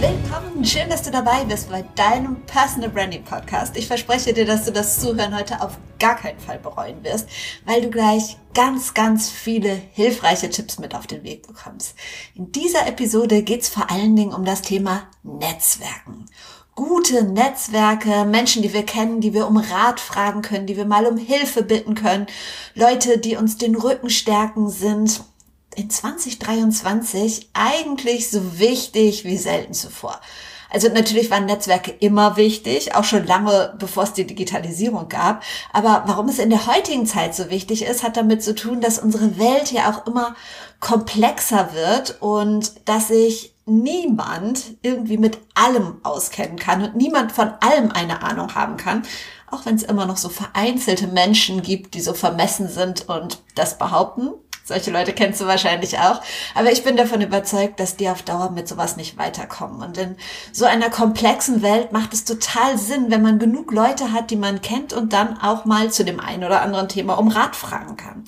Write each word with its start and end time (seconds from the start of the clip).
Willkommen, 0.00 0.64
schön, 0.64 0.88
dass 0.88 1.02
du 1.02 1.10
dabei 1.10 1.44
bist 1.44 1.68
bei 1.70 1.82
deinem 1.96 2.36
Personal 2.42 2.88
Branding 2.88 3.24
Podcast. 3.24 3.76
Ich 3.76 3.88
verspreche 3.88 4.32
dir, 4.32 4.46
dass 4.46 4.64
du 4.64 4.70
das 4.70 5.00
Zuhören 5.00 5.36
heute 5.36 5.60
auf 5.60 5.76
gar 5.98 6.14
keinen 6.14 6.38
Fall 6.38 6.60
bereuen 6.60 7.02
wirst, 7.02 7.28
weil 7.64 7.82
du 7.82 7.90
gleich 7.90 8.36
ganz, 8.54 8.94
ganz 8.94 9.28
viele 9.28 9.70
hilfreiche 9.92 10.50
Tipps 10.50 10.78
mit 10.78 10.94
auf 10.94 11.08
den 11.08 11.24
Weg 11.24 11.48
bekommst. 11.48 11.96
In 12.36 12.52
dieser 12.52 12.86
Episode 12.86 13.42
geht 13.42 13.62
es 13.62 13.68
vor 13.68 13.90
allen 13.90 14.14
Dingen 14.14 14.32
um 14.32 14.44
das 14.44 14.62
Thema 14.62 15.02
Netzwerken 15.24 16.26
gute 16.78 17.24
Netzwerke, 17.24 18.24
Menschen, 18.24 18.62
die 18.62 18.72
wir 18.72 18.84
kennen, 18.84 19.20
die 19.20 19.34
wir 19.34 19.48
um 19.48 19.56
Rat 19.56 19.98
fragen 19.98 20.42
können, 20.42 20.68
die 20.68 20.76
wir 20.76 20.84
mal 20.84 21.06
um 21.06 21.16
Hilfe 21.16 21.64
bitten 21.64 21.96
können, 21.96 22.28
Leute, 22.76 23.18
die 23.18 23.34
uns 23.34 23.56
den 23.56 23.74
Rücken 23.74 24.10
stärken 24.10 24.70
sind 24.70 25.24
in 25.78 25.88
2023 25.88 27.50
eigentlich 27.54 28.30
so 28.30 28.58
wichtig 28.58 29.24
wie 29.24 29.36
selten 29.36 29.74
zuvor. 29.74 30.20
Also 30.70 30.88
natürlich 30.88 31.30
waren 31.30 31.46
Netzwerke 31.46 31.92
immer 31.92 32.36
wichtig, 32.36 32.94
auch 32.94 33.04
schon 33.04 33.26
lange 33.26 33.74
bevor 33.78 34.02
es 34.02 34.12
die 34.12 34.26
Digitalisierung 34.26 35.08
gab. 35.08 35.42
Aber 35.72 36.02
warum 36.06 36.28
es 36.28 36.38
in 36.38 36.50
der 36.50 36.66
heutigen 36.66 37.06
Zeit 37.06 37.34
so 37.34 37.48
wichtig 37.48 37.84
ist, 37.84 38.02
hat 38.02 38.16
damit 38.16 38.42
zu 38.42 38.54
tun, 38.54 38.80
dass 38.80 38.98
unsere 38.98 39.38
Welt 39.38 39.72
ja 39.72 39.90
auch 39.90 40.06
immer 40.06 40.34
komplexer 40.80 41.70
wird 41.72 42.20
und 42.20 42.72
dass 42.86 43.08
sich 43.08 43.54
niemand 43.64 44.76
irgendwie 44.82 45.18
mit 45.18 45.38
allem 45.54 46.00
auskennen 46.02 46.58
kann 46.58 46.82
und 46.82 46.96
niemand 46.96 47.32
von 47.32 47.52
allem 47.60 47.92
eine 47.92 48.22
Ahnung 48.22 48.54
haben 48.54 48.76
kann. 48.76 49.04
Auch 49.50 49.64
wenn 49.64 49.76
es 49.76 49.84
immer 49.84 50.04
noch 50.04 50.18
so 50.18 50.28
vereinzelte 50.28 51.06
Menschen 51.06 51.62
gibt, 51.62 51.94
die 51.94 52.00
so 52.00 52.12
vermessen 52.12 52.68
sind 52.68 53.08
und 53.08 53.38
das 53.54 53.78
behaupten. 53.78 54.32
Solche 54.68 54.90
Leute 54.90 55.14
kennst 55.14 55.40
du 55.40 55.46
wahrscheinlich 55.46 55.98
auch. 55.98 56.20
Aber 56.54 56.70
ich 56.70 56.84
bin 56.84 56.96
davon 56.96 57.22
überzeugt, 57.22 57.80
dass 57.80 57.96
die 57.96 58.10
auf 58.10 58.22
Dauer 58.22 58.50
mit 58.50 58.68
sowas 58.68 58.98
nicht 58.98 59.16
weiterkommen. 59.16 59.82
Und 59.82 59.96
in 59.96 60.16
so 60.52 60.66
einer 60.66 60.90
komplexen 60.90 61.62
Welt 61.62 61.90
macht 61.92 62.12
es 62.12 62.26
total 62.26 62.76
Sinn, 62.76 63.06
wenn 63.08 63.22
man 63.22 63.38
genug 63.38 63.72
Leute 63.72 64.12
hat, 64.12 64.30
die 64.30 64.36
man 64.36 64.60
kennt 64.60 64.92
und 64.92 65.14
dann 65.14 65.40
auch 65.40 65.64
mal 65.64 65.90
zu 65.90 66.04
dem 66.04 66.20
einen 66.20 66.44
oder 66.44 66.60
anderen 66.60 66.88
Thema 66.88 67.14
um 67.14 67.28
Rat 67.28 67.56
fragen 67.56 67.96
kann. 67.96 68.24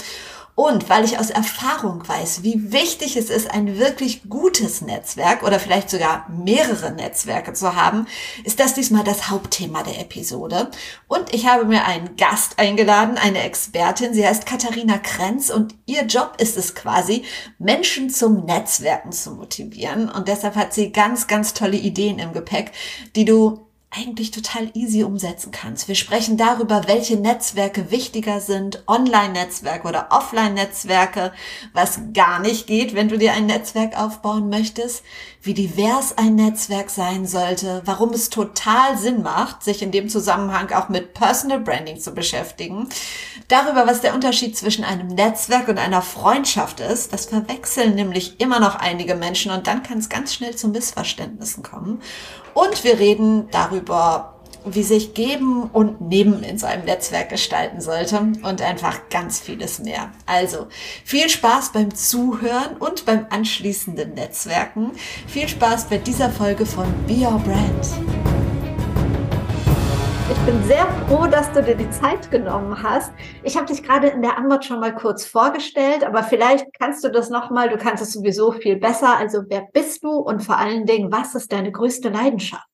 Und 0.60 0.90
weil 0.90 1.06
ich 1.06 1.18
aus 1.18 1.30
Erfahrung 1.30 2.06
weiß, 2.06 2.42
wie 2.42 2.70
wichtig 2.70 3.16
es 3.16 3.30
ist, 3.30 3.50
ein 3.50 3.78
wirklich 3.78 4.28
gutes 4.28 4.82
Netzwerk 4.82 5.42
oder 5.42 5.58
vielleicht 5.58 5.88
sogar 5.88 6.28
mehrere 6.28 6.90
Netzwerke 6.90 7.54
zu 7.54 7.76
haben, 7.76 8.06
ist 8.44 8.60
das 8.60 8.74
diesmal 8.74 9.02
das 9.02 9.30
Hauptthema 9.30 9.82
der 9.82 9.98
Episode. 9.98 10.70
Und 11.08 11.32
ich 11.32 11.46
habe 11.46 11.64
mir 11.64 11.86
einen 11.86 12.14
Gast 12.16 12.58
eingeladen, 12.58 13.16
eine 13.16 13.42
Expertin. 13.42 14.12
Sie 14.12 14.26
heißt 14.26 14.44
Katharina 14.44 14.98
Krenz 14.98 15.48
und 15.48 15.76
ihr 15.86 16.02
Job 16.02 16.34
ist 16.36 16.58
es 16.58 16.74
quasi, 16.74 17.24
Menschen 17.58 18.10
zum 18.10 18.44
Netzwerken 18.44 19.12
zu 19.12 19.30
motivieren. 19.30 20.10
Und 20.10 20.28
deshalb 20.28 20.56
hat 20.56 20.74
sie 20.74 20.92
ganz, 20.92 21.26
ganz 21.26 21.54
tolle 21.54 21.78
Ideen 21.78 22.18
im 22.18 22.34
Gepäck, 22.34 22.72
die 23.16 23.24
du 23.24 23.69
eigentlich 23.92 24.30
total 24.30 24.70
easy 24.74 25.02
umsetzen 25.02 25.50
kannst. 25.50 25.88
Wir 25.88 25.96
sprechen 25.96 26.36
darüber, 26.36 26.86
welche 26.86 27.16
Netzwerke 27.16 27.90
wichtiger 27.90 28.40
sind, 28.40 28.84
Online-Netzwerke 28.86 29.88
oder 29.88 30.08
Offline-Netzwerke, 30.10 31.32
was 31.72 31.98
gar 32.14 32.38
nicht 32.38 32.68
geht, 32.68 32.94
wenn 32.94 33.08
du 33.08 33.18
dir 33.18 33.32
ein 33.32 33.46
Netzwerk 33.46 33.98
aufbauen 33.98 34.48
möchtest, 34.48 35.02
wie 35.42 35.54
divers 35.54 36.16
ein 36.16 36.36
Netzwerk 36.36 36.88
sein 36.88 37.26
sollte, 37.26 37.82
warum 37.84 38.10
es 38.10 38.30
total 38.30 38.96
Sinn 38.96 39.22
macht, 39.22 39.64
sich 39.64 39.82
in 39.82 39.90
dem 39.90 40.08
Zusammenhang 40.08 40.70
auch 40.70 40.88
mit 40.88 41.14
Personal 41.14 41.58
Branding 41.58 41.98
zu 41.98 42.12
beschäftigen, 42.12 42.88
darüber, 43.48 43.88
was 43.88 44.02
der 44.02 44.14
Unterschied 44.14 44.56
zwischen 44.56 44.84
einem 44.84 45.08
Netzwerk 45.08 45.66
und 45.66 45.78
einer 45.78 46.02
Freundschaft 46.02 46.78
ist. 46.78 47.12
Das 47.12 47.26
verwechseln 47.26 47.96
nämlich 47.96 48.38
immer 48.38 48.60
noch 48.60 48.76
einige 48.76 49.16
Menschen 49.16 49.50
und 49.50 49.66
dann 49.66 49.82
kann 49.82 49.98
es 49.98 50.08
ganz 50.08 50.32
schnell 50.32 50.54
zu 50.54 50.68
Missverständnissen 50.68 51.64
kommen. 51.64 52.00
Und 52.54 52.84
wir 52.84 52.98
reden 52.98 53.48
darüber, 53.50 54.34
wie 54.64 54.82
sich 54.82 55.14
Geben 55.14 55.64
und 55.64 56.00
Nehmen 56.00 56.42
in 56.42 56.58
so 56.58 56.66
einem 56.66 56.84
Netzwerk 56.84 57.30
gestalten 57.30 57.80
sollte 57.80 58.18
und 58.42 58.62
einfach 58.62 59.08
ganz 59.08 59.40
vieles 59.40 59.78
mehr. 59.78 60.10
Also 60.26 60.66
viel 61.04 61.28
Spaß 61.28 61.72
beim 61.72 61.94
Zuhören 61.94 62.76
und 62.78 63.06
beim 63.06 63.26
anschließenden 63.30 64.14
Netzwerken. 64.14 64.92
Viel 65.26 65.48
Spaß 65.48 65.86
bei 65.88 65.98
dieser 65.98 66.30
Folge 66.30 66.66
von 66.66 66.86
Be 67.06 67.14
Your 67.14 67.38
Brand. 67.38 68.29
Bin 70.50 70.64
sehr 70.64 70.88
froh, 71.06 71.28
dass 71.28 71.52
du 71.52 71.62
dir 71.62 71.76
die 71.76 71.88
Zeit 71.90 72.28
genommen 72.28 72.82
hast. 72.82 73.12
Ich 73.44 73.56
habe 73.56 73.66
dich 73.66 73.84
gerade 73.84 74.08
in 74.08 74.20
der 74.20 74.36
Antwort 74.36 74.64
schon 74.64 74.80
mal 74.80 74.92
kurz 74.92 75.24
vorgestellt, 75.24 76.02
aber 76.02 76.24
vielleicht 76.24 76.66
kannst 76.76 77.04
du 77.04 77.08
das 77.08 77.30
nochmal, 77.30 77.68
du 77.68 77.76
kannst 77.76 78.02
es 78.02 78.14
sowieso 78.14 78.50
viel 78.50 78.74
besser. 78.74 79.16
Also 79.16 79.44
wer 79.48 79.68
bist 79.72 80.02
du 80.02 80.10
und 80.10 80.42
vor 80.42 80.58
allen 80.58 80.86
Dingen, 80.86 81.12
was 81.12 81.36
ist 81.36 81.52
deine 81.52 81.70
größte 81.70 82.08
Leidenschaft? 82.08 82.66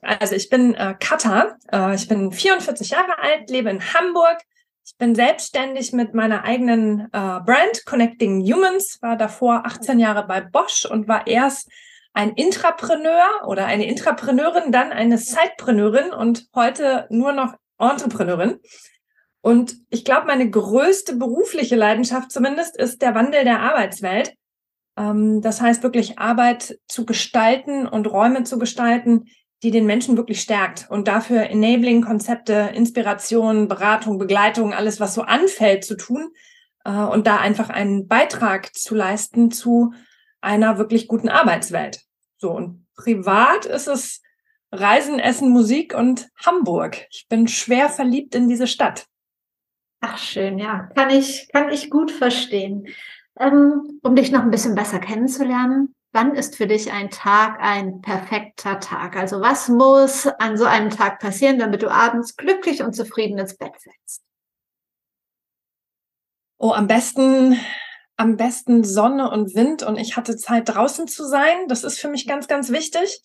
Also 0.00 0.36
ich 0.36 0.48
bin 0.48 0.76
äh, 0.76 0.94
Katha, 1.00 1.56
äh, 1.72 1.96
ich 1.96 2.06
bin 2.06 2.30
44 2.30 2.90
Jahre 2.90 3.18
alt, 3.18 3.50
lebe 3.50 3.68
in 3.68 3.82
Hamburg. 3.82 4.38
Ich 4.84 4.96
bin 4.96 5.16
selbstständig 5.16 5.92
mit 5.92 6.14
meiner 6.14 6.44
eigenen 6.44 7.06
äh, 7.06 7.08
Brand 7.10 7.84
Connecting 7.84 8.42
Humans, 8.42 8.98
war 9.02 9.16
davor 9.16 9.64
18 9.66 9.98
Jahre 9.98 10.24
bei 10.24 10.40
Bosch 10.40 10.84
und 10.84 11.08
war 11.08 11.26
erst 11.26 11.68
ein 12.16 12.30
Intrapreneur 12.32 13.46
oder 13.46 13.66
eine 13.66 13.86
Intrapreneurin, 13.86 14.72
dann 14.72 14.90
eine 14.90 15.18
Sidepreneurin 15.18 16.12
und 16.12 16.46
heute 16.54 17.06
nur 17.10 17.32
noch 17.32 17.54
Entrepreneurin. 17.78 18.58
Und 19.42 19.76
ich 19.90 20.02
glaube, 20.02 20.26
meine 20.26 20.48
größte 20.48 21.16
berufliche 21.16 21.76
Leidenschaft 21.76 22.32
zumindest 22.32 22.78
ist 22.78 23.02
der 23.02 23.14
Wandel 23.14 23.44
der 23.44 23.60
Arbeitswelt. 23.60 24.32
Ähm, 24.96 25.42
das 25.42 25.60
heißt 25.60 25.82
wirklich 25.82 26.18
Arbeit 26.18 26.78
zu 26.88 27.04
gestalten 27.04 27.86
und 27.86 28.10
Räume 28.10 28.44
zu 28.44 28.58
gestalten, 28.58 29.26
die 29.62 29.70
den 29.70 29.84
Menschen 29.84 30.16
wirklich 30.16 30.40
stärkt 30.40 30.86
und 30.88 31.08
dafür 31.08 31.42
Enabling-Konzepte, 31.42 32.70
Inspiration, 32.74 33.68
Beratung, 33.68 34.16
Begleitung, 34.16 34.72
alles, 34.72 35.00
was 35.00 35.12
so 35.12 35.20
anfällt, 35.20 35.84
zu 35.84 35.98
tun 35.98 36.30
äh, 36.86 36.92
und 36.92 37.26
da 37.26 37.36
einfach 37.36 37.68
einen 37.68 38.08
Beitrag 38.08 38.74
zu 38.74 38.94
leisten 38.94 39.50
zu 39.50 39.92
einer 40.40 40.78
wirklich 40.78 41.08
guten 41.08 41.28
Arbeitswelt. 41.28 42.05
So, 42.38 42.50
und 42.52 42.86
privat 42.94 43.66
ist 43.66 43.86
es 43.86 44.22
Reisen, 44.72 45.18
Essen, 45.18 45.50
Musik 45.50 45.94
und 45.94 46.28
Hamburg. 46.44 47.06
Ich 47.10 47.28
bin 47.28 47.48
schwer 47.48 47.88
verliebt 47.88 48.34
in 48.34 48.48
diese 48.48 48.66
Stadt. 48.66 49.06
Ach, 50.00 50.18
schön, 50.18 50.58
ja. 50.58 50.90
Kann 50.94 51.10
ich, 51.10 51.48
kann 51.52 51.70
ich 51.70 51.90
gut 51.90 52.10
verstehen. 52.10 52.88
Ähm, 53.38 54.00
um 54.02 54.16
dich 54.16 54.30
noch 54.30 54.42
ein 54.42 54.50
bisschen 54.50 54.74
besser 54.74 54.98
kennenzulernen, 54.98 55.94
wann 56.12 56.34
ist 56.34 56.56
für 56.56 56.66
dich 56.66 56.92
ein 56.92 57.10
Tag 57.10 57.58
ein 57.60 58.00
perfekter 58.00 58.80
Tag? 58.80 59.16
Also 59.16 59.40
was 59.40 59.68
muss 59.68 60.26
an 60.26 60.56
so 60.56 60.64
einem 60.64 60.90
Tag 60.90 61.20
passieren, 61.20 61.58
damit 61.58 61.82
du 61.82 61.90
abends 61.90 62.36
glücklich 62.36 62.82
und 62.82 62.94
zufrieden 62.94 63.38
ins 63.38 63.56
Bett 63.56 63.74
fällst? 63.78 64.22
Oh, 66.58 66.72
am 66.72 66.86
besten 66.86 67.58
am 68.16 68.36
besten 68.36 68.82
Sonne 68.84 69.30
und 69.30 69.54
Wind 69.54 69.82
und 69.82 69.96
ich 69.98 70.16
hatte 70.16 70.36
Zeit 70.36 70.68
draußen 70.68 71.06
zu 71.06 71.26
sein. 71.26 71.68
Das 71.68 71.84
ist 71.84 71.98
für 71.98 72.08
mich 72.08 72.26
ganz, 72.26 72.48
ganz 72.48 72.70
wichtig. 72.70 73.22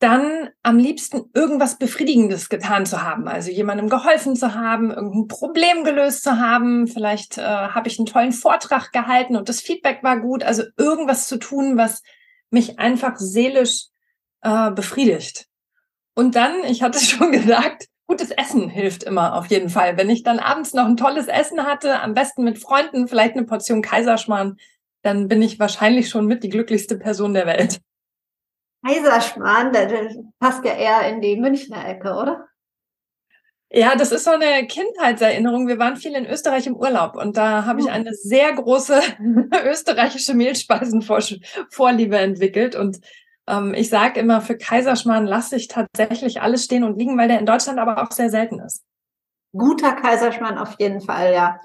Dann 0.00 0.48
am 0.62 0.78
liebsten 0.78 1.30
irgendwas 1.34 1.78
Befriedigendes 1.78 2.48
getan 2.48 2.86
zu 2.86 3.02
haben, 3.02 3.28
also 3.28 3.50
jemandem 3.50 3.88
geholfen 3.88 4.34
zu 4.34 4.54
haben, 4.54 4.90
irgendein 4.90 5.28
Problem 5.28 5.84
gelöst 5.84 6.22
zu 6.22 6.38
haben. 6.38 6.86
Vielleicht 6.86 7.38
äh, 7.38 7.42
habe 7.42 7.88
ich 7.88 7.98
einen 7.98 8.06
tollen 8.06 8.32
Vortrag 8.32 8.92
gehalten 8.92 9.36
und 9.36 9.48
das 9.48 9.60
Feedback 9.60 10.02
war 10.02 10.18
gut. 10.20 10.42
Also 10.42 10.64
irgendwas 10.78 11.28
zu 11.28 11.38
tun, 11.38 11.76
was 11.76 12.02
mich 12.48 12.78
einfach 12.78 13.16
seelisch 13.18 13.88
äh, 14.40 14.70
befriedigt. 14.70 15.46
Und 16.14 16.34
dann, 16.34 16.64
ich 16.64 16.82
hatte 16.82 16.98
schon 17.04 17.30
gesagt, 17.30 17.89
gutes 18.10 18.32
Essen 18.32 18.68
hilft 18.68 19.04
immer 19.04 19.36
auf 19.36 19.46
jeden 19.46 19.68
Fall. 19.68 19.96
Wenn 19.96 20.10
ich 20.10 20.24
dann 20.24 20.40
abends 20.40 20.74
noch 20.74 20.84
ein 20.84 20.96
tolles 20.96 21.28
Essen 21.28 21.64
hatte, 21.64 22.00
am 22.00 22.12
besten 22.12 22.42
mit 22.42 22.58
Freunden, 22.58 23.06
vielleicht 23.06 23.36
eine 23.36 23.46
Portion 23.46 23.82
Kaiserschmarrn, 23.82 24.56
dann 25.02 25.28
bin 25.28 25.40
ich 25.42 25.60
wahrscheinlich 25.60 26.08
schon 26.08 26.26
mit 26.26 26.42
die 26.42 26.48
glücklichste 26.48 26.98
Person 26.98 27.34
der 27.34 27.46
Welt. 27.46 27.80
Kaiserschmarrn, 28.84 29.72
das 29.72 30.16
passt 30.40 30.64
ja 30.64 30.72
eher 30.72 31.08
in 31.08 31.20
die 31.20 31.36
Münchner 31.36 31.86
Ecke, 31.86 32.14
oder? 32.14 32.48
Ja, 33.70 33.94
das 33.94 34.10
ist 34.10 34.24
so 34.24 34.32
eine 34.32 34.66
Kindheitserinnerung. 34.66 35.68
Wir 35.68 35.78
waren 35.78 35.94
viel 35.94 36.16
in 36.16 36.26
Österreich 36.26 36.66
im 36.66 36.74
Urlaub 36.74 37.14
und 37.14 37.36
da 37.36 37.64
habe 37.64 37.78
ich 37.78 37.86
oh. 37.86 37.90
eine 37.90 38.12
sehr 38.12 38.52
große 38.52 39.00
österreichische 39.64 40.34
Mehlspeisenvorliebe 40.34 42.18
entwickelt 42.18 42.74
und 42.74 42.98
ich 43.74 43.88
sage 43.88 44.20
immer, 44.20 44.40
für 44.40 44.56
Kaiserschmarrn 44.56 45.26
lasse 45.26 45.56
ich 45.56 45.66
tatsächlich 45.66 46.40
alles 46.40 46.64
stehen 46.64 46.84
und 46.84 46.98
liegen, 46.98 47.18
weil 47.18 47.28
der 47.28 47.40
in 47.40 47.46
Deutschland 47.46 47.78
aber 47.78 48.02
auch 48.02 48.12
sehr 48.12 48.30
selten 48.30 48.60
ist. 48.60 48.84
Guter 49.52 49.92
Kaiserschmarrn 49.92 50.58
auf 50.58 50.76
jeden 50.78 51.00
Fall, 51.00 51.32
ja. 51.32 51.60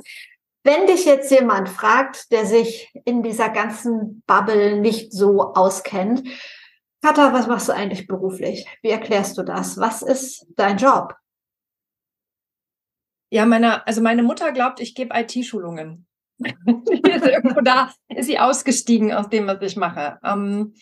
Wenn 0.63 0.87
dich 0.87 1.05
jetzt 1.05 1.29
jemand 1.29 1.69
fragt, 1.69 2.31
der 2.31 2.47
sich 2.47 2.91
in 3.05 3.21
dieser 3.21 3.49
ganzen 3.49 4.23
Bubble 4.25 4.79
nicht 4.79 5.13
so 5.13 5.53
auskennt, 5.53 6.27
Katha, 7.03 7.33
was 7.33 7.45
machst 7.45 7.69
du 7.69 7.73
eigentlich 7.73 8.07
beruflich? 8.07 8.65
Wie 8.81 8.89
erklärst 8.89 9.37
du 9.37 9.43
das? 9.43 9.77
Was 9.77 10.01
ist 10.01 10.47
dein 10.55 10.77
Job? 10.77 11.13
Ja, 13.29 13.45
meine, 13.45 13.85
also 13.85 14.01
meine 14.01 14.23
Mutter 14.23 14.51
glaubt, 14.51 14.79
ich 14.79 14.95
gebe 14.95 15.15
IT-Schulungen. 15.15 16.07
irgendwo 16.39 17.61
da 17.61 17.91
ist 18.09 18.25
sie 18.25 18.39
ausgestiegen 18.39 19.13
aus 19.13 19.29
dem, 19.29 19.45
was 19.45 19.61
ich 19.61 19.75
mache. 19.75 20.17
Ähm, 20.23 20.73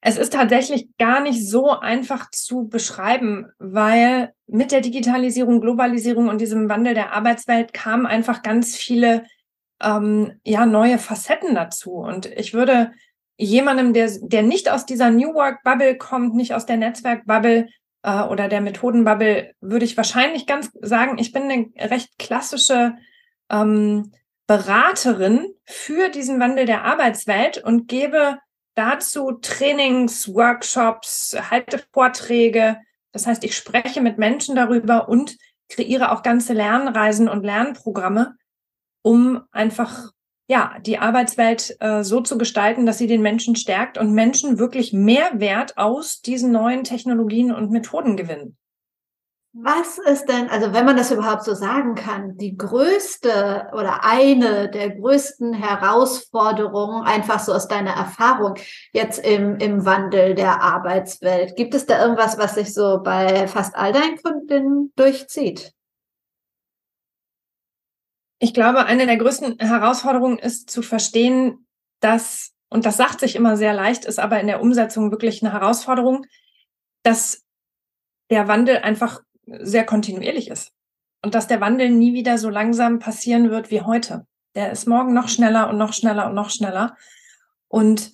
es 0.00 0.16
ist 0.16 0.32
tatsächlich 0.32 0.88
gar 0.98 1.20
nicht 1.20 1.46
so 1.46 1.70
einfach 1.70 2.30
zu 2.30 2.68
beschreiben, 2.68 3.46
weil 3.58 4.32
mit 4.46 4.72
der 4.72 4.80
Digitalisierung, 4.80 5.60
Globalisierung 5.60 6.28
und 6.28 6.40
diesem 6.40 6.68
Wandel 6.68 6.94
der 6.94 7.12
Arbeitswelt 7.12 7.74
kamen 7.74 8.06
einfach 8.06 8.42
ganz 8.42 8.76
viele 8.76 9.24
ähm, 9.82 10.40
ja, 10.44 10.64
neue 10.64 10.98
Facetten 10.98 11.54
dazu. 11.54 11.92
Und 11.92 12.26
ich 12.26 12.54
würde 12.54 12.92
jemandem, 13.36 13.92
der, 13.92 14.10
der 14.22 14.42
nicht 14.42 14.70
aus 14.70 14.86
dieser 14.86 15.10
New 15.10 15.34
Work 15.34 15.62
Bubble 15.64 15.96
kommt, 15.96 16.34
nicht 16.34 16.54
aus 16.54 16.66
der 16.66 16.78
Netzwerk 16.78 17.26
Bubble 17.26 17.68
äh, 18.02 18.22
oder 18.22 18.48
der 18.48 18.62
Methoden 18.62 19.04
Bubble, 19.04 19.52
würde 19.60 19.84
ich 19.84 19.96
wahrscheinlich 19.98 20.46
ganz 20.46 20.70
sagen, 20.80 21.18
ich 21.18 21.32
bin 21.32 21.42
eine 21.42 21.66
recht 21.90 22.18
klassische 22.18 22.94
ähm, 23.50 24.12
Beraterin 24.46 25.46
für 25.64 26.08
diesen 26.08 26.40
Wandel 26.40 26.66
der 26.66 26.84
Arbeitswelt 26.84 27.58
und 27.58 27.86
gebe 27.86 28.38
dazu 28.74 29.32
Trainings, 29.40 30.32
Workshops, 30.32 31.36
halte 31.50 31.82
Vorträge. 31.92 32.78
Das 33.12 33.26
heißt, 33.26 33.44
ich 33.44 33.56
spreche 33.56 34.00
mit 34.00 34.18
Menschen 34.18 34.54
darüber 34.56 35.08
und 35.08 35.36
kreiere 35.68 36.12
auch 36.12 36.22
ganze 36.22 36.52
Lernreisen 36.52 37.28
und 37.28 37.44
Lernprogramme, 37.44 38.36
um 39.02 39.42
einfach 39.52 40.10
ja, 40.48 40.74
die 40.84 40.98
Arbeitswelt 40.98 41.76
äh, 41.78 42.02
so 42.02 42.20
zu 42.20 42.36
gestalten, 42.36 42.84
dass 42.84 42.98
sie 42.98 43.06
den 43.06 43.22
Menschen 43.22 43.54
stärkt 43.54 43.98
und 43.98 44.12
Menschen 44.12 44.58
wirklich 44.58 44.92
mehr 44.92 45.30
Wert 45.34 45.78
aus 45.78 46.22
diesen 46.22 46.50
neuen 46.50 46.82
Technologien 46.82 47.52
und 47.52 47.70
Methoden 47.70 48.16
gewinnen. 48.16 48.56
Was 49.52 49.98
ist 49.98 50.26
denn, 50.26 50.48
also 50.48 50.72
wenn 50.72 50.84
man 50.84 50.96
das 50.96 51.10
überhaupt 51.10 51.42
so 51.42 51.54
sagen 51.54 51.96
kann, 51.96 52.36
die 52.36 52.56
größte 52.56 53.70
oder 53.72 54.04
eine 54.04 54.70
der 54.70 54.90
größten 54.90 55.54
Herausforderungen, 55.54 57.02
einfach 57.02 57.40
so 57.40 57.52
aus 57.52 57.66
deiner 57.66 57.90
Erfahrung 57.90 58.54
jetzt 58.92 59.18
im, 59.18 59.56
im 59.56 59.84
Wandel 59.84 60.36
der 60.36 60.62
Arbeitswelt? 60.62 61.56
Gibt 61.56 61.74
es 61.74 61.84
da 61.84 62.00
irgendwas, 62.00 62.38
was 62.38 62.54
sich 62.54 62.72
so 62.72 63.02
bei 63.02 63.48
fast 63.48 63.74
all 63.74 63.92
deinen 63.92 64.22
Kunden 64.22 64.92
durchzieht? 64.94 65.72
Ich 68.38 68.54
glaube, 68.54 68.84
eine 68.84 69.06
der 69.06 69.16
größten 69.16 69.58
Herausforderungen 69.58 70.38
ist 70.38 70.70
zu 70.70 70.80
verstehen, 70.80 71.66
dass, 71.98 72.52
und 72.68 72.86
das 72.86 72.96
sagt 72.96 73.18
sich 73.18 73.34
immer 73.34 73.56
sehr 73.56 73.74
leicht, 73.74 74.04
ist 74.04 74.20
aber 74.20 74.38
in 74.38 74.46
der 74.46 74.62
Umsetzung 74.62 75.10
wirklich 75.10 75.42
eine 75.42 75.52
Herausforderung, 75.52 76.24
dass 77.02 77.42
der 78.30 78.46
Wandel 78.46 78.78
einfach 78.78 79.22
sehr 79.60 79.84
kontinuierlich 79.84 80.48
ist. 80.48 80.72
Und 81.22 81.34
dass 81.34 81.46
der 81.46 81.60
Wandel 81.60 81.90
nie 81.90 82.14
wieder 82.14 82.38
so 82.38 82.48
langsam 82.48 82.98
passieren 82.98 83.50
wird 83.50 83.70
wie 83.70 83.82
heute. 83.82 84.26
Der 84.54 84.72
ist 84.72 84.88
morgen 84.88 85.12
noch 85.12 85.28
schneller 85.28 85.68
und 85.68 85.78
noch 85.78 85.92
schneller 85.92 86.26
und 86.28 86.34
noch 86.34 86.50
schneller. 86.50 86.96
Und 87.68 88.12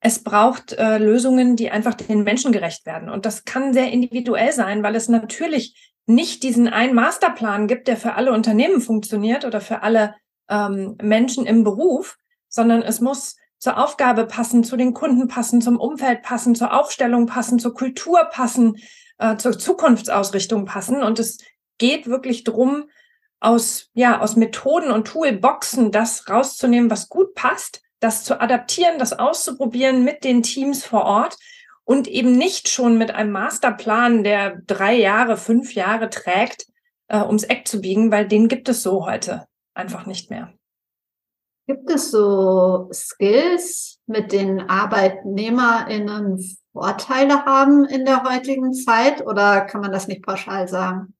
es 0.00 0.22
braucht 0.22 0.72
äh, 0.72 0.98
Lösungen, 0.98 1.56
die 1.56 1.70
einfach 1.70 1.94
den 1.94 2.24
Menschen 2.24 2.52
gerecht 2.52 2.84
werden. 2.86 3.08
Und 3.08 3.24
das 3.24 3.44
kann 3.44 3.72
sehr 3.72 3.90
individuell 3.90 4.52
sein, 4.52 4.82
weil 4.82 4.96
es 4.96 5.08
natürlich 5.08 5.92
nicht 6.06 6.42
diesen 6.42 6.68
einen 6.68 6.94
Masterplan 6.94 7.68
gibt, 7.68 7.88
der 7.88 7.96
für 7.96 8.14
alle 8.14 8.32
Unternehmen 8.32 8.80
funktioniert 8.80 9.44
oder 9.44 9.60
für 9.60 9.82
alle 9.82 10.14
ähm, 10.50 10.96
Menschen 11.00 11.46
im 11.46 11.62
Beruf, 11.62 12.18
sondern 12.48 12.82
es 12.82 13.00
muss 13.00 13.36
zur 13.58 13.78
Aufgabe 13.78 14.26
passen, 14.26 14.64
zu 14.64 14.76
den 14.76 14.92
Kunden 14.92 15.28
passen, 15.28 15.60
zum 15.60 15.78
Umfeld 15.78 16.22
passen, 16.22 16.56
zur 16.56 16.74
Aufstellung 16.74 17.26
passen, 17.26 17.60
zur 17.60 17.74
Kultur 17.74 18.24
passen, 18.24 18.76
äh, 19.22 19.36
zur 19.36 19.58
Zukunftsausrichtung 19.58 20.64
passen. 20.64 21.02
Und 21.02 21.18
es 21.18 21.38
geht 21.78 22.06
wirklich 22.06 22.44
drum, 22.44 22.90
aus, 23.40 23.90
ja, 23.94 24.20
aus 24.20 24.36
Methoden 24.36 24.90
und 24.90 25.06
Toolboxen 25.06 25.90
das 25.90 26.28
rauszunehmen, 26.28 26.90
was 26.90 27.08
gut 27.08 27.34
passt, 27.34 27.82
das 28.00 28.24
zu 28.24 28.40
adaptieren, 28.40 28.98
das 28.98 29.18
auszuprobieren 29.18 30.04
mit 30.04 30.24
den 30.24 30.42
Teams 30.42 30.84
vor 30.84 31.04
Ort 31.04 31.36
und 31.84 32.06
eben 32.06 32.32
nicht 32.32 32.68
schon 32.68 32.98
mit 32.98 33.12
einem 33.12 33.32
Masterplan, 33.32 34.22
der 34.22 34.60
drei 34.66 34.94
Jahre, 34.94 35.36
fünf 35.36 35.74
Jahre 35.74 36.08
trägt, 36.08 36.66
äh, 37.08 37.20
ums 37.20 37.44
Eck 37.44 37.66
zu 37.66 37.80
biegen, 37.80 38.12
weil 38.12 38.28
den 38.28 38.48
gibt 38.48 38.68
es 38.68 38.82
so 38.82 39.06
heute 39.06 39.46
einfach 39.74 40.06
nicht 40.06 40.30
mehr. 40.30 40.52
Gibt 41.66 41.90
es 41.90 42.10
so 42.10 42.88
Skills, 42.92 44.00
mit 44.06 44.32
den 44.32 44.68
ArbeitnehmerInnen 44.68 46.38
Vorteile 46.72 47.44
haben 47.44 47.84
in 47.84 48.04
der 48.04 48.22
heutigen 48.24 48.72
Zeit 48.72 49.26
oder 49.26 49.60
kann 49.62 49.82
man 49.82 49.92
das 49.92 50.08
nicht 50.08 50.22
pauschal 50.22 50.68
sagen? 50.68 51.14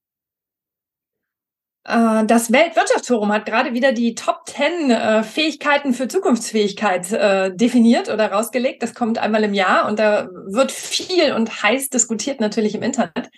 Äh, 1.84 2.24
das 2.26 2.52
Weltwirtschaftsforum 2.52 3.32
hat 3.32 3.46
gerade 3.46 3.74
wieder 3.74 3.92
die 3.92 4.14
Top 4.14 4.42
10 4.46 4.90
äh, 4.90 5.22
Fähigkeiten 5.22 5.92
für 5.92 6.08
Zukunftsfähigkeit 6.08 7.12
äh, 7.12 7.54
definiert 7.54 8.08
oder 8.08 8.32
rausgelegt. 8.32 8.82
Das 8.82 8.94
kommt 8.94 9.18
einmal 9.18 9.44
im 9.44 9.54
Jahr 9.54 9.88
und 9.88 9.98
da 9.98 10.28
wird 10.46 10.72
viel 10.72 11.32
und 11.32 11.62
heiß 11.62 11.90
diskutiert 11.90 12.40
natürlich 12.40 12.74
im 12.74 12.82
Internet. 12.82 13.30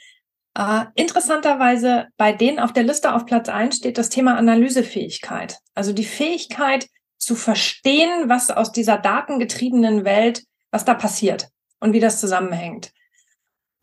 Interessanterweise 0.95 2.07
bei 2.17 2.31
denen 2.31 2.61
auf 2.61 2.73
der 2.73 2.85
Liste 2.85 3.13
auf 3.13 3.27
Platz 3.27 3.49
1 3.49 3.75
steht 3.75 3.99
das 3.99 4.09
Thema 4.09 4.37
Analysefähigkeit. 4.37 5.59
Also 5.75 5.93
die 5.93 6.05
Fähigkeit 6.05 6.87
zu 7.19 7.35
verstehen, 7.35 8.29
was 8.29 8.53
aus 8.53 8.71
dieser 8.71 8.97
datengetriebenen 8.97 10.05
Welt, 10.05 10.45
was 10.71 10.85
da 10.85 10.95
passiert 10.95 11.49
und 11.85 11.93
wie 11.93 12.01
das 12.01 12.19
zusammenhängt. 12.19 12.93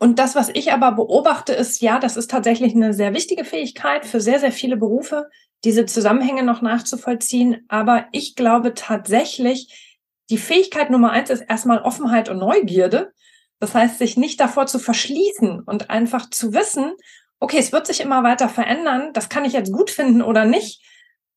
Und 0.00 0.18
das, 0.18 0.34
was 0.34 0.48
ich 0.52 0.72
aber 0.72 0.90
beobachte, 0.90 1.52
ist, 1.52 1.80
ja, 1.80 2.00
das 2.00 2.16
ist 2.16 2.28
tatsächlich 2.28 2.74
eine 2.74 2.92
sehr 2.92 3.14
wichtige 3.14 3.44
Fähigkeit 3.44 4.04
für 4.04 4.20
sehr, 4.20 4.40
sehr 4.40 4.50
viele 4.50 4.76
Berufe, 4.76 5.30
diese 5.62 5.86
Zusammenhänge 5.86 6.42
noch 6.42 6.62
nachzuvollziehen. 6.62 7.64
Aber 7.68 8.06
ich 8.10 8.34
glaube 8.34 8.74
tatsächlich, 8.74 9.96
die 10.30 10.38
Fähigkeit 10.38 10.90
Nummer 10.90 11.12
eins 11.12 11.30
ist 11.30 11.42
erstmal 11.42 11.80
Offenheit 11.82 12.28
und 12.28 12.38
Neugierde. 12.38 13.12
Das 13.60 13.72
heißt, 13.72 13.98
sich 13.98 14.16
nicht 14.16 14.40
davor 14.40 14.66
zu 14.66 14.80
verschließen 14.80 15.60
und 15.60 15.88
einfach 15.88 16.28
zu 16.28 16.52
wissen, 16.52 16.94
okay, 17.38 17.58
es 17.58 17.70
wird 17.70 17.86
sich 17.86 18.00
immer 18.00 18.24
weiter 18.24 18.48
verändern. 18.48 19.12
Das 19.12 19.28
kann 19.28 19.44
ich 19.44 19.52
jetzt 19.52 19.72
gut 19.72 19.90
finden 19.90 20.22
oder 20.22 20.44
nicht. 20.44 20.82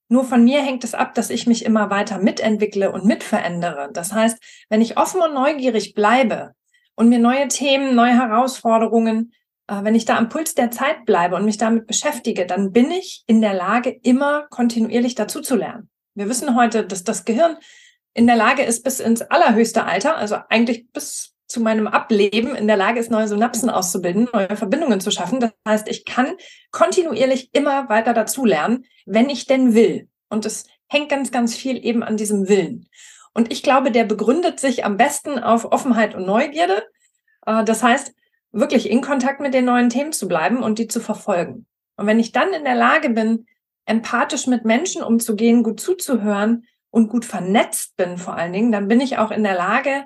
Nur 0.07 0.24
von 0.24 0.44
mir 0.44 0.62
hängt 0.62 0.84
es 0.84 0.94
ab, 0.94 1.16
dass 1.16 1.30
ich 1.30 1.48
mich 1.48 1.66
immer 1.66 1.90
weiter 1.90 2.19
mitentwickle 2.19 2.92
und 2.92 3.06
mitverändere. 3.06 3.90
Das 3.92 4.13
heißt, 4.13 4.38
wenn 4.69 4.81
ich 4.81 4.98
offen 4.98 5.22
und 5.22 5.34
neugierig 5.34 5.94
bleibe 5.94 6.54
und 6.95 7.09
mir 7.09 7.19
neue 7.19 7.47
Themen, 7.47 7.95
neue 7.95 8.14
Herausforderungen, 8.14 9.33
äh, 9.68 9.83
wenn 9.83 9.95
ich 9.95 10.06
da 10.06 10.18
am 10.18 10.30
Puls 10.30 10.54
der 10.54 10.71
Zeit 10.71 11.06
bleibe 11.06 11.35
und 11.35 11.45
mich 11.45 11.57
damit 11.57 11.88
beschäftige, 11.88 12.45
dann 12.45 12.71
bin 12.71 12.92
ich 12.92 13.24
in 13.28 13.42
der 13.42 13.54
Lage, 13.54 13.90
immer 14.04 14.47
kontinuierlich 14.50 15.16
dazu 15.16 15.42
zu 15.42 15.56
lernen. 15.56 15.90
Wir 16.14 16.30
wissen 16.30 16.56
heute, 16.56 16.85
dass 16.85 17.04
das 17.04 17.26
Gehirn 17.26 17.57
in 18.14 18.28
der 18.28 18.38
Lage 18.38 18.64
ist, 18.64 18.83
bis 18.83 19.00
ins 19.00 19.21
allerhöchste 19.21 19.85
Alter, 19.85 20.18
also 20.18 20.38
eigentlich 20.50 20.90
bis 20.92 21.34
zu 21.56 21.62
meinem 21.62 21.88
Ableben 21.88 22.54
in 22.54 22.68
der 22.68 22.76
Lage 22.76 23.00
ist, 23.00 23.09
neue 23.09 23.30
Synapsen 23.30 23.69
auszubilden, 23.69 24.28
neue 24.33 24.57
Verbindungen 24.57 25.00
zu 25.00 25.09
schaffen. 25.09 25.40
Das 25.40 25.52
heißt, 25.66 25.88
ich 25.88 26.04
kann 26.04 26.35
kontinuierlich 26.71 27.52
immer 27.54 27.88
weiter 27.88 28.14
dazu 28.14 28.44
lernen, 28.44 28.83
wenn 29.06 29.30
ich 29.30 29.45
denn 29.45 29.74
will. 29.74 30.09
Und 30.28 30.45
es 30.45 30.66
hängt 30.88 31.07
ganz, 31.07 31.31
ganz 31.31 31.56
viel 31.56 31.78
eben 31.78 32.04
an 32.04 32.18
diesem 32.18 32.50
Willen. 32.50 32.90
Und 33.33 33.54
ich 33.54 33.64
glaube, 33.64 33.90
der 33.90 34.04
begründet 34.04 34.59
sich 34.59 34.83
am 34.83 34.97
besten 34.97 35.40
auf 35.40 35.71
Offenheit 35.71 36.14
und 36.14 36.26
Neugierde. 36.26 36.83
Äh, 37.45 37.64
das 37.64 37.81
heißt, 37.81 38.14
wirklich 38.52 38.90
in 38.90 39.00
Kontakt 39.00 39.40
mit 39.40 39.54
den 39.54 39.64
neuen 39.64 39.90
Themen 39.90 40.12
zu 40.12 40.28
bleiben 40.28 40.62
und 40.62 40.78
die 40.78 40.90
zu 40.90 41.00
verfolgen. 41.00 41.68
Und 41.95 42.06
wenn 42.06 42.19
ich 42.19 42.33
dann 42.33 42.52
in 42.52 42.66
der 42.66 42.76
Lage 42.76 43.12
bin, 43.12 43.45
empathisch 43.85 44.45
mit 44.47 44.66
Menschen 44.66 45.02
umzugehen, 45.02 45.64
gut 45.64 45.80
zuzuhören 45.80 46.66
und 46.90 47.07
gut 47.07 47.24
vernetzt 47.24 47.95
bin 47.95 48.18
vor 48.18 48.35
allen 48.35 48.52
Dingen, 48.52 48.74
dann 48.74 48.90
bin 48.90 49.00
ich 49.00 49.18
auch 49.18 49.31
in 49.31 49.44
der 49.44 49.56
Lage, 49.56 50.04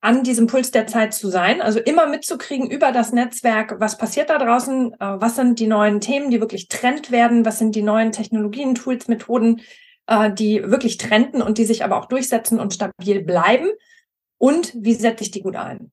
an 0.00 0.22
diesem 0.22 0.46
Puls 0.46 0.70
der 0.70 0.86
Zeit 0.86 1.12
zu 1.12 1.28
sein, 1.28 1.60
also 1.60 1.78
immer 1.78 2.06
mitzukriegen 2.06 2.70
über 2.70 2.90
das 2.90 3.12
Netzwerk, 3.12 3.80
was 3.80 3.98
passiert 3.98 4.30
da 4.30 4.38
draußen, 4.38 4.94
äh, 4.94 4.96
was 4.98 5.36
sind 5.36 5.58
die 5.58 5.66
neuen 5.66 6.00
Themen, 6.00 6.30
die 6.30 6.40
wirklich 6.40 6.68
Trend 6.68 7.10
werden, 7.10 7.44
was 7.44 7.58
sind 7.58 7.74
die 7.74 7.82
neuen 7.82 8.12
Technologien, 8.12 8.74
Tools, 8.74 9.08
Methoden, 9.08 9.60
äh, 10.06 10.32
die 10.32 10.62
wirklich 10.64 10.96
trenden 10.96 11.42
und 11.42 11.58
die 11.58 11.66
sich 11.66 11.84
aber 11.84 11.98
auch 11.98 12.06
durchsetzen 12.06 12.58
und 12.58 12.72
stabil 12.72 13.22
bleiben 13.22 13.68
und 14.38 14.72
wie 14.74 14.94
setze 14.94 15.24
ich 15.24 15.30
die 15.30 15.42
gut 15.42 15.56
ein. 15.56 15.92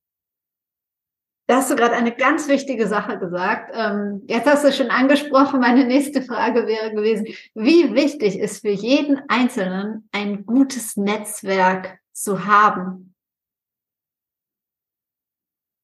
Da 1.47 1.57
hast 1.57 1.71
du 1.71 1.77
gerade 1.77 1.95
eine 1.95 2.13
ganz 2.13 2.49
wichtige 2.49 2.87
Sache 2.87 3.19
gesagt. 3.19 3.71
Ähm, 3.73 4.23
jetzt 4.27 4.47
hast 4.47 4.65
du 4.65 4.71
schon 4.71 4.89
angesprochen, 4.89 5.61
meine 5.61 5.85
nächste 5.85 6.21
Frage 6.21 6.67
wäre 6.67 6.91
gewesen, 6.93 7.27
wie 7.55 7.93
wichtig 7.93 8.37
ist 8.37 8.61
für 8.61 8.71
jeden 8.71 9.21
Einzelnen 9.29 10.09
ein 10.11 10.45
gutes 10.45 10.97
Netzwerk 10.97 11.99
zu 12.11 12.45
haben? 12.45 13.06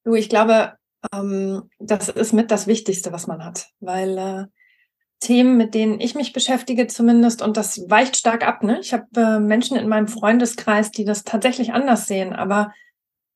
Du, 0.03 0.15
ich 0.15 0.29
glaube, 0.29 0.73
ähm, 1.13 1.69
das 1.79 2.09
ist 2.09 2.33
mit 2.33 2.51
das 2.51 2.67
Wichtigste, 2.67 3.11
was 3.11 3.27
man 3.27 3.43
hat, 3.43 3.67
weil 3.79 4.17
äh, 4.17 4.45
Themen, 5.19 5.55
mit 5.55 5.73
denen 5.73 6.01
ich 6.01 6.15
mich 6.15 6.33
beschäftige 6.33 6.87
zumindest, 6.87 7.41
und 7.41 7.55
das 7.55 7.89
weicht 7.89 8.17
stark 8.17 8.45
ab. 8.45 8.61
Ne? 8.63 8.79
Ich 8.79 8.93
habe 8.93 9.05
äh, 9.15 9.39
Menschen 9.39 9.77
in 9.77 9.87
meinem 9.87 10.07
Freundeskreis, 10.07 10.91
die 10.91 11.05
das 11.05 11.23
tatsächlich 11.23 11.73
anders 11.73 12.07
sehen, 12.07 12.33
aber 12.33 12.73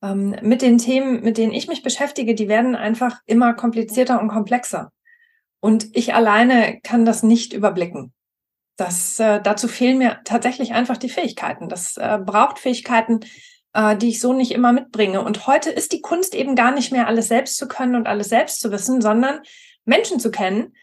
ähm, 0.03 0.35
mit 0.41 0.61
den 0.61 0.77
Themen, 0.77 1.21
mit 1.21 1.37
denen 1.37 1.53
ich 1.53 1.67
mich 1.67 1.83
beschäftige, 1.83 2.35
die 2.35 2.49
werden 2.49 2.75
einfach 2.75 3.21
immer 3.25 3.53
komplizierter 3.53 4.21
und 4.21 4.27
komplexer. 4.27 4.91
Und 5.59 5.87
ich 5.93 6.13
alleine 6.13 6.79
kann 6.83 7.05
das 7.05 7.23
nicht 7.23 7.53
überblicken. 7.53 8.13
Das, 8.75 9.17
äh, 9.19 9.41
dazu 9.41 9.67
fehlen 9.67 9.97
mir 9.97 10.19
tatsächlich 10.23 10.73
einfach 10.73 10.97
die 10.97 11.09
Fähigkeiten. 11.09 11.67
Das 11.67 11.97
äh, 11.97 12.19
braucht 12.23 12.59
Fähigkeiten, 12.59 13.21
äh, 13.73 13.95
die 13.95 14.09
ich 14.09 14.19
so 14.19 14.33
nicht 14.33 14.51
immer 14.51 14.73
mitbringe. 14.73 15.21
Und 15.21 15.47
heute 15.47 15.69
ist 15.69 15.91
die 15.93 16.01
Kunst 16.01 16.35
eben 16.35 16.55
gar 16.55 16.71
nicht 16.71 16.91
mehr 16.91 17.07
alles 17.07 17.27
selbst 17.27 17.57
zu 17.57 17.67
können 17.67 17.95
und 17.95 18.07
alles 18.07 18.29
selbst 18.29 18.59
zu 18.59 18.71
wissen, 18.71 19.01
sondern 19.01 19.41
Menschen 19.85 20.19
zu 20.19 20.31
kennen, 20.31 20.73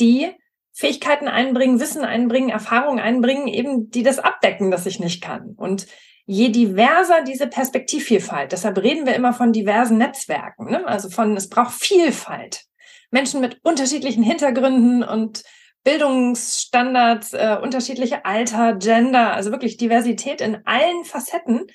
die 0.00 0.30
Fähigkeiten 0.72 1.28
einbringen, 1.28 1.80
Wissen 1.80 2.04
einbringen, 2.04 2.48
Erfahrungen 2.48 2.98
einbringen, 2.98 3.46
eben 3.46 3.90
die 3.90 4.02
das 4.02 4.18
abdecken, 4.18 4.70
das 4.70 4.86
ich 4.86 5.00
nicht 5.00 5.22
kann. 5.22 5.54
Und 5.56 5.86
je 6.24 6.48
diverser 6.48 7.22
diese 7.22 7.46
Perspektivvielfalt, 7.46 8.52
deshalb 8.52 8.78
reden 8.78 9.06
wir 9.06 9.14
immer 9.14 9.34
von 9.34 9.52
diversen 9.52 9.98
Netzwerken, 9.98 10.70
ne? 10.70 10.86
also 10.86 11.10
von, 11.10 11.36
es 11.36 11.48
braucht 11.48 11.74
Vielfalt. 11.74 12.64
Menschen 13.10 13.40
mit 13.40 13.58
unterschiedlichen 13.62 14.22
Hintergründen 14.22 15.02
und 15.02 15.42
Bildungsstandards, 15.84 17.34
äh, 17.34 17.58
unterschiedliche 17.60 18.24
Alter, 18.24 18.76
Gender, 18.76 19.34
also 19.34 19.50
wirklich 19.50 19.76
Diversität 19.76 20.40
in 20.40 20.64
allen 20.64 21.04
Facetten. 21.04 21.66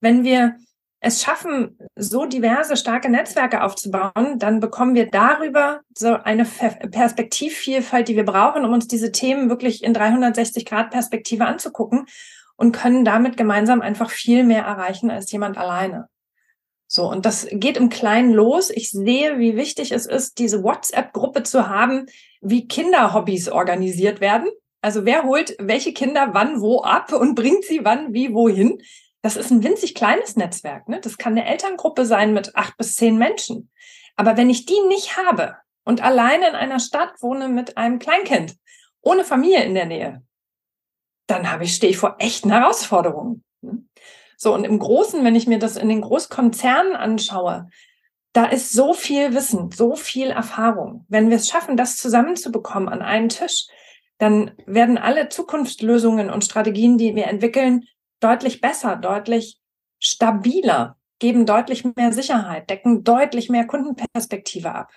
Wenn 0.00 0.24
wir 0.24 0.56
es 1.00 1.22
schaffen, 1.22 1.78
so 1.96 2.26
diverse, 2.26 2.76
starke 2.76 3.08
Netzwerke 3.08 3.62
aufzubauen, 3.62 4.38
dann 4.38 4.60
bekommen 4.60 4.94
wir 4.94 5.10
darüber 5.10 5.80
so 5.94 6.12
eine 6.12 6.44
Perspektivvielfalt, 6.44 8.08
die 8.08 8.16
wir 8.16 8.24
brauchen, 8.24 8.64
um 8.64 8.72
uns 8.72 8.86
diese 8.86 9.10
Themen 9.10 9.48
wirklich 9.48 9.82
in 9.82 9.94
360 9.94 10.66
Grad 10.66 10.90
Perspektive 10.90 11.46
anzugucken 11.46 12.06
und 12.56 12.72
können 12.72 13.06
damit 13.06 13.38
gemeinsam 13.38 13.80
einfach 13.80 14.10
viel 14.10 14.44
mehr 14.44 14.64
erreichen 14.64 15.10
als 15.10 15.32
jemand 15.32 15.56
alleine. 15.56 16.08
So, 16.86 17.08
und 17.08 17.24
das 17.24 17.46
geht 17.50 17.76
im 17.76 17.88
Kleinen 17.88 18.32
los. 18.32 18.68
Ich 18.68 18.90
sehe, 18.90 19.38
wie 19.38 19.56
wichtig 19.56 19.92
es 19.92 20.06
ist, 20.06 20.38
diese 20.38 20.62
WhatsApp-Gruppe 20.62 21.44
zu 21.44 21.68
haben, 21.68 22.06
wie 22.42 22.66
Kinderhobbys 22.66 23.48
organisiert 23.48 24.20
werden. 24.20 24.50
Also 24.82 25.04
wer 25.04 25.22
holt 25.22 25.56
welche 25.58 25.92
Kinder 25.92 26.30
wann 26.32 26.60
wo 26.60 26.82
ab 26.82 27.12
und 27.12 27.34
bringt 27.34 27.64
sie 27.64 27.84
wann 27.84 28.12
wie 28.12 28.34
wohin? 28.34 28.82
Das 29.22 29.36
ist 29.36 29.50
ein 29.50 29.62
winzig 29.62 29.94
kleines 29.94 30.36
Netzwerk. 30.36 30.88
Ne? 30.88 31.00
Das 31.00 31.18
kann 31.18 31.32
eine 31.32 31.46
Elterngruppe 31.46 32.06
sein 32.06 32.32
mit 32.32 32.56
acht 32.56 32.76
bis 32.76 32.96
zehn 32.96 33.18
Menschen. 33.18 33.70
Aber 34.16 34.36
wenn 34.36 34.50
ich 34.50 34.66
die 34.66 34.80
nicht 34.88 35.16
habe 35.16 35.56
und 35.84 36.02
alleine 36.02 36.48
in 36.48 36.54
einer 36.54 36.80
Stadt 36.80 37.20
wohne 37.20 37.48
mit 37.48 37.76
einem 37.76 37.98
Kleinkind, 37.98 38.56
ohne 39.02 39.24
Familie 39.24 39.64
in 39.64 39.74
der 39.74 39.86
Nähe, 39.86 40.22
dann 41.26 41.50
habe 41.50 41.64
ich, 41.64 41.74
stehe 41.74 41.90
ich 41.90 41.98
vor 41.98 42.16
echten 42.18 42.50
Herausforderungen. 42.50 43.44
Ne? 43.60 43.84
So, 44.36 44.54
und 44.54 44.64
im 44.64 44.78
Großen, 44.78 45.22
wenn 45.22 45.36
ich 45.36 45.46
mir 45.46 45.58
das 45.58 45.76
in 45.76 45.88
den 45.88 46.00
Großkonzernen 46.00 46.96
anschaue, 46.96 47.68
da 48.32 48.46
ist 48.46 48.72
so 48.72 48.94
viel 48.94 49.34
Wissen, 49.34 49.70
so 49.70 49.96
viel 49.96 50.30
Erfahrung. 50.30 51.04
Wenn 51.08 51.30
wir 51.30 51.36
es 51.36 51.48
schaffen, 51.48 51.76
das 51.76 51.96
zusammenzubekommen 51.96 52.88
an 52.88 53.02
einen 53.02 53.28
Tisch, 53.28 53.66
dann 54.18 54.52
werden 54.66 54.98
alle 54.98 55.28
Zukunftslösungen 55.28 56.30
und 56.30 56.44
Strategien, 56.44 56.96
die 56.96 57.14
wir 57.14 57.26
entwickeln, 57.26 57.86
deutlich 58.20 58.60
besser, 58.60 58.96
deutlich 58.96 59.60
stabiler, 59.98 60.96
geben 61.18 61.46
deutlich 61.46 61.84
mehr 61.84 62.12
Sicherheit, 62.12 62.70
decken 62.70 63.04
deutlich 63.04 63.50
mehr 63.50 63.66
Kundenperspektive 63.66 64.74
ab. 64.74 64.92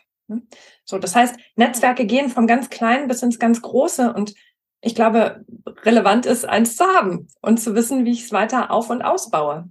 So, 0.86 1.00
das 1.00 1.16
heißt, 1.16 1.36
Netzwerke 1.56 2.06
gehen 2.06 2.30
vom 2.30 2.48
ganz 2.48 2.70
Kleinen 2.70 3.08
bis 3.08 3.22
ins 3.24 3.40
ganz 3.40 3.62
Große 3.62 4.14
und 4.14 4.34
ich 4.82 4.96
glaube, 4.96 5.46
relevant 5.84 6.26
ist, 6.26 6.46
eins 6.46 6.76
zu 6.76 6.86
haben 6.86 7.28
und 7.42 7.60
zu 7.60 7.76
wissen, 7.76 8.06
wie 8.06 8.12
ich 8.12 8.24
es 8.24 8.32
weiter 8.32 8.72
auf- 8.72 8.90
und 8.90 9.02
ausbaue. 9.02 9.70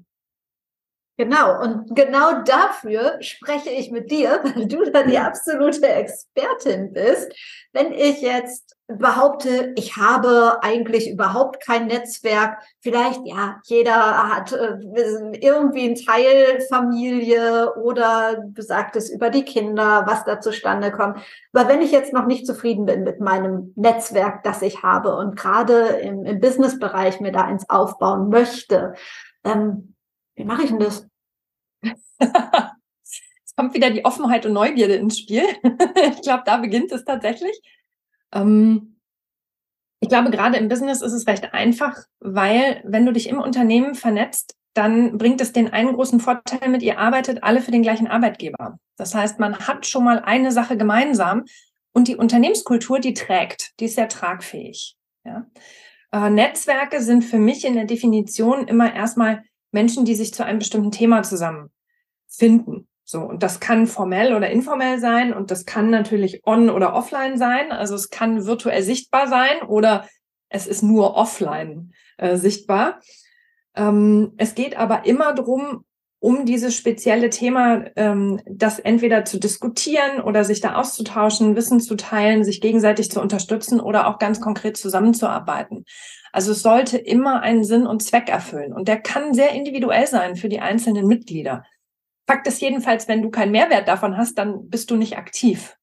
Genau, 1.18 1.62
und 1.62 1.94
genau 1.94 2.42
dafür 2.42 3.18
spreche 3.20 3.68
ich 3.68 3.90
mit 3.90 4.10
dir, 4.10 4.40
weil 4.54 4.66
du 4.66 4.90
da 4.90 5.02
die 5.02 5.18
absolute 5.18 5.86
Expertin 5.86 6.92
bist. 6.92 7.30
Wenn 7.72 7.92
ich 7.92 8.22
jetzt 8.22 8.76
behaupte, 8.88 9.72
ich 9.76 9.96
habe 9.96 10.58
eigentlich 10.62 11.10
überhaupt 11.10 11.64
kein 11.64 11.86
Netzwerk, 11.86 12.58
vielleicht, 12.80 13.20
ja, 13.24 13.60
jeder 13.64 14.28
hat 14.34 14.52
äh, 14.52 14.78
irgendwie 15.38 15.90
ein 15.90 15.94
Teil 15.96 16.60
Familie 16.68 17.74
oder 17.76 18.42
besagt 18.46 18.96
es 18.96 19.10
über 19.10 19.28
die 19.28 19.44
Kinder, 19.44 20.04
was 20.06 20.24
da 20.24 20.40
zustande 20.40 20.90
kommt. 20.90 21.18
Aber 21.52 21.68
wenn 21.68 21.82
ich 21.82 21.92
jetzt 21.92 22.14
noch 22.14 22.26
nicht 22.26 22.46
zufrieden 22.46 22.86
bin 22.86 23.04
mit 23.04 23.20
meinem 23.20 23.72
Netzwerk, 23.76 24.42
das 24.44 24.62
ich 24.62 24.82
habe 24.82 25.14
und 25.16 25.36
gerade 25.36 25.74
im, 26.02 26.24
im 26.24 26.40
Businessbereich 26.40 27.20
mir 27.20 27.32
da 27.32 27.42
eins 27.42 27.68
aufbauen 27.68 28.30
möchte, 28.30 28.94
ähm, 29.44 29.91
wie 30.36 30.44
mache 30.44 30.62
ich 30.62 30.70
denn 30.70 30.78
das? 30.78 31.06
es 32.18 33.56
kommt 33.56 33.74
wieder 33.74 33.90
die 33.90 34.04
Offenheit 34.04 34.46
und 34.46 34.52
Neugierde 34.52 34.94
ins 34.94 35.18
Spiel. 35.18 35.44
ich 36.12 36.22
glaube, 36.22 36.42
da 36.46 36.58
beginnt 36.58 36.92
es 36.92 37.04
tatsächlich. 37.04 37.60
Ähm, 38.32 39.00
ich 40.00 40.08
glaube, 40.08 40.30
gerade 40.30 40.56
im 40.56 40.68
Business 40.68 41.00
ist 41.00 41.12
es 41.12 41.26
recht 41.26 41.54
einfach, 41.54 41.96
weil 42.18 42.82
wenn 42.84 43.06
du 43.06 43.12
dich 43.12 43.28
im 43.28 43.40
Unternehmen 43.40 43.94
vernetzt, 43.94 44.56
dann 44.74 45.18
bringt 45.18 45.40
es 45.40 45.52
den 45.52 45.72
einen 45.72 45.94
großen 45.94 46.18
Vorteil 46.18 46.68
mit, 46.70 46.82
ihr 46.82 46.98
arbeitet 46.98 47.42
alle 47.42 47.60
für 47.60 47.70
den 47.70 47.82
gleichen 47.82 48.08
Arbeitgeber. 48.08 48.78
Das 48.96 49.14
heißt, 49.14 49.38
man 49.38 49.58
hat 49.58 49.86
schon 49.86 50.04
mal 50.04 50.20
eine 50.20 50.50
Sache 50.50 50.76
gemeinsam 50.76 51.44
und 51.92 52.08
die 52.08 52.16
Unternehmenskultur, 52.16 52.98
die 52.98 53.14
trägt, 53.14 53.78
die 53.80 53.84
ist 53.84 53.96
sehr 53.96 54.08
tragfähig. 54.08 54.96
Ja? 55.24 55.46
Äh, 56.10 56.30
Netzwerke 56.30 57.00
sind 57.02 57.22
für 57.22 57.38
mich 57.38 57.64
in 57.64 57.74
der 57.74 57.84
Definition 57.84 58.66
immer 58.66 58.94
erstmal 58.94 59.44
Menschen, 59.72 60.04
die 60.04 60.14
sich 60.14 60.32
zu 60.32 60.44
einem 60.44 60.58
bestimmten 60.58 60.90
Thema 60.90 61.22
zusammenfinden. 61.22 62.88
So, 63.04 63.20
und 63.20 63.42
das 63.42 63.60
kann 63.60 63.86
formell 63.86 64.34
oder 64.34 64.50
informell 64.50 64.98
sein 64.98 65.34
und 65.34 65.50
das 65.50 65.66
kann 65.66 65.90
natürlich 65.90 66.46
on 66.46 66.70
oder 66.70 66.94
offline 66.94 67.36
sein. 67.36 67.72
Also 67.72 67.94
es 67.94 68.10
kann 68.10 68.46
virtuell 68.46 68.82
sichtbar 68.82 69.28
sein 69.28 69.62
oder 69.66 70.06
es 70.48 70.66
ist 70.66 70.82
nur 70.82 71.16
offline 71.16 71.92
äh, 72.16 72.36
sichtbar. 72.36 73.00
Ähm, 73.74 74.32
es 74.36 74.54
geht 74.54 74.76
aber 74.76 75.04
immer 75.04 75.34
darum, 75.34 75.84
um 76.20 76.46
dieses 76.46 76.76
spezielle 76.76 77.30
Thema, 77.30 77.84
ähm, 77.96 78.40
das 78.46 78.78
entweder 78.78 79.24
zu 79.24 79.40
diskutieren 79.40 80.20
oder 80.20 80.44
sich 80.44 80.60
da 80.60 80.76
auszutauschen, 80.76 81.56
Wissen 81.56 81.80
zu 81.80 81.96
teilen, 81.96 82.44
sich 82.44 82.60
gegenseitig 82.60 83.10
zu 83.10 83.20
unterstützen 83.20 83.80
oder 83.80 84.06
auch 84.06 84.20
ganz 84.20 84.40
konkret 84.40 84.76
zusammenzuarbeiten. 84.76 85.84
Also 86.32 86.52
es 86.52 86.62
sollte 86.62 86.96
immer 86.96 87.42
einen 87.42 87.64
Sinn 87.64 87.86
und 87.86 88.02
Zweck 88.02 88.30
erfüllen. 88.30 88.72
Und 88.72 88.88
der 88.88 89.00
kann 89.00 89.34
sehr 89.34 89.52
individuell 89.52 90.06
sein 90.06 90.34
für 90.36 90.48
die 90.48 90.60
einzelnen 90.60 91.06
Mitglieder. 91.06 91.64
Fakt 92.26 92.46
ist 92.46 92.62
jedenfalls, 92.62 93.06
wenn 93.06 93.22
du 93.22 93.30
keinen 93.30 93.52
Mehrwert 93.52 93.86
davon 93.86 94.16
hast, 94.16 94.38
dann 94.38 94.68
bist 94.70 94.90
du 94.90 94.96
nicht 94.96 95.18
aktiv. 95.18 95.76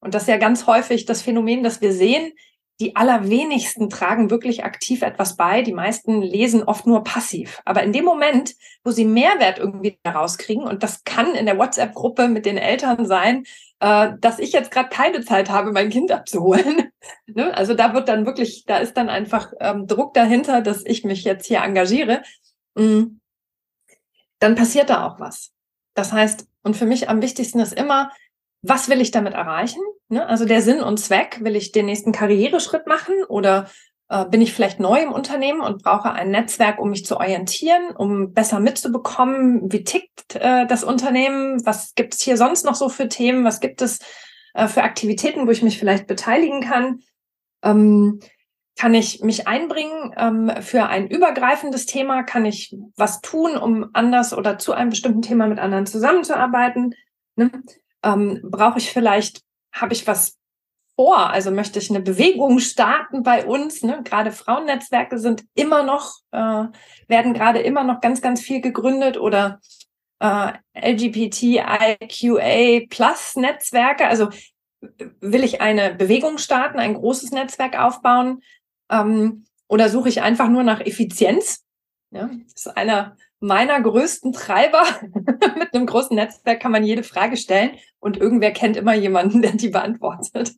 Und 0.00 0.14
das 0.14 0.22
ist 0.22 0.28
ja 0.28 0.38
ganz 0.38 0.66
häufig 0.66 1.04
das 1.04 1.22
Phänomen, 1.22 1.62
das 1.62 1.80
wir 1.80 1.92
sehen. 1.92 2.32
Die 2.80 2.94
allerwenigsten 2.94 3.90
tragen 3.90 4.30
wirklich 4.30 4.64
aktiv 4.64 5.02
etwas 5.02 5.36
bei. 5.36 5.62
Die 5.62 5.72
meisten 5.72 6.22
lesen 6.22 6.62
oft 6.62 6.86
nur 6.86 7.02
passiv. 7.02 7.60
Aber 7.64 7.82
in 7.82 7.92
dem 7.92 8.04
Moment, 8.04 8.54
wo 8.84 8.92
sie 8.92 9.04
Mehrwert 9.04 9.58
irgendwie 9.58 9.98
herauskriegen, 10.04 10.62
und 10.62 10.84
das 10.84 11.02
kann 11.02 11.34
in 11.34 11.46
der 11.46 11.58
WhatsApp-Gruppe 11.58 12.28
mit 12.28 12.46
den 12.46 12.56
Eltern 12.56 13.04
sein, 13.04 13.44
äh, 13.80 14.12
dass 14.20 14.38
ich 14.38 14.52
jetzt 14.52 14.70
gerade 14.70 14.88
keine 14.88 15.24
Zeit 15.24 15.50
habe, 15.50 15.72
mein 15.72 15.90
Kind 15.90 16.10
abzuholen. 16.10 16.90
ne? 17.26 17.54
Also 17.56 17.74
da 17.74 17.94
wird 17.94 18.08
dann 18.08 18.26
wirklich, 18.26 18.64
da 18.66 18.78
ist 18.78 18.96
dann 18.96 19.08
einfach 19.08 19.52
ähm, 19.60 19.86
Druck 19.86 20.14
dahinter, 20.14 20.62
dass 20.62 20.84
ich 20.84 21.04
mich 21.04 21.24
jetzt 21.24 21.46
hier 21.46 21.60
engagiere. 21.60 22.22
Mhm. 22.74 23.20
Dann 24.40 24.54
passiert 24.54 24.90
da 24.90 25.06
auch 25.06 25.20
was. 25.20 25.52
Das 25.94 26.12
heißt, 26.12 26.46
und 26.62 26.76
für 26.76 26.86
mich 26.86 27.08
am 27.08 27.22
wichtigsten 27.22 27.60
ist 27.60 27.72
immer, 27.72 28.10
was 28.62 28.88
will 28.88 29.00
ich 29.00 29.10
damit 29.10 29.34
erreichen? 29.34 29.82
Ne? 30.08 30.26
Also 30.26 30.44
der 30.44 30.62
Sinn 30.62 30.80
und 30.80 30.98
Zweck, 30.98 31.38
will 31.42 31.56
ich 31.56 31.72
den 31.72 31.86
nächsten 31.86 32.12
Karriereschritt 32.12 32.86
machen 32.86 33.14
oder 33.28 33.70
bin 34.30 34.40
ich 34.40 34.54
vielleicht 34.54 34.80
neu 34.80 35.02
im 35.02 35.12
Unternehmen 35.12 35.60
und 35.60 35.82
brauche 35.82 36.10
ein 36.10 36.30
Netzwerk, 36.30 36.78
um 36.78 36.88
mich 36.88 37.04
zu 37.04 37.18
orientieren, 37.18 37.94
um 37.94 38.32
besser 38.32 38.58
mitzubekommen, 38.58 39.70
wie 39.70 39.84
tickt 39.84 40.34
äh, 40.34 40.66
das 40.66 40.82
Unternehmen, 40.82 41.64
was 41.66 41.94
gibt 41.94 42.14
es 42.14 42.22
hier 42.22 42.38
sonst 42.38 42.64
noch 42.64 42.74
so 42.74 42.88
für 42.88 43.08
Themen, 43.08 43.44
was 43.44 43.60
gibt 43.60 43.82
es 43.82 43.98
äh, 44.54 44.66
für 44.66 44.82
Aktivitäten, 44.82 45.46
wo 45.46 45.50
ich 45.50 45.62
mich 45.62 45.78
vielleicht 45.78 46.06
beteiligen 46.06 46.62
kann. 46.62 47.00
Ähm, 47.62 48.20
kann 48.78 48.94
ich 48.94 49.20
mich 49.22 49.46
einbringen 49.46 50.14
ähm, 50.16 50.52
für 50.62 50.86
ein 50.86 51.08
übergreifendes 51.08 51.84
Thema? 51.84 52.22
Kann 52.22 52.46
ich 52.46 52.74
was 52.96 53.20
tun, 53.20 53.56
um 53.56 53.90
anders 53.92 54.32
oder 54.32 54.56
zu 54.56 54.72
einem 54.72 54.90
bestimmten 54.90 55.20
Thema 55.20 55.48
mit 55.48 55.58
anderen 55.58 55.84
zusammenzuarbeiten? 55.84 56.94
Ne? 57.36 57.50
Ähm, 58.02 58.40
Brauche 58.42 58.78
ich 58.78 58.90
vielleicht, 58.90 59.42
habe 59.72 59.92
ich 59.92 60.06
was 60.06 60.37
vor? 60.98 61.30
Also 61.30 61.52
möchte 61.52 61.78
ich 61.78 61.90
eine 61.90 62.00
Bewegung 62.00 62.58
starten 62.58 63.22
bei 63.22 63.46
uns? 63.46 63.84
Ne? 63.84 64.00
Gerade 64.02 64.32
Frauennetzwerke 64.32 65.20
sind 65.20 65.44
immer 65.54 65.84
noch, 65.84 66.16
äh, 66.32 66.64
werden 67.06 67.34
gerade 67.34 67.60
immer 67.60 67.84
noch 67.84 68.00
ganz, 68.00 68.20
ganz 68.20 68.40
viel 68.40 68.60
gegründet 68.60 69.16
oder 69.16 69.60
äh, 70.18 70.54
LGBTIQA 70.74 72.86
Plus 72.90 73.36
Netzwerke. 73.36 74.08
Also 74.08 74.30
will 75.20 75.44
ich 75.44 75.60
eine 75.60 75.94
Bewegung 75.94 76.38
starten, 76.38 76.80
ein 76.80 76.94
großes 76.94 77.30
Netzwerk 77.30 77.78
aufbauen? 77.78 78.42
Ähm, 78.90 79.44
oder 79.68 79.90
suche 79.90 80.08
ich 80.08 80.22
einfach 80.22 80.48
nur 80.48 80.64
nach 80.64 80.80
Effizienz? 80.80 81.64
Ja, 82.10 82.28
das 82.42 82.66
ist 82.66 82.76
einer 82.76 83.16
meiner 83.38 83.80
größten 83.80 84.32
Treiber. 84.32 84.82
Mit 85.58 85.72
einem 85.72 85.86
großen 85.86 86.16
Netzwerk 86.16 86.58
kann 86.58 86.72
man 86.72 86.82
jede 86.82 87.04
Frage 87.04 87.36
stellen 87.36 87.76
und 88.00 88.16
irgendwer 88.16 88.50
kennt 88.50 88.76
immer 88.76 88.94
jemanden, 88.94 89.42
der 89.42 89.52
die 89.52 89.68
beantwortet. 89.68 90.56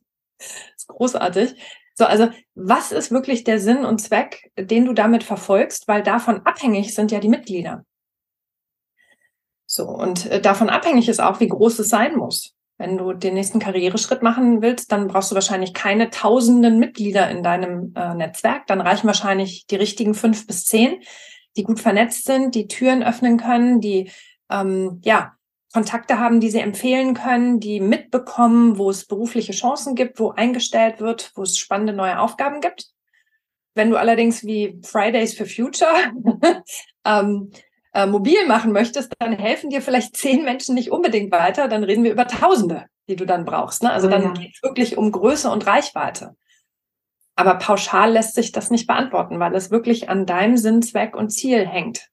Ist 0.75 0.87
großartig. 0.87 1.55
So, 1.93 2.05
also 2.05 2.29
was 2.55 2.91
ist 2.91 3.11
wirklich 3.11 3.43
der 3.43 3.59
Sinn 3.59 3.85
und 3.85 3.99
Zweck, 3.99 4.51
den 4.57 4.85
du 4.85 4.93
damit 4.93 5.23
verfolgst? 5.23 5.87
Weil 5.87 6.03
davon 6.03 6.41
abhängig 6.45 6.95
sind 6.95 7.11
ja 7.11 7.19
die 7.19 7.29
Mitglieder. 7.29 7.85
So, 9.65 9.87
und 9.87 10.25
äh, 10.25 10.41
davon 10.41 10.69
abhängig 10.69 11.09
ist 11.09 11.21
auch, 11.21 11.39
wie 11.39 11.47
groß 11.47 11.79
es 11.79 11.89
sein 11.89 12.15
muss. 12.15 12.55
Wenn 12.77 12.97
du 12.97 13.13
den 13.13 13.35
nächsten 13.35 13.59
Karriereschritt 13.59 14.23
machen 14.23 14.61
willst, 14.61 14.91
dann 14.91 15.07
brauchst 15.07 15.29
du 15.29 15.35
wahrscheinlich 15.35 15.73
keine 15.73 16.09
tausenden 16.09 16.79
Mitglieder 16.79 17.29
in 17.29 17.43
deinem 17.43 17.93
äh, 17.95 18.15
Netzwerk. 18.15 18.65
Dann 18.67 18.81
reichen 18.81 19.05
wahrscheinlich 19.05 19.67
die 19.67 19.75
richtigen 19.75 20.15
fünf 20.15 20.47
bis 20.47 20.65
zehn, 20.65 21.01
die 21.55 21.63
gut 21.63 21.79
vernetzt 21.79 22.25
sind, 22.25 22.55
die 22.55 22.67
Türen 22.67 23.03
öffnen 23.03 23.37
können, 23.37 23.79
die 23.79 24.09
ähm, 24.49 24.99
ja 25.03 25.33
Kontakte 25.73 26.19
haben, 26.19 26.39
die 26.39 26.49
sie 26.49 26.59
empfehlen 26.59 27.13
können, 27.13 27.59
die 27.59 27.79
mitbekommen, 27.79 28.77
wo 28.77 28.89
es 28.89 29.05
berufliche 29.05 29.53
Chancen 29.53 29.95
gibt, 29.95 30.19
wo 30.19 30.31
eingestellt 30.31 30.99
wird, 30.99 31.31
wo 31.35 31.43
es 31.43 31.57
spannende 31.57 31.93
neue 31.93 32.19
Aufgaben 32.19 32.59
gibt. 32.59 32.87
Wenn 33.73 33.89
du 33.89 33.97
allerdings 33.97 34.43
wie 34.43 34.79
Fridays 34.83 35.33
for 35.33 35.45
Future 35.45 36.11
ähm, 37.05 37.51
äh, 37.93 38.05
mobil 38.05 38.45
machen 38.47 38.73
möchtest, 38.73 39.13
dann 39.19 39.33
helfen 39.33 39.69
dir 39.69 39.81
vielleicht 39.81 40.17
zehn 40.17 40.43
Menschen 40.43 40.75
nicht 40.75 40.91
unbedingt 40.91 41.31
weiter. 41.31 41.69
Dann 41.69 41.85
reden 41.85 42.03
wir 42.03 42.11
über 42.11 42.27
Tausende, 42.27 42.85
die 43.07 43.15
du 43.15 43.25
dann 43.25 43.45
brauchst. 43.45 43.81
Ne? 43.83 43.91
Also 43.91 44.07
oh, 44.07 44.11
dann 44.11 44.23
ja. 44.23 44.31
geht 44.31 44.55
es 44.55 44.63
wirklich 44.63 44.97
um 44.97 45.11
Größe 45.11 45.49
und 45.49 45.65
Reichweite. 45.65 46.35
Aber 47.35 47.55
pauschal 47.55 48.11
lässt 48.11 48.35
sich 48.35 48.51
das 48.51 48.71
nicht 48.71 48.87
beantworten, 48.87 49.39
weil 49.39 49.55
es 49.55 49.71
wirklich 49.71 50.09
an 50.09 50.25
deinem 50.25 50.57
Sinn, 50.57 50.81
Zweck 50.81 51.15
und 51.15 51.29
Ziel 51.29 51.65
hängt. 51.65 52.10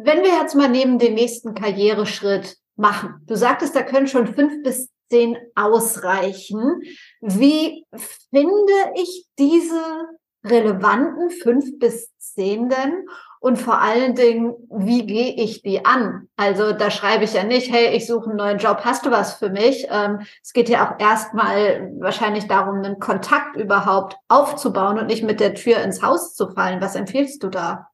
Wenn 0.00 0.22
wir 0.22 0.30
jetzt 0.40 0.54
mal 0.54 0.68
neben 0.68 1.00
den 1.00 1.14
nächsten 1.14 1.54
Karriereschritt 1.54 2.56
machen, 2.76 3.16
du 3.26 3.36
sagtest, 3.36 3.74
da 3.74 3.82
können 3.82 4.06
schon 4.06 4.32
fünf 4.32 4.62
bis 4.62 4.90
zehn 5.10 5.36
ausreichen. 5.56 6.82
Wie 7.20 7.84
finde 7.92 8.72
ich 8.94 9.26
diese 9.40 10.06
relevanten 10.44 11.30
fünf 11.30 11.80
bis 11.80 12.16
zehn 12.16 12.68
denn? 12.68 13.08
Und 13.40 13.56
vor 13.56 13.80
allen 13.80 14.14
Dingen, 14.14 14.54
wie 14.70 15.04
gehe 15.04 15.34
ich 15.34 15.62
die 15.62 15.84
an? 15.84 16.28
Also 16.36 16.72
da 16.72 16.92
schreibe 16.92 17.24
ich 17.24 17.32
ja 17.32 17.42
nicht, 17.42 17.72
hey, 17.72 17.96
ich 17.96 18.06
suche 18.06 18.30
einen 18.30 18.36
neuen 18.36 18.58
Job, 18.58 18.82
hast 18.84 19.04
du 19.04 19.10
was 19.10 19.34
für 19.34 19.50
mich? 19.50 19.88
Ähm, 19.90 20.20
es 20.44 20.52
geht 20.52 20.68
ja 20.68 20.88
auch 20.88 21.00
erstmal 21.00 21.90
wahrscheinlich 21.98 22.46
darum, 22.46 22.76
einen 22.76 23.00
Kontakt 23.00 23.56
überhaupt 23.56 24.16
aufzubauen 24.28 25.00
und 25.00 25.06
nicht 25.06 25.24
mit 25.24 25.40
der 25.40 25.54
Tür 25.54 25.78
ins 25.78 26.02
Haus 26.02 26.36
zu 26.36 26.50
fallen. 26.50 26.80
Was 26.80 26.94
empfiehlst 26.94 27.42
du 27.42 27.48
da? 27.48 27.88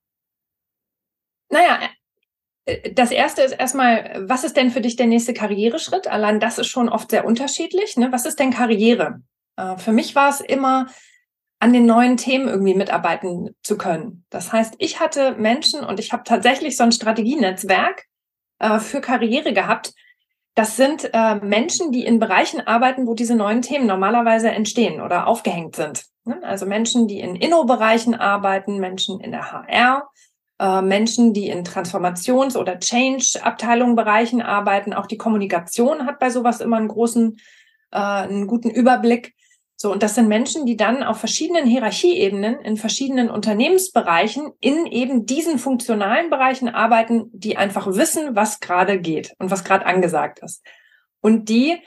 Naja, 1.51 1.79
das 2.95 3.11
erste 3.11 3.43
ist 3.43 3.53
erstmal, 3.53 4.25
was 4.27 4.45
ist 4.45 4.57
denn 4.57 4.71
für 4.71 4.81
dich 4.81 4.97
der 4.97 5.07
nächste 5.07 5.35
Karriereschritt? 5.35 6.07
Allein 6.07 6.41
das 6.41 6.59
ist 6.59 6.69
schon 6.69 6.89
oft 6.89 7.11
sehr 7.11 7.27
unterschiedlich. 7.27 7.97
Ne? 7.97 8.11
Was 8.11 8.25
ist 8.25 8.39
denn 8.39 8.53
Karriere? 8.53 9.21
Äh, 9.57 9.77
für 9.77 9.93
mich 9.93 10.15
war 10.15 10.31
es 10.31 10.41
immer, 10.41 10.87
an 11.61 11.73
den 11.73 11.87
neuen 11.87 12.19
Themen 12.19 12.49
irgendwie 12.49 12.75
mitarbeiten 12.75 13.57
zu 13.63 13.79
können. 13.79 14.27
Das 14.29 14.53
heißt, 14.53 14.75
ich 14.79 15.01
hatte 15.01 15.35
Menschen 15.37 15.81
und 15.81 15.99
ich 15.99 16.13
habe 16.13 16.23
tatsächlich 16.25 16.77
so 16.77 16.85
ein 16.85 16.93
Strategienetzwerk 16.93 18.05
äh, 18.59 18.79
für 18.79 19.01
Karriere 19.01 19.53
gehabt. 19.55 19.95
Das 20.55 20.77
sind 20.77 21.11
äh, 21.15 21.37
Menschen, 21.37 21.91
die 21.91 22.05
in 22.05 22.19
Bereichen 22.19 22.61
arbeiten, 22.61 23.07
wo 23.07 23.15
diese 23.15 23.35
neuen 23.35 23.63
Themen 23.63 23.87
normalerweise 23.87 24.51
entstehen 24.51 25.01
oder 25.01 25.27
aufgehängt 25.27 25.77
sind. 25.77 26.05
Ne? 26.25 26.39
Also 26.43 26.67
Menschen, 26.67 27.09
die 27.09 27.21
in 27.21 27.35
Inno-Bereichen 27.35 28.15
arbeiten, 28.15 28.79
Menschen 28.79 29.21
in 29.21 29.31
der 29.31 29.51
HR, 29.51 30.09
äh, 30.59 30.83
Menschen, 30.83 31.33
die 31.33 31.49
in 31.49 31.65
Transformations- 31.65 32.57
oder 32.57 32.79
Change-Abteilungen, 32.79 33.97
Bereichen 33.97 34.43
arbeiten. 34.43 34.93
Auch 34.93 35.07
die 35.07 35.19
Kommunikation 35.19 36.07
hat 36.07 36.19
bei 36.19 36.31
sowas 36.31 36.61
immer 36.61 36.77
einen 36.77 36.89
großen, 36.89 37.37
äh, 37.91 37.97
einen 37.97 38.47
guten 38.47 38.71
Überblick. 38.71 39.35
So, 39.77 39.91
und 39.91 40.03
das 40.03 40.15
sind 40.15 40.29
Menschen, 40.29 40.67
die 40.67 40.77
dann 40.77 41.03
auf 41.03 41.19
verschiedenen 41.19 41.67
Hierarchieebenen 41.67 42.61
in 42.61 42.77
verschiedenen 42.77 43.29
Unternehmensbereichen 43.29 44.53
in 44.61 44.87
eben 44.87 45.27
diesen 45.27 45.59
funktionalen 45.59 46.31
Bereichen 46.31 46.69
arbeiten, 46.69 47.29
die 47.33 47.57
einfach 47.57 47.87
wissen, 47.89 48.37
was 48.37 48.61
gerade 48.61 49.01
geht 49.01 49.35
und 49.39 49.51
was 49.51 49.65
gerade 49.65 49.87
angesagt 49.87 50.39
ist. 50.39 50.65
Und 51.21 51.49
die 51.49 51.79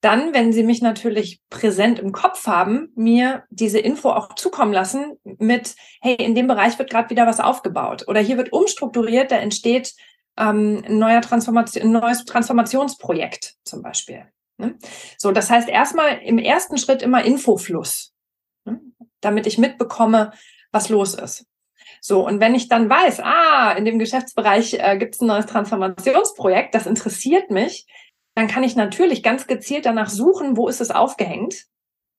dann, 0.00 0.34
wenn 0.34 0.52
sie 0.52 0.62
mich 0.62 0.82
natürlich 0.82 1.40
präsent 1.50 1.98
im 1.98 2.12
Kopf 2.12 2.46
haben, 2.46 2.92
mir 2.94 3.44
diese 3.50 3.78
Info 3.78 4.10
auch 4.10 4.34
zukommen 4.34 4.72
lassen 4.72 5.16
mit, 5.24 5.74
hey, 6.00 6.14
in 6.14 6.34
dem 6.34 6.46
Bereich 6.46 6.78
wird 6.78 6.90
gerade 6.90 7.10
wieder 7.10 7.26
was 7.26 7.40
aufgebaut 7.40 8.04
oder 8.06 8.20
hier 8.20 8.36
wird 8.36 8.52
umstrukturiert, 8.52 9.32
da 9.32 9.36
entsteht 9.36 9.94
ähm, 10.36 10.82
ein, 10.86 10.98
neuer 10.98 11.22
Transformation, 11.22 11.84
ein 11.84 11.92
neues 11.92 12.24
Transformationsprojekt 12.24 13.56
zum 13.64 13.82
Beispiel. 13.82 14.26
Ne? 14.58 14.76
So, 15.18 15.32
das 15.32 15.50
heißt 15.50 15.68
erstmal 15.68 16.18
im 16.18 16.38
ersten 16.38 16.78
Schritt 16.78 17.02
immer 17.02 17.24
Infofluss, 17.24 18.14
ne? 18.64 18.80
damit 19.20 19.46
ich 19.46 19.58
mitbekomme, 19.58 20.32
was 20.72 20.88
los 20.88 21.14
ist. 21.14 21.46
So, 22.00 22.24
und 22.26 22.40
wenn 22.40 22.54
ich 22.54 22.68
dann 22.68 22.88
weiß, 22.88 23.20
ah, 23.20 23.72
in 23.72 23.84
dem 23.84 23.98
Geschäftsbereich 23.98 24.74
äh, 24.74 24.96
gibt 24.98 25.14
es 25.14 25.20
ein 25.20 25.26
neues 25.26 25.46
Transformationsprojekt, 25.46 26.74
das 26.74 26.86
interessiert 26.86 27.50
mich, 27.50 27.86
dann 28.36 28.48
kann 28.48 28.62
ich 28.62 28.76
natürlich 28.76 29.22
ganz 29.22 29.46
gezielt 29.46 29.86
danach 29.86 30.10
suchen, 30.10 30.58
wo 30.58 30.68
ist 30.68 30.82
es 30.82 30.90
aufgehängt, 30.90 31.64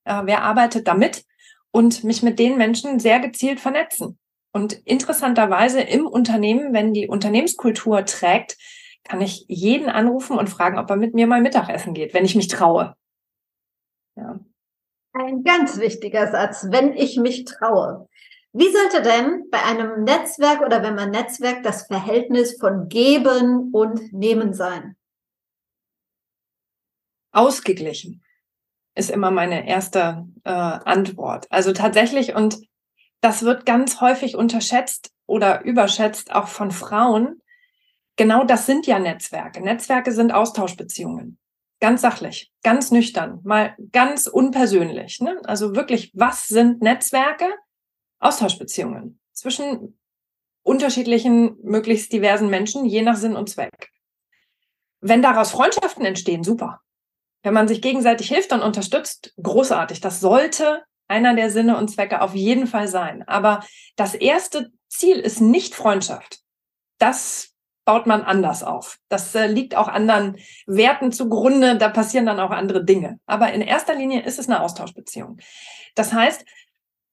äh, 0.04 0.24
wer 0.26 0.42
arbeitet 0.42 0.88
damit 0.88 1.24
und 1.72 2.04
mich 2.04 2.24
mit 2.24 2.40
den 2.40 2.58
Menschen 2.58 3.00
sehr 3.00 3.20
gezielt 3.20 3.60
vernetzen. 3.60 4.18
Und 4.52 4.74
interessanterweise 4.74 5.80
im 5.80 6.08
Unternehmen, 6.08 6.74
wenn 6.74 6.92
die 6.92 7.08
Unternehmenskultur 7.08 8.04
trägt, 8.06 8.58
kann 9.04 9.22
ich 9.22 9.46
jeden 9.48 9.90
anrufen 9.90 10.40
und 10.40 10.50
fragen, 10.50 10.80
ob 10.80 10.90
er 10.90 10.96
mit 10.96 11.14
mir 11.14 11.28
mal 11.28 11.40
Mittagessen 11.40 11.94
geht, 11.94 12.16
wenn 12.16 12.26
ich 12.26 12.36
mich 12.36 12.48
traue. 12.48 12.96
Ja. 14.16 14.40
Ein 15.14 15.44
ganz 15.44 15.80
wichtiger 15.80 16.32
Satz, 16.32 16.66
wenn 16.72 16.94
ich 16.94 17.18
mich 17.18 17.46
traue. 17.46 18.10
Wie 18.54 18.72
sollte 18.72 19.04
denn 19.04 19.52
bei 19.52 19.62
einem 19.64 20.04
Netzwerk 20.04 20.62
oder 20.62 20.82
wenn 20.82 20.96
man 20.96 21.12
Netzwerk 21.12 21.62
das 21.62 21.86
Verhältnis 21.86 22.58
von 22.60 22.90
Geben 22.90 23.70
und 23.72 24.14
Nehmen 24.14 24.56
sein? 24.56 24.96
Ausgeglichen 27.38 28.24
ist 28.96 29.12
immer 29.12 29.30
meine 29.30 29.68
erste 29.68 30.26
äh, 30.44 30.50
Antwort. 30.50 31.46
Also 31.52 31.72
tatsächlich, 31.72 32.34
und 32.34 32.60
das 33.22 33.44
wird 33.44 33.66
ganz 33.66 34.02
häufig 34.02 34.36
unterschätzt 34.36 35.12
oder 35.28 35.64
überschätzt, 35.64 36.34
auch 36.34 36.48
von 36.48 36.72
Frauen, 36.72 37.42
genau 38.16 38.44
das 38.44 38.66
sind 38.66 38.88
ja 38.88 38.98
Netzwerke. 38.98 39.62
Netzwerke 39.62 40.12
sind 40.12 40.34
Austauschbeziehungen. 40.34 41.38
Ganz 41.80 42.02
sachlich, 42.02 42.52
ganz 42.64 42.90
nüchtern, 42.90 43.40
mal 43.44 43.76
ganz 43.92 44.26
unpersönlich. 44.26 45.22
Ne? 45.22 45.40
Also 45.44 45.76
wirklich, 45.76 46.12
was 46.16 46.48
sind 46.48 46.82
Netzwerke? 46.82 47.46
Austauschbeziehungen 48.20 49.20
zwischen 49.32 50.00
unterschiedlichen, 50.64 51.56
möglichst 51.62 52.12
diversen 52.12 52.50
Menschen, 52.50 52.86
je 52.86 53.04
nach 53.04 53.16
Sinn 53.16 53.36
und 53.36 53.48
Zweck. 53.48 53.92
Wenn 55.02 55.22
daraus 55.22 55.52
Freundschaften 55.52 56.04
entstehen, 56.04 56.44
super. 56.44 56.82
Wenn 57.44 57.54
man 57.54 57.68
sich 57.68 57.82
gegenseitig 57.82 58.28
hilft 58.28 58.52
und 58.52 58.62
unterstützt, 58.62 59.34
großartig. 59.42 60.02
Das 60.02 60.20
sollte 60.20 60.84
einer 61.08 61.34
der 61.34 61.50
Sinne 61.50 61.78
und 61.78 61.90
Zwecke 61.90 62.22
auf 62.22 62.36
jeden 62.36 62.68
Fall 62.68 62.88
sein. 62.88 63.24
Aber 63.28 63.64
das 63.96 64.14
erste 64.14 64.72
Ziel 64.90 65.18
ist 65.20 65.42
nicht 65.42 65.76
Freundschaft. 65.76 66.40
Das 66.98 67.54
baut 67.86 68.06
man 68.06 68.24
anders 68.24 68.64
auf. 68.64 69.00
Das 69.08 69.34
äh, 69.34 69.48
liegt 69.48 69.76
auch 69.76 69.88
anderen 69.88 70.38
Werten 70.66 71.14
zugrunde, 71.14 71.78
da 71.78 71.88
passieren 71.88 72.26
dann 72.26 72.40
auch 72.42 72.52
andere 72.52 72.84
Dinge. 72.84 73.20
Aber 73.26 73.54
in 73.54 73.62
erster 73.62 73.96
Linie 73.96 74.24
ist 74.24 74.40
es 74.40 74.50
eine 74.50 74.62
Austauschbeziehung. 74.62 75.38
Das 75.96 76.12
heißt, 76.12 76.44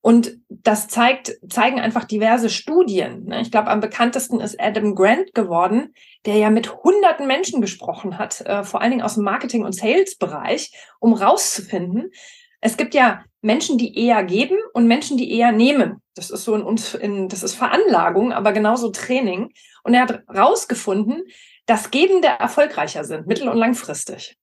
und 0.04 0.36
das 0.50 0.86
zeigt, 0.86 1.32
zeigen 1.48 1.80
einfach 1.80 2.04
diverse 2.04 2.50
Studien. 2.50 3.24
Ne? 3.24 3.40
Ich 3.40 3.50
glaube, 3.50 3.70
am 3.70 3.80
bekanntesten 3.80 4.38
ist 4.38 4.60
Adam 4.60 4.94
Grant 4.94 5.32
geworden, 5.32 5.94
der 6.26 6.36
ja 6.36 6.50
mit 6.50 6.74
hunderten 6.84 7.26
Menschen 7.26 7.62
gesprochen 7.62 8.18
hat, 8.18 8.42
äh, 8.42 8.64
vor 8.64 8.82
allen 8.82 8.90
Dingen 8.90 9.02
aus 9.02 9.14
dem 9.14 9.24
Marketing- 9.24 9.64
und 9.64 9.74
Sales-Bereich, 9.74 10.72
um 11.00 11.14
rauszufinden, 11.14 12.10
es 12.60 12.76
gibt 12.76 12.92
ja 12.92 13.24
Menschen, 13.40 13.78
die 13.78 13.98
eher 13.98 14.22
geben 14.24 14.58
und 14.74 14.86
Menschen, 14.86 15.16
die 15.16 15.32
eher 15.32 15.52
nehmen. 15.52 16.02
Das 16.14 16.28
ist 16.28 16.44
so 16.44 16.54
in 16.54 16.62
uns, 16.62 16.92
in, 16.92 17.30
das 17.30 17.42
ist 17.42 17.54
Veranlagung, 17.54 18.34
aber 18.34 18.52
genauso 18.52 18.90
Training. 18.90 19.54
Und 19.84 19.94
er 19.94 20.02
hat 20.02 20.22
rausgefunden, 20.28 21.22
dass 21.64 21.90
Gebende 21.90 22.28
erfolgreicher 22.28 23.04
sind, 23.04 23.26
mittel- 23.26 23.48
und 23.48 23.56
langfristig. 23.56 24.36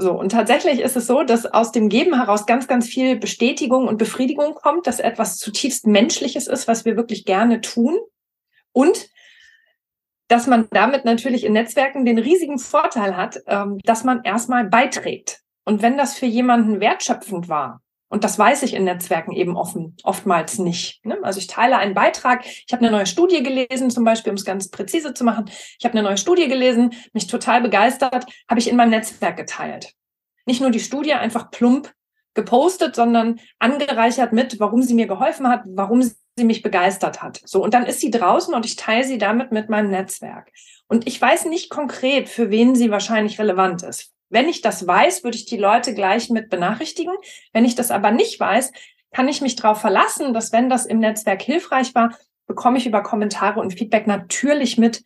So, 0.00 0.12
und 0.12 0.30
tatsächlich 0.30 0.80
ist 0.80 0.96
es 0.96 1.08
so, 1.08 1.24
dass 1.24 1.44
aus 1.44 1.72
dem 1.72 1.88
Geben 1.88 2.14
heraus 2.14 2.46
ganz, 2.46 2.68
ganz 2.68 2.86
viel 2.86 3.16
Bestätigung 3.16 3.88
und 3.88 3.98
Befriedigung 3.98 4.54
kommt, 4.54 4.86
dass 4.86 5.00
etwas 5.00 5.38
zutiefst 5.38 5.88
Menschliches 5.88 6.46
ist, 6.46 6.68
was 6.68 6.84
wir 6.84 6.96
wirklich 6.96 7.24
gerne 7.24 7.60
tun. 7.60 7.98
Und 8.72 9.08
dass 10.28 10.46
man 10.46 10.68
damit 10.70 11.04
natürlich 11.04 11.42
in 11.44 11.54
Netzwerken 11.54 12.04
den 12.04 12.18
riesigen 12.18 12.58
Vorteil 12.58 13.16
hat, 13.16 13.40
ähm, 13.46 13.78
dass 13.84 14.04
man 14.04 14.22
erstmal 14.22 14.64
beiträgt. 14.64 15.40
Und 15.64 15.82
wenn 15.82 15.98
das 15.98 16.16
für 16.16 16.26
jemanden 16.26 16.80
wertschöpfend 16.80 17.48
war, 17.48 17.82
Und 18.08 18.24
das 18.24 18.38
weiß 18.38 18.62
ich 18.62 18.74
in 18.74 18.84
Netzwerken 18.84 19.32
eben 19.32 19.56
offen, 19.56 19.96
oftmals 20.02 20.58
nicht. 20.58 21.04
Ne? 21.04 21.18
Also 21.22 21.40
ich 21.40 21.46
teile 21.46 21.76
einen 21.76 21.94
Beitrag. 21.94 22.46
Ich 22.46 22.72
habe 22.72 22.82
eine 22.82 22.90
neue 22.90 23.06
Studie 23.06 23.42
gelesen, 23.42 23.90
zum 23.90 24.04
Beispiel, 24.04 24.30
um 24.30 24.36
es 24.36 24.44
ganz 24.44 24.70
präzise 24.70 25.12
zu 25.12 25.24
machen. 25.24 25.50
Ich 25.78 25.84
habe 25.84 25.92
eine 25.92 26.02
neue 26.02 26.16
Studie 26.16 26.48
gelesen, 26.48 26.94
mich 27.12 27.26
total 27.26 27.60
begeistert, 27.60 28.26
habe 28.48 28.60
ich 28.60 28.68
in 28.68 28.76
meinem 28.76 28.90
Netzwerk 28.90 29.36
geteilt. 29.36 29.92
Nicht 30.46 30.62
nur 30.62 30.70
die 30.70 30.80
Studie 30.80 31.12
einfach 31.12 31.50
plump 31.50 31.92
gepostet, 32.32 32.94
sondern 32.94 33.40
angereichert 33.58 34.32
mit, 34.32 34.58
warum 34.60 34.82
sie 34.82 34.94
mir 34.94 35.06
geholfen 35.06 35.48
hat, 35.48 35.62
warum 35.66 36.02
sie 36.02 36.44
mich 36.44 36.62
begeistert 36.62 37.20
hat. 37.20 37.42
So, 37.44 37.62
und 37.62 37.74
dann 37.74 37.84
ist 37.84 38.00
sie 38.00 38.10
draußen 38.10 38.54
und 38.54 38.64
ich 38.64 38.76
teile 38.76 39.04
sie 39.04 39.18
damit 39.18 39.52
mit 39.52 39.68
meinem 39.68 39.90
Netzwerk. 39.90 40.50
Und 40.86 41.06
ich 41.06 41.20
weiß 41.20 41.46
nicht 41.46 41.68
konkret, 41.68 42.28
für 42.28 42.50
wen 42.50 42.74
sie 42.74 42.90
wahrscheinlich 42.90 43.38
relevant 43.38 43.82
ist. 43.82 44.14
Wenn 44.30 44.48
ich 44.48 44.60
das 44.60 44.86
weiß, 44.86 45.24
würde 45.24 45.36
ich 45.36 45.46
die 45.46 45.56
Leute 45.56 45.94
gleich 45.94 46.30
mit 46.30 46.50
benachrichtigen. 46.50 47.14
Wenn 47.52 47.64
ich 47.64 47.74
das 47.74 47.90
aber 47.90 48.10
nicht 48.10 48.38
weiß, 48.38 48.72
kann 49.12 49.28
ich 49.28 49.40
mich 49.40 49.56
darauf 49.56 49.80
verlassen, 49.80 50.34
dass 50.34 50.52
wenn 50.52 50.68
das 50.68 50.86
im 50.86 50.98
Netzwerk 50.98 51.42
hilfreich 51.42 51.94
war, 51.94 52.16
bekomme 52.46 52.78
ich 52.78 52.86
über 52.86 53.02
Kommentare 53.02 53.60
und 53.60 53.72
Feedback 53.72 54.06
natürlich 54.06 54.78
mit, 54.78 55.02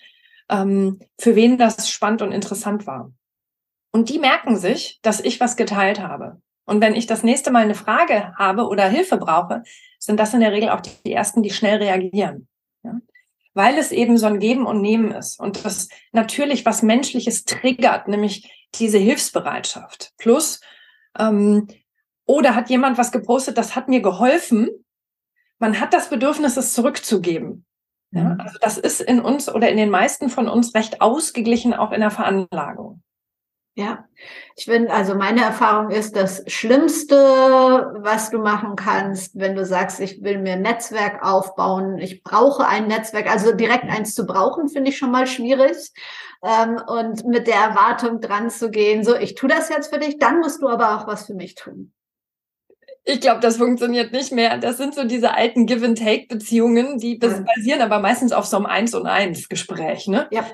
ähm, 0.48 1.00
für 1.18 1.37
wen 1.37 1.58
das 1.58 1.88
spannend 1.90 2.22
und 2.22 2.32
interessant 2.32 2.87
war. 2.87 3.12
Und 3.92 4.08
die 4.08 4.18
merken 4.18 4.56
sich, 4.56 4.98
dass 5.02 5.20
ich 5.20 5.38
was 5.38 5.56
geteilt 5.56 6.00
habe. 6.00 6.40
Und 6.64 6.80
wenn 6.80 6.94
ich 6.94 7.06
das 7.06 7.22
nächste 7.22 7.50
Mal 7.50 7.64
eine 7.64 7.74
Frage 7.74 8.32
habe 8.38 8.66
oder 8.66 8.88
Hilfe 8.88 9.18
brauche, 9.18 9.62
sind 9.98 10.18
das 10.18 10.35
in 10.35 10.40
der 10.40 10.52
Regel 10.52 10.70
auch 10.70 10.80
die 10.80 11.12
ersten, 11.12 11.42
die 11.42 11.50
schnell 11.50 11.78
reagieren. 11.78 12.48
Ja? 12.82 13.00
Weil 13.54 13.76
es 13.76 13.92
eben 13.92 14.16
so 14.16 14.26
ein 14.26 14.38
Geben 14.38 14.66
und 14.66 14.80
Nehmen 14.80 15.12
ist 15.12 15.38
und 15.38 15.64
das 15.64 15.88
natürlich 16.12 16.64
was 16.64 16.82
Menschliches 16.82 17.44
triggert, 17.44 18.08
nämlich 18.08 18.62
diese 18.74 18.98
Hilfsbereitschaft. 18.98 20.12
Plus, 20.18 20.61
ähm, 21.18 21.68
oder 22.24 22.54
hat 22.54 22.70
jemand 22.70 22.98
was 22.98 23.12
gepostet, 23.12 23.58
das 23.58 23.76
hat 23.76 23.88
mir 23.88 24.00
geholfen. 24.00 24.70
Man 25.58 25.80
hat 25.80 25.92
das 25.92 26.08
Bedürfnis, 26.11 26.56
es 26.56 26.72
zurückzugeben. 26.72 27.66
Ja, 28.12 28.24
mhm. 28.24 28.40
also 28.40 28.58
das 28.61 28.78
ist 28.78 29.00
in 29.00 29.20
uns 29.20 29.48
oder 29.48 29.70
in 29.70 29.76
den 29.76 29.90
meisten 29.90 30.28
von 30.28 30.48
uns 30.48 30.74
recht 30.74 31.00
ausgeglichen, 31.00 31.74
auch 31.74 31.92
in 31.92 32.00
der 32.00 32.11
Veranlagung. 32.11 33.02
Ja, 33.74 34.04
ich 34.54 34.66
finde, 34.66 34.92
also 34.92 35.14
meine 35.14 35.40
Erfahrung 35.40 35.90
ist, 35.90 36.14
das 36.14 36.44
Schlimmste, 36.46 37.16
was 38.00 38.28
du 38.28 38.38
machen 38.38 38.76
kannst, 38.76 39.38
wenn 39.38 39.54
du 39.54 39.64
sagst, 39.64 39.98
ich 40.00 40.22
will 40.22 40.38
mir 40.38 40.54
ein 40.54 40.62
Netzwerk 40.62 41.24
aufbauen, 41.24 41.96
ich 41.96 42.22
brauche 42.22 42.66
ein 42.66 42.87
Netzwerk, 42.87 43.30
also 43.30 43.52
direkt 43.52 43.85
eins 43.85 44.14
zu 44.14 44.26
brauchen, 44.26 44.68
finde 44.68 44.90
ich 44.90 44.98
schon 44.98 45.11
mal 45.11 45.26
schwierig. 45.26 45.90
Ähm, 46.44 46.82
und 46.87 47.24
mit 47.24 47.46
der 47.46 47.54
Erwartung 47.54 48.20
dran 48.20 48.50
zu 48.50 48.70
gehen, 48.70 49.04
so, 49.04 49.16
ich 49.16 49.37
tue 49.37 49.48
das 49.48 49.70
jetzt 49.70 49.92
für 49.92 50.00
dich, 50.00 50.18
dann 50.18 50.40
musst 50.40 50.61
du 50.61 50.68
aber 50.68 50.96
auch 50.96 51.06
was 51.06 51.26
für 51.26 51.35
mich 51.35 51.54
tun. 51.54 51.92
Ich 53.04 53.20
glaube, 53.20 53.40
das 53.40 53.56
funktioniert 53.56 54.12
nicht 54.12 54.32
mehr. 54.32 54.58
Das 54.58 54.76
sind 54.76 54.94
so 54.94 55.04
diese 55.04 55.35
alten 55.35 55.66
Give-and-Take-Beziehungen, 55.66 56.98
die 56.98 57.16
basieren 57.16 57.80
aber 57.80 57.98
meistens 58.00 58.32
auf 58.32 58.44
so 58.44 58.58
einem 58.58 58.66
Eins- 58.66 58.94
und 58.94 59.06
Eins-Gespräch. 59.06 60.08
Ne? 60.08 60.28
Ja. 60.30 60.44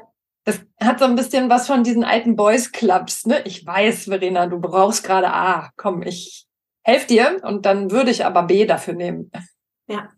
Das 0.49 0.63
hat 0.81 0.99
so 0.99 1.05
ein 1.05 1.15
bisschen 1.15 1.51
was 1.51 1.67
von 1.67 1.85
diesen 1.85 2.05
alten 2.05 2.35
Boys 2.35 2.73
Clubs. 2.73 3.27
Ne? 3.27 3.43
Ich 3.45 3.67
weiß, 3.67 4.05
Verena, 4.05 4.47
du 4.47 4.59
brauchst 4.59 5.05
gerade 5.05 5.31
A. 5.31 5.69
Komm, 5.77 6.01
ich 6.01 6.47
helfe 6.83 7.07
dir 7.07 7.37
und 7.43 7.67
dann 7.67 7.91
würde 7.91 8.11
ich 8.11 8.25
aber 8.25 8.45
B 8.45 8.65
dafür 8.65 8.95
nehmen. 8.95 9.31
Ja, 9.89 10.09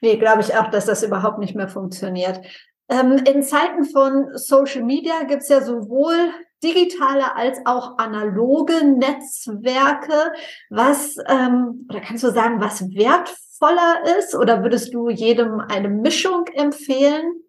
nee, 0.00 0.16
glaube 0.16 0.40
ich 0.40 0.56
auch, 0.56 0.70
dass 0.70 0.86
das 0.86 1.02
überhaupt 1.02 1.38
nicht 1.38 1.54
mehr 1.54 1.68
funktioniert. 1.68 2.40
Ähm, 2.88 3.24
in 3.30 3.42
Zeiten 3.42 3.84
von 3.84 4.28
Social 4.32 4.84
Media 4.84 5.24
gibt 5.24 5.42
es 5.42 5.50
ja 5.50 5.60
sowohl 5.60 6.32
digitale 6.62 7.36
als 7.36 7.58
auch 7.66 7.98
analoge 7.98 8.86
Netzwerke. 8.86 10.32
Was, 10.70 11.16
ähm, 11.28 11.86
oder 11.90 12.00
kannst 12.00 12.24
du 12.24 12.30
sagen, 12.30 12.58
was 12.58 12.88
wertvoller 12.94 14.16
ist? 14.18 14.34
Oder 14.34 14.62
würdest 14.62 14.94
du 14.94 15.10
jedem 15.10 15.60
eine 15.60 15.90
Mischung 15.90 16.46
empfehlen? 16.54 17.43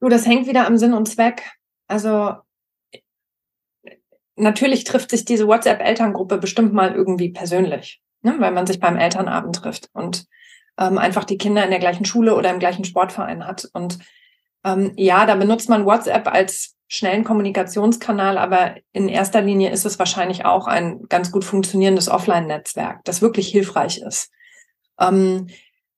Du, 0.00 0.08
das 0.08 0.26
hängt 0.26 0.46
wieder 0.46 0.66
am 0.66 0.78
Sinn 0.78 0.94
und 0.94 1.08
Zweck. 1.08 1.50
Also 1.88 2.34
natürlich 4.36 4.84
trifft 4.84 5.10
sich 5.10 5.24
diese 5.24 5.46
WhatsApp-Elterngruppe 5.46 6.38
bestimmt 6.38 6.72
mal 6.72 6.94
irgendwie 6.94 7.30
persönlich, 7.30 8.00
ne? 8.22 8.36
weil 8.38 8.52
man 8.52 8.66
sich 8.66 8.78
beim 8.78 8.96
Elternabend 8.96 9.56
trifft 9.56 9.88
und 9.92 10.26
ähm, 10.78 10.98
einfach 10.98 11.24
die 11.24 11.38
Kinder 11.38 11.64
in 11.64 11.70
der 11.70 11.80
gleichen 11.80 12.04
Schule 12.04 12.36
oder 12.36 12.50
im 12.50 12.60
gleichen 12.60 12.84
Sportverein 12.84 13.46
hat. 13.46 13.68
Und 13.72 13.98
ähm, 14.64 14.92
ja, 14.96 15.26
da 15.26 15.34
benutzt 15.34 15.68
man 15.68 15.84
WhatsApp 15.84 16.28
als 16.28 16.76
schnellen 16.86 17.24
Kommunikationskanal, 17.24 18.38
aber 18.38 18.76
in 18.92 19.08
erster 19.08 19.42
Linie 19.42 19.70
ist 19.70 19.84
es 19.84 19.98
wahrscheinlich 19.98 20.44
auch 20.44 20.66
ein 20.66 21.02
ganz 21.08 21.30
gut 21.30 21.44
funktionierendes 21.44 22.08
Offline-Netzwerk, 22.08 23.04
das 23.04 23.20
wirklich 23.20 23.48
hilfreich 23.48 23.98
ist. 23.98 24.30
Ähm, 24.98 25.48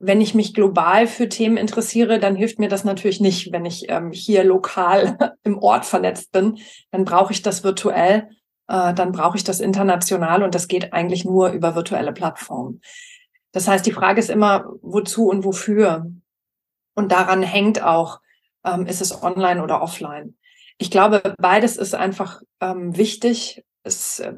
wenn 0.03 0.23
ich 0.23 0.35
mich 0.35 0.55
global 0.55 1.07
für 1.07 1.29
Themen 1.29 1.59
interessiere, 1.59 2.19
dann 2.19 2.35
hilft 2.35 2.59
mir 2.59 2.69
das 2.69 2.85
natürlich 2.85 3.21
nicht, 3.21 3.53
wenn 3.53 3.67
ich 3.67 3.91
ähm, 3.91 4.13
hier 4.13 4.45
lokal 4.45 5.35
im 5.45 5.59
Ort 5.59 5.85
vernetzt 5.85 6.33
bin. 6.33 6.59
Dann 6.91 7.05
brauche 7.05 7.33
ich 7.35 7.43
das 7.43 7.63
virtuell, 7.63 8.31
äh, 8.67 8.95
dann 8.95 9.13
brauche 9.13 9.37
ich 9.37 9.45
das 9.45 9.61
international 9.61 10.43
und 10.43 10.55
das 10.55 10.69
geht 10.69 10.95
eigentlich 10.95 11.27
nur 11.27 11.51
über 11.51 11.75
virtuelle 11.75 12.13
Plattformen. 12.13 12.81
Das 13.53 13.69
heißt, 13.69 13.85
die 13.85 13.93
Frage 13.93 14.21
ist 14.21 14.31
immer, 14.31 14.73
wozu 14.81 15.29
und 15.29 15.45
wofür. 15.45 16.11
Und 16.95 17.13
daran 17.13 17.43
hängt 17.43 17.83
auch, 17.83 18.21
ähm, 18.65 18.87
ist 18.87 19.03
es 19.03 19.23
online 19.23 19.63
oder 19.63 19.83
offline. 19.83 20.35
Ich 20.79 20.91
glaube, 20.91 21.35
beides 21.39 21.77
ist 21.77 21.95
einfach 21.95 22.41
ähm, 22.63 22.97
wichtig 22.97 23.65
es, 23.83 24.21
äh, 24.21 24.33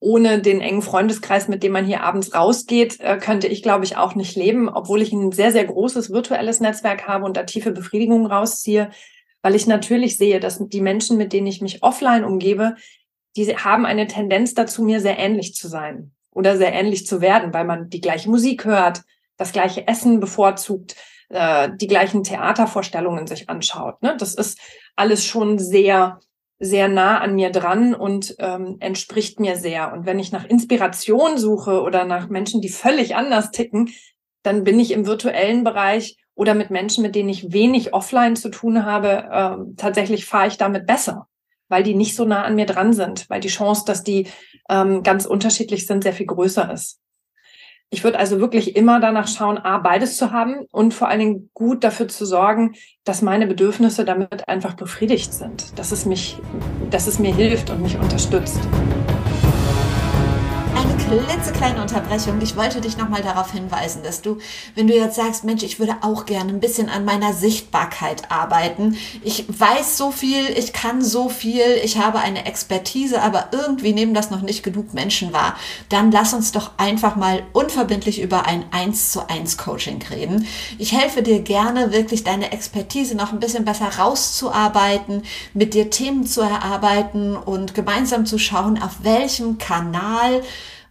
ohne 0.00 0.40
den 0.40 0.60
engen 0.60 0.82
Freundeskreis, 0.82 1.48
mit 1.48 1.62
dem 1.62 1.72
man 1.72 1.86
hier 1.86 2.02
abends 2.02 2.34
rausgeht, 2.34 3.00
äh, 3.00 3.18
könnte 3.18 3.46
ich, 3.46 3.62
glaube 3.62 3.84
ich, 3.84 3.96
auch 3.96 4.14
nicht 4.14 4.36
leben, 4.36 4.68
obwohl 4.68 5.02
ich 5.02 5.12
ein 5.12 5.32
sehr, 5.32 5.52
sehr 5.52 5.64
großes 5.64 6.10
virtuelles 6.10 6.60
Netzwerk 6.60 7.06
habe 7.06 7.24
und 7.24 7.36
da 7.36 7.44
tiefe 7.44 7.72
Befriedigung 7.72 8.26
rausziehe, 8.26 8.90
weil 9.42 9.54
ich 9.54 9.66
natürlich 9.66 10.16
sehe, 10.16 10.40
dass 10.40 10.58
die 10.60 10.80
Menschen, 10.80 11.16
mit 11.16 11.32
denen 11.32 11.46
ich 11.46 11.60
mich 11.60 11.82
offline 11.82 12.24
umgebe, 12.24 12.76
die 13.36 13.56
haben 13.56 13.86
eine 13.86 14.06
Tendenz 14.06 14.54
dazu, 14.54 14.82
mir 14.82 15.00
sehr 15.00 15.18
ähnlich 15.18 15.54
zu 15.54 15.68
sein 15.68 16.12
oder 16.32 16.56
sehr 16.56 16.72
ähnlich 16.72 17.06
zu 17.06 17.20
werden, 17.20 17.54
weil 17.54 17.64
man 17.64 17.88
die 17.90 18.00
gleiche 18.00 18.28
Musik 18.28 18.64
hört, 18.64 19.02
das 19.36 19.52
gleiche 19.52 19.86
Essen 19.86 20.20
bevorzugt, 20.20 20.96
äh, 21.28 21.70
die 21.76 21.86
gleichen 21.86 22.24
Theatervorstellungen 22.24 23.26
sich 23.26 23.48
anschaut. 23.48 24.02
Ne? 24.02 24.16
Das 24.18 24.34
ist 24.34 24.58
alles 24.96 25.24
schon 25.24 25.58
sehr 25.58 26.20
sehr 26.60 26.88
nah 26.88 27.18
an 27.18 27.34
mir 27.34 27.50
dran 27.50 27.94
und 27.94 28.36
ähm, 28.38 28.76
entspricht 28.80 29.40
mir 29.40 29.56
sehr. 29.56 29.92
Und 29.92 30.04
wenn 30.04 30.18
ich 30.18 30.30
nach 30.30 30.44
Inspiration 30.44 31.38
suche 31.38 31.80
oder 31.80 32.04
nach 32.04 32.28
Menschen, 32.28 32.60
die 32.60 32.68
völlig 32.68 33.16
anders 33.16 33.50
ticken, 33.50 33.90
dann 34.42 34.62
bin 34.62 34.78
ich 34.78 34.92
im 34.92 35.06
virtuellen 35.06 35.64
Bereich 35.64 36.18
oder 36.34 36.54
mit 36.54 36.70
Menschen, 36.70 37.02
mit 37.02 37.14
denen 37.14 37.30
ich 37.30 37.52
wenig 37.52 37.94
offline 37.94 38.36
zu 38.36 38.50
tun 38.50 38.84
habe, 38.84 39.28
ähm, 39.32 39.74
tatsächlich 39.76 40.26
fahre 40.26 40.48
ich 40.48 40.58
damit 40.58 40.86
besser, 40.86 41.28
weil 41.68 41.82
die 41.82 41.94
nicht 41.94 42.14
so 42.14 42.26
nah 42.26 42.44
an 42.44 42.56
mir 42.56 42.66
dran 42.66 42.92
sind, 42.92 43.28
weil 43.30 43.40
die 43.40 43.48
Chance, 43.48 43.84
dass 43.86 44.04
die 44.04 44.28
ähm, 44.68 45.02
ganz 45.02 45.24
unterschiedlich 45.24 45.86
sind, 45.86 46.02
sehr 46.02 46.12
viel 46.12 46.26
größer 46.26 46.72
ist. 46.72 47.00
Ich 47.92 48.04
würde 48.04 48.20
also 48.20 48.38
wirklich 48.38 48.76
immer 48.76 49.00
danach 49.00 49.26
schauen, 49.26 49.58
A, 49.58 49.78
beides 49.78 50.16
zu 50.16 50.30
haben 50.30 50.66
und 50.70 50.94
vor 50.94 51.08
allen 51.08 51.18
Dingen 51.18 51.50
gut 51.54 51.82
dafür 51.82 52.06
zu 52.06 52.24
sorgen, 52.24 52.74
dass 53.02 53.20
meine 53.20 53.48
Bedürfnisse 53.48 54.04
damit 54.04 54.48
einfach 54.48 54.74
befriedigt 54.74 55.34
sind, 55.34 55.76
dass 55.76 55.90
es 55.90 56.06
mich, 56.06 56.38
dass 56.90 57.08
es 57.08 57.18
mir 57.18 57.34
hilft 57.34 57.68
und 57.68 57.82
mich 57.82 57.98
unterstützt 57.98 58.60
klitzekleine 61.10 61.82
Unterbrechung. 61.82 62.40
Ich 62.40 62.56
wollte 62.56 62.80
dich 62.80 62.96
nochmal 62.96 63.22
darauf 63.22 63.50
hinweisen, 63.50 64.04
dass 64.04 64.22
du, 64.22 64.38
wenn 64.76 64.86
du 64.86 64.94
jetzt 64.94 65.16
sagst, 65.16 65.42
Mensch, 65.42 65.64
ich 65.64 65.80
würde 65.80 65.96
auch 66.02 66.24
gerne 66.24 66.52
ein 66.52 66.60
bisschen 66.60 66.88
an 66.88 67.04
meiner 67.04 67.32
Sichtbarkeit 67.32 68.30
arbeiten. 68.30 68.96
Ich 69.24 69.46
weiß 69.48 69.96
so 69.96 70.12
viel, 70.12 70.48
ich 70.56 70.72
kann 70.72 71.02
so 71.02 71.28
viel, 71.28 71.64
ich 71.82 71.98
habe 71.98 72.20
eine 72.20 72.46
Expertise, 72.46 73.22
aber 73.22 73.48
irgendwie 73.50 73.92
nehmen 73.92 74.14
das 74.14 74.30
noch 74.30 74.42
nicht 74.42 74.62
genug 74.62 74.94
Menschen 74.94 75.32
wahr. 75.32 75.56
Dann 75.88 76.12
lass 76.12 76.32
uns 76.32 76.52
doch 76.52 76.70
einfach 76.76 77.16
mal 77.16 77.42
unverbindlich 77.54 78.22
über 78.22 78.46
ein 78.46 78.64
1 78.70 79.10
zu 79.10 79.28
1 79.28 79.58
Coaching 79.58 80.00
reden. 80.10 80.46
Ich 80.78 80.92
helfe 80.92 81.24
dir 81.24 81.40
gerne, 81.40 81.90
wirklich 81.90 82.22
deine 82.22 82.52
Expertise 82.52 83.16
noch 83.16 83.32
ein 83.32 83.40
bisschen 83.40 83.64
besser 83.64 83.98
rauszuarbeiten, 83.98 85.22
mit 85.54 85.74
dir 85.74 85.90
Themen 85.90 86.24
zu 86.24 86.40
erarbeiten 86.40 87.36
und 87.36 87.74
gemeinsam 87.74 88.26
zu 88.26 88.38
schauen, 88.38 88.80
auf 88.80 89.02
welchem 89.02 89.58
Kanal 89.58 90.42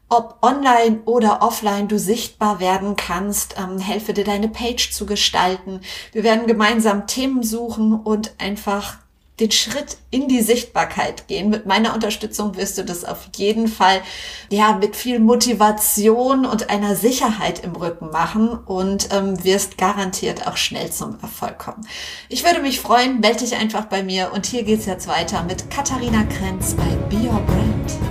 ob 0.09 0.39
online 0.41 1.01
oder 1.05 1.41
offline 1.41 1.87
du 1.87 1.99
sichtbar 1.99 2.59
werden 2.59 2.95
kannst, 2.95 3.55
ähm, 3.57 3.77
helfe 3.77 4.13
dir 4.13 4.23
deine 4.25 4.49
Page 4.49 4.91
zu 4.91 5.05
gestalten. 5.05 5.81
Wir 6.11 6.23
werden 6.23 6.47
gemeinsam 6.47 7.07
Themen 7.07 7.43
suchen 7.43 7.93
und 7.93 8.33
einfach 8.39 8.97
den 9.39 9.51
Schritt 9.51 9.97
in 10.11 10.27
die 10.27 10.41
Sichtbarkeit 10.41 11.27
gehen. 11.27 11.49
Mit 11.49 11.65
meiner 11.65 11.93
Unterstützung 11.93 12.57
wirst 12.57 12.77
du 12.77 12.83
das 12.83 13.05
auf 13.05 13.29
jeden 13.35 13.67
Fall 13.67 14.01
ja 14.49 14.73
mit 14.73 14.95
viel 14.95 15.19
Motivation 15.19 16.45
und 16.45 16.69
einer 16.69 16.95
Sicherheit 16.95 17.63
im 17.63 17.75
Rücken 17.75 18.09
machen 18.09 18.49
und 18.49 19.09
ähm, 19.13 19.41
wirst 19.43 19.77
garantiert 19.77 20.47
auch 20.47 20.57
schnell 20.57 20.91
zum 20.91 21.17
Erfolg 21.21 21.57
kommen. 21.57 21.87
Ich 22.27 22.43
würde 22.43 22.61
mich 22.61 22.79
freuen, 22.79 23.19
melde 23.19 23.39
dich 23.39 23.55
einfach 23.55 23.85
bei 23.85 24.03
mir 24.03 24.31
und 24.33 24.45
hier 24.45 24.63
geht's 24.63 24.85
jetzt 24.85 25.07
weiter 25.07 25.43
mit 25.43 25.69
Katharina 25.69 26.23
Krenz 26.23 26.73
bei 26.73 26.89
Be 27.09 27.27
Your 27.27 27.39
Brand. 27.41 28.08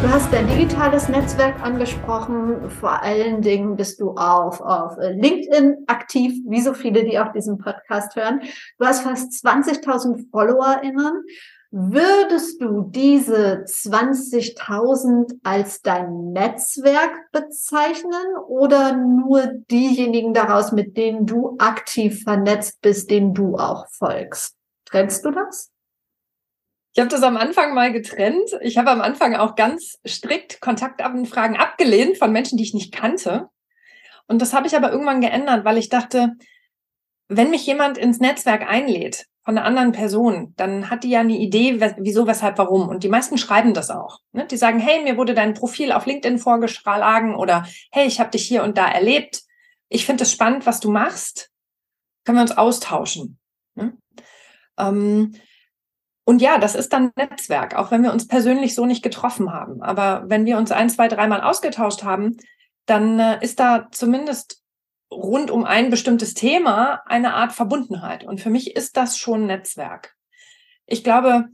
Du 0.00 0.08
hast 0.08 0.32
dein 0.32 0.46
digitales 0.46 1.08
Netzwerk 1.08 1.60
angesprochen. 1.60 2.70
Vor 2.70 3.02
allen 3.02 3.42
Dingen 3.42 3.74
bist 3.74 4.00
du 4.00 4.12
auf, 4.12 4.60
auf 4.60 4.96
LinkedIn 4.96 5.84
aktiv, 5.88 6.40
wie 6.46 6.60
so 6.60 6.72
viele, 6.72 7.02
die 7.02 7.18
auch 7.18 7.32
diesen 7.32 7.58
Podcast 7.58 8.14
hören. 8.14 8.40
Du 8.78 8.86
hast 8.86 9.02
fast 9.02 9.32
20.000 9.44 10.30
FollowerInnen. 10.30 11.24
Würdest 11.72 12.62
du 12.62 12.82
diese 12.82 13.64
20.000 13.66 15.40
als 15.42 15.82
dein 15.82 16.30
Netzwerk 16.32 17.30
bezeichnen 17.32 18.36
oder 18.46 18.96
nur 18.96 19.48
diejenigen 19.68 20.32
daraus, 20.32 20.70
mit 20.70 20.96
denen 20.96 21.26
du 21.26 21.56
aktiv 21.58 22.22
vernetzt 22.22 22.80
bist, 22.82 23.10
denen 23.10 23.34
du 23.34 23.56
auch 23.56 23.86
folgst? 23.90 24.54
Trennst 24.84 25.24
du 25.24 25.32
das? 25.32 25.72
Ich 26.98 27.00
habe 27.00 27.10
das 27.10 27.22
am 27.22 27.36
Anfang 27.36 27.74
mal 27.74 27.92
getrennt. 27.92 28.50
Ich 28.60 28.76
habe 28.76 28.90
am 28.90 29.00
Anfang 29.00 29.36
auch 29.36 29.54
ganz 29.54 30.00
strikt 30.04 30.60
Kontaktabfragen 30.60 31.56
abgelehnt 31.56 32.18
von 32.18 32.32
Menschen, 32.32 32.58
die 32.58 32.64
ich 32.64 32.74
nicht 32.74 32.92
kannte. 32.92 33.50
Und 34.26 34.42
das 34.42 34.52
habe 34.52 34.66
ich 34.66 34.74
aber 34.74 34.90
irgendwann 34.90 35.20
geändert, 35.20 35.64
weil 35.64 35.78
ich 35.78 35.90
dachte, 35.90 36.32
wenn 37.28 37.50
mich 37.50 37.64
jemand 37.66 37.98
ins 37.98 38.18
Netzwerk 38.18 38.68
einlädt 38.68 39.26
von 39.44 39.56
einer 39.56 39.64
anderen 39.64 39.92
Person, 39.92 40.54
dann 40.56 40.90
hat 40.90 41.04
die 41.04 41.10
ja 41.10 41.20
eine 41.20 41.36
Idee, 41.36 41.80
wieso, 41.98 42.26
weshalb, 42.26 42.58
warum. 42.58 42.88
Und 42.88 43.04
die 43.04 43.08
meisten 43.08 43.38
schreiben 43.38 43.74
das 43.74 43.90
auch. 43.90 44.18
Ne? 44.32 44.48
Die 44.48 44.56
sagen, 44.56 44.80
hey, 44.80 45.04
mir 45.04 45.16
wurde 45.16 45.34
dein 45.34 45.54
Profil 45.54 45.92
auf 45.92 46.04
LinkedIn 46.04 46.40
vorgeschlagen 46.40 47.36
oder 47.36 47.64
hey, 47.92 48.08
ich 48.08 48.18
habe 48.18 48.32
dich 48.32 48.44
hier 48.44 48.64
und 48.64 48.76
da 48.76 48.88
erlebt. 48.88 49.42
Ich 49.88 50.04
finde 50.04 50.24
es 50.24 50.32
spannend, 50.32 50.66
was 50.66 50.80
du 50.80 50.90
machst. 50.90 51.52
Können 52.24 52.38
wir 52.38 52.42
uns 52.42 52.58
austauschen. 52.58 53.38
Ne? 53.76 53.96
Und 56.28 56.42
ja, 56.42 56.58
das 56.58 56.74
ist 56.74 56.92
dann 56.92 57.10
Netzwerk, 57.16 57.74
auch 57.74 57.90
wenn 57.90 58.02
wir 58.02 58.12
uns 58.12 58.28
persönlich 58.28 58.74
so 58.74 58.84
nicht 58.84 59.02
getroffen 59.02 59.50
haben. 59.50 59.80
Aber 59.80 60.24
wenn 60.26 60.44
wir 60.44 60.58
uns 60.58 60.70
ein, 60.70 60.90
zwei, 60.90 61.08
dreimal 61.08 61.40
ausgetauscht 61.40 62.02
haben, 62.02 62.36
dann 62.84 63.18
äh, 63.18 63.38
ist 63.40 63.58
da 63.60 63.88
zumindest 63.92 64.62
rund 65.10 65.50
um 65.50 65.64
ein 65.64 65.88
bestimmtes 65.88 66.34
Thema 66.34 67.00
eine 67.06 67.32
Art 67.32 67.52
Verbundenheit. 67.54 68.24
Und 68.24 68.42
für 68.42 68.50
mich 68.50 68.76
ist 68.76 68.98
das 68.98 69.16
schon 69.16 69.46
Netzwerk. 69.46 70.16
Ich 70.84 71.02
glaube, 71.02 71.46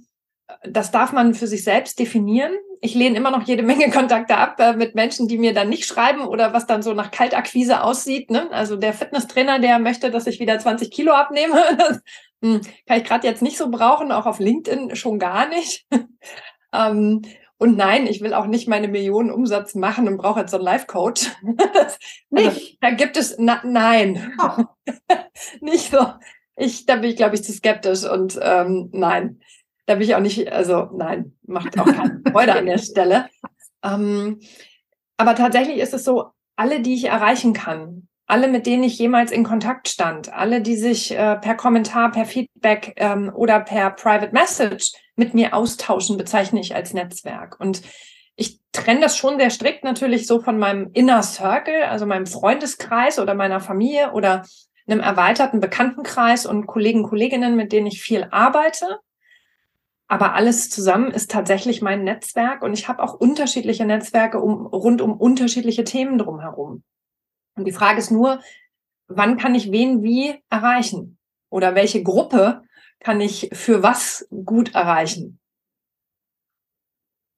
das 0.65 0.91
darf 0.91 1.13
man 1.13 1.35
für 1.35 1.47
sich 1.47 1.63
selbst 1.63 2.01
definieren. 2.01 2.53
Ich 2.81 2.97
lehne 2.97 3.17
immer 3.17 3.31
noch 3.31 3.45
jede 3.45 3.63
Menge 3.73 3.93
Kontakte 3.93 4.37
ab 4.37 4.59
äh, 4.59 4.73
mit 4.73 4.97
Menschen, 4.97 5.29
die 5.29 5.39
mir 5.39 5.55
dann 5.55 5.69
nicht 5.69 5.87
schreiben 5.87 6.23
oder 6.23 6.53
was 6.53 6.67
dann 6.67 6.83
so 6.83 6.95
nach 6.95 7.13
Kaltakquise 7.13 7.85
aussieht. 7.85 8.29
Ne? 8.29 8.51
Also 8.51 8.75
der 8.75 8.93
Fitnesstrainer, 8.93 9.61
der 9.61 9.79
möchte, 9.79 10.11
dass 10.11 10.27
ich 10.27 10.41
wieder 10.41 10.59
20 10.59 10.91
Kilo 10.91 11.13
abnehme, 11.13 11.63
das 11.79 12.01
hm, 12.44 12.61
kann 12.87 12.98
ich 12.98 13.04
gerade 13.04 13.26
jetzt 13.26 13.40
nicht 13.40 13.57
so 13.57 13.70
brauchen, 13.70 14.12
auch 14.12 14.26
auf 14.26 14.38
LinkedIn 14.38 14.96
schon 14.96 15.18
gar 15.18 15.48
nicht. 15.48 15.87
ähm, 16.74 17.22
und 17.57 17.76
nein, 17.78 18.07
ich 18.07 18.20
will 18.20 18.35
auch 18.35 18.44
nicht 18.44 18.68
meine 18.68 18.88
Millionen 18.88 19.30
Umsatz 19.30 19.74
machen 19.74 20.07
und 20.09 20.18
brauche 20.18 20.40
jetzt 20.40 20.50
so 20.50 20.59
einen 20.59 20.66
Life-Coach. 20.66 21.30
also, 22.37 22.61
da 22.83 22.90
gibt 22.90 23.16
es, 23.16 23.37
na, 23.38 23.62
nein, 23.64 24.37
oh. 24.42 24.64
nicht 25.62 25.90
so. 25.90 26.07
Ich, 26.57 26.85
da 26.85 26.96
bin 26.96 27.11
ich, 27.11 27.16
glaube 27.16 27.35
ich, 27.35 27.42
zu 27.42 27.52
skeptisch 27.52 28.04
und 28.04 28.38
ähm, 28.42 28.90
nein, 28.92 29.40
da 29.87 29.94
bin 29.94 30.02
ich 30.02 30.14
auch 30.14 30.20
nicht, 30.20 30.52
also 30.52 30.90
nein, 30.94 31.37
macht 31.46 31.78
auch 31.80 31.87
keine 31.87 32.20
Freude 32.30 32.57
an 32.57 32.66
der 32.66 32.78
Stelle. 32.78 33.30
Ähm, 33.83 34.40
aber 35.16 35.35
tatsächlich 35.35 35.78
ist 35.78 35.94
es 35.94 36.04
so, 36.04 36.26
alle, 36.57 36.83
die 36.83 36.94
ich 36.94 37.07
erreichen 37.07 37.54
kann, 37.54 38.09
alle, 38.27 38.49
mit 38.49 38.67
denen 38.67 38.85
ich 38.85 38.99
jemals 38.99 39.31
in 39.31 39.45
Kontakt 39.45 39.89
stand, 39.89 40.33
alle, 40.33 40.63
die 40.63 40.77
sich 40.77 41.13
äh, 41.13 41.37
per 41.37 41.55
Kommentar, 41.55 42.11
per 42.11 42.25
Feedback 42.25 42.95
ähm, 42.97 43.31
oder 43.35 43.61
per 43.61 43.91
Private 43.91 44.33
Message 44.33 44.93
mit 45.17 45.35
mir 45.35 45.55
austauschen, 45.55 46.17
bezeichne 46.17 46.61
ich 46.61 46.75
als 46.75 46.95
Netzwerk. 46.95 47.61
Und 47.61 47.83
ich 48.37 48.61
trenne 48.73 49.01
das 49.01 49.17
schon 49.17 49.39
sehr 49.39 49.51
strikt 49.51 49.85
natürlich 49.85 50.27
so 50.27 50.41
von 50.41 50.59
meinem 50.59 50.91
Inner 50.93 51.23
Circle, 51.23 51.85
also 51.85 52.07
meinem 52.07 52.27
Freundeskreis 52.27 53.19
oder 53.19 53.35
meiner 53.35 53.61
Familie 53.61 54.13
oder 54.13 54.45
einem 54.87 55.01
erweiterten 55.01 55.61
Bekanntenkreis 55.61 56.47
und 56.47 56.67
Kollegen, 56.67 57.05
Kolleginnen, 57.05 57.57
mit 57.57 57.73
denen 57.73 57.87
ich 57.87 58.03
viel 58.03 58.27
arbeite. 58.31 58.99
Aber 60.09 60.35
alles 60.35 60.69
zusammen 60.69 61.11
ist 61.11 61.31
tatsächlich 61.31 61.81
mein 61.81 62.05
Netzwerk 62.05 62.63
und 62.63 62.75
ich 62.75 62.89
habe 62.89 63.03
auch 63.03 63.15
unterschiedliche 63.15 63.87
Netzwerke 63.87 64.41
um, 64.41 64.67
rund 64.67 65.01
um 65.01 65.15
unterschiedliche 65.15 65.85
Themen 65.85 66.19
drumherum. 66.19 66.83
Und 67.57 67.64
die 67.67 67.73
Frage 67.73 67.99
ist 67.99 68.11
nur, 68.11 68.40
wann 69.09 69.37
kann 69.37 69.55
ich 69.55 69.71
wen 69.71 70.03
wie 70.03 70.43
erreichen? 70.51 71.19
Oder 71.51 71.75
welche 71.75 72.03
Gruppe 72.03 72.62
kann 73.01 73.21
ich 73.21 73.51
für 73.53 73.83
was 73.83 74.27
gut 74.45 74.75
erreichen? 74.75 75.38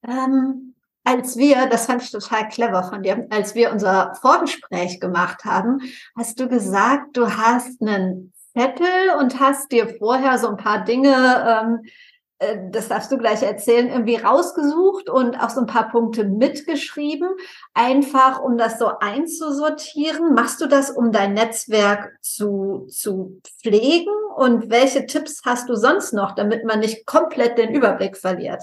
Ähm, 0.07 0.75
als 1.05 1.37
wir, 1.37 1.67
das 1.67 1.87
fand 1.87 2.03
ich 2.03 2.11
total 2.11 2.49
clever 2.49 2.83
von 2.85 3.03
dir, 3.03 3.27
als 3.31 3.55
wir 3.55 3.73
unser 3.73 4.15
Vorgespräch 4.21 5.01
gemacht 5.01 5.45
haben, 5.45 5.81
hast 6.17 6.41
du 6.41 6.49
gesagt, 6.49 7.17
du 7.17 7.37
hast 7.37 7.81
einen 7.81 8.33
Zettel 8.53 9.11
und 9.21 9.39
hast 9.39 9.71
dir 9.71 9.89
vorher 9.99 10.39
so 10.39 10.49
ein 10.49 10.57
paar 10.57 10.85
Dinge 10.85 11.15
ähm, 11.15 11.81
äh, 11.85 11.91
das 12.39 12.89
darfst 12.89 13.11
du 13.11 13.17
gleich 13.17 13.43
erzählen, 13.43 13.89
irgendwie 13.89 14.17
rausgesucht 14.17 15.09
und 15.09 15.37
auch 15.37 15.49
so 15.49 15.61
ein 15.61 15.67
paar 15.67 15.91
Punkte 15.91 16.25
mitgeschrieben, 16.25 17.29
einfach 17.73 18.41
um 18.41 18.59
das 18.59 18.79
so 18.79 18.91
einzusortieren. 19.01 20.35
Machst 20.35 20.61
du 20.61 20.67
das, 20.67 20.91
um 20.91 21.13
dein 21.13 21.33
Netzwerk 21.33 22.17
zu, 22.21 22.87
zu 22.91 23.41
pflegen? 23.63 24.13
Und 24.37 24.71
welche 24.71 25.07
Tipps 25.07 25.41
hast 25.47 25.69
du 25.71 25.77
sonst 25.77 26.13
noch, 26.13 26.35
damit 26.35 26.65
man 26.65 26.81
nicht 26.81 27.07
komplett 27.07 27.57
den 27.57 27.73
Überblick 27.73 28.19
verliert? 28.19 28.63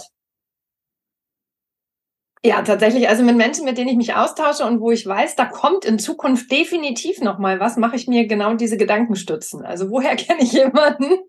Ja, 2.46 2.62
tatsächlich. 2.62 3.08
Also 3.08 3.24
mit 3.24 3.38
Menschen, 3.38 3.64
mit 3.64 3.78
denen 3.78 3.88
ich 3.88 3.96
mich 3.96 4.16
austausche 4.16 4.66
und 4.66 4.82
wo 4.82 4.92
ich 4.92 5.08
weiß, 5.08 5.38
da 5.38 5.46
kommt 5.46 5.86
in 5.86 5.98
Zukunft 5.98 6.52
definitiv 6.52 7.22
noch 7.22 7.40
mal 7.40 7.62
was, 7.62 7.78
mache 7.78 7.96
ich 7.96 8.08
mir 8.08 8.28
genau 8.28 8.54
diese 8.54 8.76
Gedankenstützen. 8.76 9.66
Also 9.66 9.90
woher 9.90 10.16
kenne 10.18 10.44
ich 10.44 10.52
jemanden, 10.52 11.20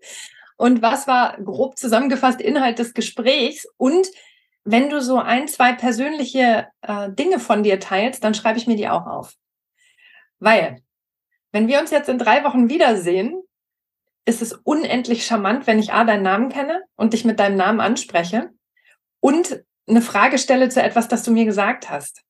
und 0.57 0.81
was 0.81 1.07
war 1.07 1.37
grob 1.41 1.77
zusammengefasst 1.77 2.41
Inhalt 2.41 2.79
des 2.79 2.93
Gesprächs 2.93 3.67
und 3.77 4.07
wenn 4.63 4.89
du 4.89 4.99
so 4.99 5.17
ein, 5.19 5.47
zwei 5.47 5.73
persönliche 5.73 6.67
äh, 6.81 7.11
Dinge 7.11 7.39
von 7.39 7.61
dir 7.63 7.79
teilst, 7.79 8.23
dann 8.23 8.33
schreibe 8.33 8.57
ich 8.57 8.65
mir 8.65 8.75
die 8.75 8.89
auch 8.89 9.05
auf. 9.05 9.35
Weil, 10.39 10.81
wenn 11.51 11.67
wir 11.67 11.79
uns 11.79 11.91
jetzt 11.91 12.09
in 12.09 12.17
drei 12.17 12.43
Wochen 12.43 12.67
wiedersehen, 12.67 13.41
ist 14.25 14.41
es 14.41 14.53
unendlich 14.53 15.25
charmant, 15.25 15.67
wenn 15.67 15.77
ich 15.77 15.93
A, 15.93 16.03
deinen 16.03 16.23
Namen 16.23 16.49
kenne 16.49 16.81
und 16.95 17.13
dich 17.13 17.25
mit 17.25 17.39
deinem 17.39 17.57
Namen 17.57 17.79
anspreche 17.79 18.49
und 19.19 19.63
eine 19.87 20.01
Frage 20.01 20.39
stelle 20.39 20.69
zu 20.69 20.81
etwas, 20.81 21.07
das 21.07 21.21
du 21.21 21.31
mir 21.31 21.45
gesagt 21.45 21.91
hast. 21.91 22.23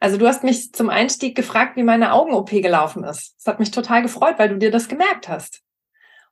Also 0.00 0.16
du 0.16 0.28
hast 0.28 0.44
mich 0.44 0.72
zum 0.72 0.90
Einstieg 0.90 1.34
gefragt, 1.34 1.76
wie 1.76 1.82
meine 1.82 2.12
Augen-OP 2.12 2.50
gelaufen 2.50 3.02
ist. 3.02 3.34
Das 3.38 3.46
hat 3.46 3.58
mich 3.58 3.72
total 3.72 4.02
gefreut, 4.02 4.38
weil 4.38 4.48
du 4.48 4.58
dir 4.58 4.70
das 4.70 4.88
gemerkt 4.88 5.28
hast. 5.28 5.62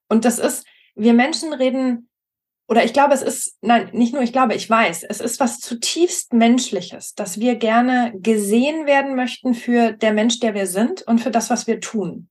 Und 0.09 0.25
das 0.25 0.39
ist, 0.39 0.65
wir 0.97 1.13
Menschen 1.13 1.53
reden, 1.53 2.09
oder 2.69 2.85
ich 2.85 2.93
glaube, 2.93 3.15
es 3.15 3.23
ist, 3.23 3.57
nein, 3.61 3.91
nicht 3.93 4.13
nur 4.13 4.23
ich 4.23 4.33
glaube, 4.33 4.55
ich 4.55 4.69
weiß, 4.69 5.05
es 5.05 5.21
ist 5.21 5.39
was 5.39 5.61
zutiefst 5.61 6.33
Menschliches, 6.33 7.15
dass 7.15 7.39
wir 7.39 7.55
gerne 7.55 8.13
gesehen 8.17 8.87
werden 8.87 9.15
möchten 9.15 9.55
für 9.55 9.93
der 9.93 10.13
Mensch, 10.13 10.41
der 10.41 10.55
wir 10.55 10.67
sind 10.67 11.03
und 11.03 11.21
für 11.21 11.31
das, 11.31 11.49
was 11.49 11.69
wir 11.69 11.81
tun. 11.81 12.29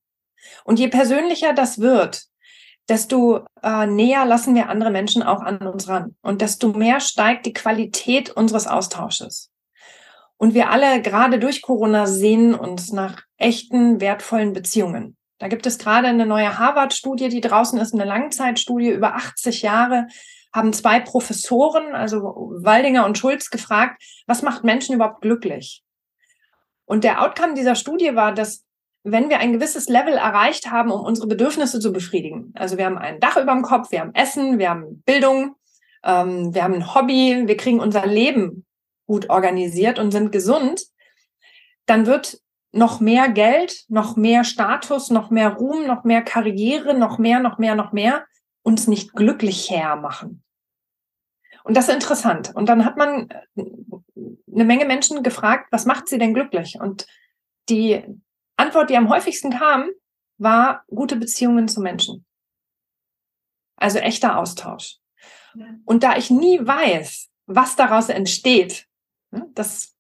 Und 0.66 0.80
je 0.80 0.90
persönlicher 0.90 1.54
das 1.54 1.80
wird, 1.80 2.26
desto 2.90 3.46
äh, 3.64 3.88
näher 3.88 4.26
lassen 4.26 4.56
wir 4.56 4.70
andere 4.70 4.92
Menschen 4.92 5.24
auch 5.24 5.42
an 5.42 5.58
uns 5.60 5.88
ran 5.88 6.16
und 6.22 6.42
desto 6.42 6.70
mehr 6.70 7.00
steigt 7.00 7.46
die 7.46 7.54
Qualität 7.54 8.30
unseres 8.30 8.68
Austausches. 8.68 9.52
Und 10.38 10.54
wir 10.54 10.70
alle 10.70 11.02
gerade 11.02 11.40
durch 11.40 11.62
Corona 11.62 12.08
sehen 12.08 12.54
uns 12.54 12.92
nach 12.92 13.24
echten, 13.38 14.02
wertvollen 14.02 14.54
Beziehungen. 14.54 15.15
Da 15.38 15.48
gibt 15.48 15.66
es 15.66 15.78
gerade 15.78 16.08
eine 16.08 16.26
neue 16.26 16.58
Harvard-Studie, 16.58 17.30
die 17.30 17.42
draußen 17.42 17.80
ist, 17.80 17.94
eine 17.94 18.06
Langzeitstudie 18.06 18.90
über 18.90 19.16
80 19.16 19.62
Jahre, 19.62 20.08
haben 20.54 20.72
zwei 20.72 21.02
Professoren, 21.02 21.94
also 21.94 22.22
Waldinger 22.62 23.06
und 23.06 23.18
Schulz, 23.18 23.50
gefragt, 23.50 24.02
was 24.26 24.42
macht 24.42 24.64
Menschen 24.64 24.96
überhaupt 24.96 25.22
glücklich? 25.22 25.84
Und 26.86 27.04
der 27.04 27.22
Outcome 27.22 27.56
dieser 27.56 27.76
Studie 27.76 28.16
war, 28.16 28.34
dass 28.34 28.64
wenn 29.04 29.30
wir 29.30 29.40
ein 29.40 29.54
gewisses 29.54 29.90
Level 29.90 30.14
erreicht 30.14 30.72
haben, 30.72 30.92
um 30.92 31.02
unsere 31.02 31.28
Bedürfnisse 31.28 31.80
zu 31.80 31.92
befriedigen, 31.92 32.54
also 32.56 32.78
wir 32.78 32.86
haben 32.86 32.98
ein 32.98 33.20
Dach 33.20 33.38
über 33.38 33.54
dem 33.54 33.62
Kopf, 33.62 33.92
wir 33.92 34.00
haben 34.00 34.16
Essen, 34.16 34.58
wir 34.58 34.70
haben 34.70 35.04
Bildung, 35.06 35.56
ähm, 36.04 36.56
wir 36.56 36.64
haben 36.64 36.74
ein 36.76 36.96
Hobby, 36.96 37.44
wir 37.46 37.58
kriegen 37.58 37.80
unser 37.80 38.06
Leben 38.08 38.66
gut 39.06 39.30
organisiert 39.30 40.00
und 40.00 40.12
sind 40.12 40.32
gesund, 40.32 40.86
dann 41.86 42.08
wird 42.08 42.40
noch 42.76 43.00
mehr 43.00 43.30
Geld, 43.30 43.86
noch 43.88 44.16
mehr 44.16 44.44
Status, 44.44 45.10
noch 45.10 45.30
mehr 45.30 45.54
Ruhm, 45.54 45.88
noch 45.88 46.04
mehr 46.04 46.22
Karriere, 46.22 46.94
noch 46.98 47.18
mehr, 47.18 47.40
noch 47.40 47.58
mehr, 47.58 47.76
noch 47.76 47.92
mehr 47.92 48.26
uns 48.64 48.88
nicht 48.88 49.14
glücklicher 49.14 49.96
machen. 49.96 50.44
Und 51.64 51.78
das 51.78 51.88
ist 51.88 51.96
interessant. 51.96 52.52
Und 52.54 52.68
dann 52.68 52.86
hat 52.86 52.98
man 52.98 53.30
äh, 53.30 53.64
eine 54.54 54.66
Menge 54.66 54.86
Menschen 54.86 55.24
gefragt, 55.24 55.68
was 55.72 55.86
macht 55.86 56.08
sie 56.08 56.18
denn 56.18 56.34
glücklich? 56.34 56.78
Und 56.80 57.08
die 57.70 58.04
Antwort, 58.58 58.90
die 58.90 58.98
am 58.98 59.10
häufigsten 59.10 59.52
kam, 59.52 59.90
war 60.38 60.84
gute 60.88 61.16
Beziehungen 61.16 61.68
zu 61.68 61.82
Menschen. 61.82 62.26
Also 63.78 64.00
echter 64.00 64.38
Austausch. 64.38 64.98
Und 65.86 66.04
da 66.04 66.18
ich 66.18 66.30
nie 66.30 66.60
weiß, 66.60 67.30
was 67.46 67.76
daraus 67.76 68.10
entsteht, 68.10 68.88
Hm, 69.36 69.52
das 69.54 69.95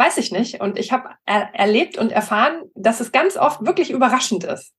weiß 0.00 0.16
ich 0.16 0.32
nicht. 0.32 0.60
Und 0.60 0.78
ich 0.78 0.90
habe 0.90 1.10
er 1.26 1.54
erlebt 1.54 1.98
und 1.98 2.10
erfahren, 2.10 2.62
dass 2.74 3.00
es 3.00 3.12
ganz 3.12 3.36
oft 3.36 3.64
wirklich 3.64 3.90
überraschend 3.90 4.44
ist. 4.44 4.74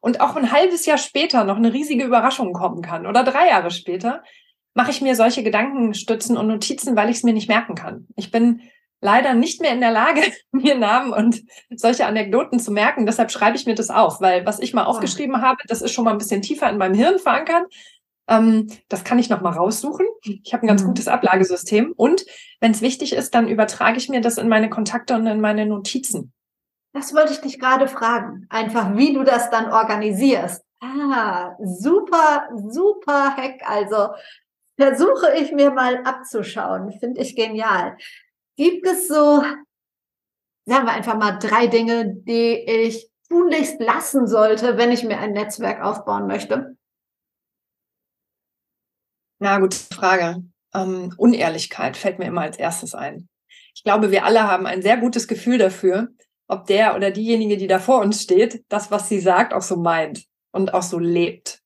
Und 0.00 0.20
auch 0.20 0.36
ein 0.36 0.52
halbes 0.52 0.86
Jahr 0.86 0.98
später 0.98 1.44
noch 1.44 1.56
eine 1.56 1.72
riesige 1.72 2.04
Überraschung 2.04 2.52
kommen 2.52 2.82
kann 2.82 3.06
oder 3.06 3.24
drei 3.24 3.48
Jahre 3.48 3.70
später, 3.70 4.22
mache 4.74 4.90
ich 4.90 5.00
mir 5.00 5.16
solche 5.16 5.42
Gedankenstützen 5.42 6.36
und 6.36 6.48
Notizen, 6.48 6.94
weil 6.96 7.08
ich 7.08 7.16
es 7.16 7.22
mir 7.22 7.32
nicht 7.32 7.48
merken 7.48 7.74
kann. 7.74 8.06
Ich 8.14 8.30
bin 8.30 8.60
leider 9.00 9.32
nicht 9.32 9.62
mehr 9.62 9.72
in 9.72 9.80
der 9.80 9.90
Lage, 9.90 10.20
mir 10.52 10.76
Namen 10.76 11.12
und 11.12 11.42
solche 11.74 12.06
Anekdoten 12.06 12.58
zu 12.58 12.70
merken. 12.70 13.06
Deshalb 13.06 13.30
schreibe 13.30 13.56
ich 13.56 13.64
mir 13.64 13.74
das 13.74 13.88
auf, 13.88 14.20
weil 14.20 14.44
was 14.44 14.58
ich 14.58 14.74
mal 14.74 14.84
aufgeschrieben 14.84 15.40
habe, 15.40 15.58
das 15.66 15.80
ist 15.80 15.92
schon 15.92 16.04
mal 16.04 16.12
ein 16.12 16.18
bisschen 16.18 16.42
tiefer 16.42 16.68
in 16.68 16.76
meinem 16.76 16.94
Hirn 16.94 17.18
verankert. 17.18 17.64
Ähm, 18.28 18.68
das 18.88 19.04
kann 19.04 19.18
ich 19.18 19.28
noch 19.28 19.40
mal 19.40 19.52
raussuchen. 19.52 20.06
Ich 20.22 20.52
habe 20.52 20.64
ein 20.64 20.68
ganz 20.68 20.82
mhm. 20.82 20.88
gutes 20.88 21.08
Ablagesystem. 21.08 21.92
Und 21.96 22.24
wenn 22.60 22.72
es 22.72 22.82
wichtig 22.82 23.12
ist, 23.12 23.34
dann 23.34 23.48
übertrage 23.48 23.98
ich 23.98 24.08
mir 24.08 24.20
das 24.20 24.38
in 24.38 24.48
meine 24.48 24.70
Kontakte 24.70 25.14
und 25.14 25.26
in 25.26 25.40
meine 25.40 25.66
Notizen. 25.66 26.32
Das 26.92 27.14
wollte 27.14 27.32
ich 27.32 27.40
dich 27.40 27.58
gerade 27.58 27.88
fragen. 27.88 28.46
Einfach, 28.48 28.96
wie 28.96 29.12
du 29.12 29.22
das 29.22 29.50
dann 29.50 29.70
organisierst. 29.70 30.62
Ah, 30.80 31.54
super, 31.62 32.48
super 32.68 33.36
Hack. 33.36 33.60
Also 33.66 34.08
versuche 34.78 35.34
ich 35.36 35.52
mir 35.52 35.70
mal 35.70 36.02
abzuschauen. 36.04 36.92
Finde 36.98 37.20
ich 37.20 37.36
genial. 37.36 37.96
Gibt 38.56 38.86
es 38.86 39.08
so, 39.08 39.42
sagen 40.64 40.86
wir 40.86 40.92
einfach 40.92 41.16
mal, 41.16 41.38
drei 41.38 41.66
Dinge, 41.66 42.14
die 42.14 42.54
ich 42.64 43.10
tunlichst 43.28 43.80
lassen 43.80 44.26
sollte, 44.26 44.78
wenn 44.78 44.92
ich 44.92 45.04
mir 45.04 45.18
ein 45.18 45.32
Netzwerk 45.32 45.82
aufbauen 45.82 46.26
möchte? 46.26 46.76
Na, 49.38 49.58
gute 49.58 49.76
Frage. 49.76 50.42
Ähm, 50.74 51.12
Unehrlichkeit 51.18 51.96
fällt 51.96 52.18
mir 52.18 52.26
immer 52.26 52.42
als 52.42 52.58
erstes 52.58 52.94
ein. 52.94 53.28
Ich 53.74 53.84
glaube, 53.84 54.10
wir 54.10 54.24
alle 54.24 54.44
haben 54.44 54.66
ein 54.66 54.82
sehr 54.82 54.96
gutes 54.96 55.28
Gefühl 55.28 55.58
dafür, 55.58 56.08
ob 56.48 56.66
der 56.66 56.96
oder 56.96 57.10
diejenige, 57.10 57.56
die 57.56 57.66
da 57.66 57.78
vor 57.78 58.00
uns 58.00 58.22
steht, 58.22 58.64
das, 58.68 58.90
was 58.90 59.08
sie 59.08 59.20
sagt, 59.20 59.52
auch 59.52 59.62
so 59.62 59.76
meint 59.76 60.24
und 60.52 60.72
auch 60.72 60.82
so 60.82 60.98
lebt. 60.98 61.60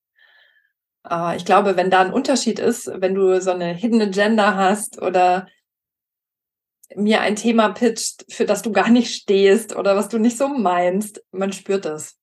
Äh, 1.08 1.36
ich 1.36 1.44
glaube, 1.44 1.76
wenn 1.76 1.90
da 1.90 2.00
ein 2.00 2.12
Unterschied 2.12 2.58
ist, 2.58 2.90
wenn 2.92 3.14
du 3.14 3.40
so 3.40 3.52
eine 3.52 3.72
Hidden 3.72 4.02
Agenda 4.02 4.56
hast 4.56 5.00
oder 5.00 5.46
mir 6.96 7.20
ein 7.20 7.36
Thema 7.36 7.68
pitcht, 7.68 8.24
für 8.32 8.46
das 8.46 8.62
du 8.62 8.72
gar 8.72 8.90
nicht 8.90 9.14
stehst 9.14 9.76
oder 9.76 9.94
was 9.94 10.08
du 10.08 10.18
nicht 10.18 10.36
so 10.36 10.48
meinst, 10.48 11.22
man 11.30 11.52
spürt 11.52 11.84
das. 11.84 12.18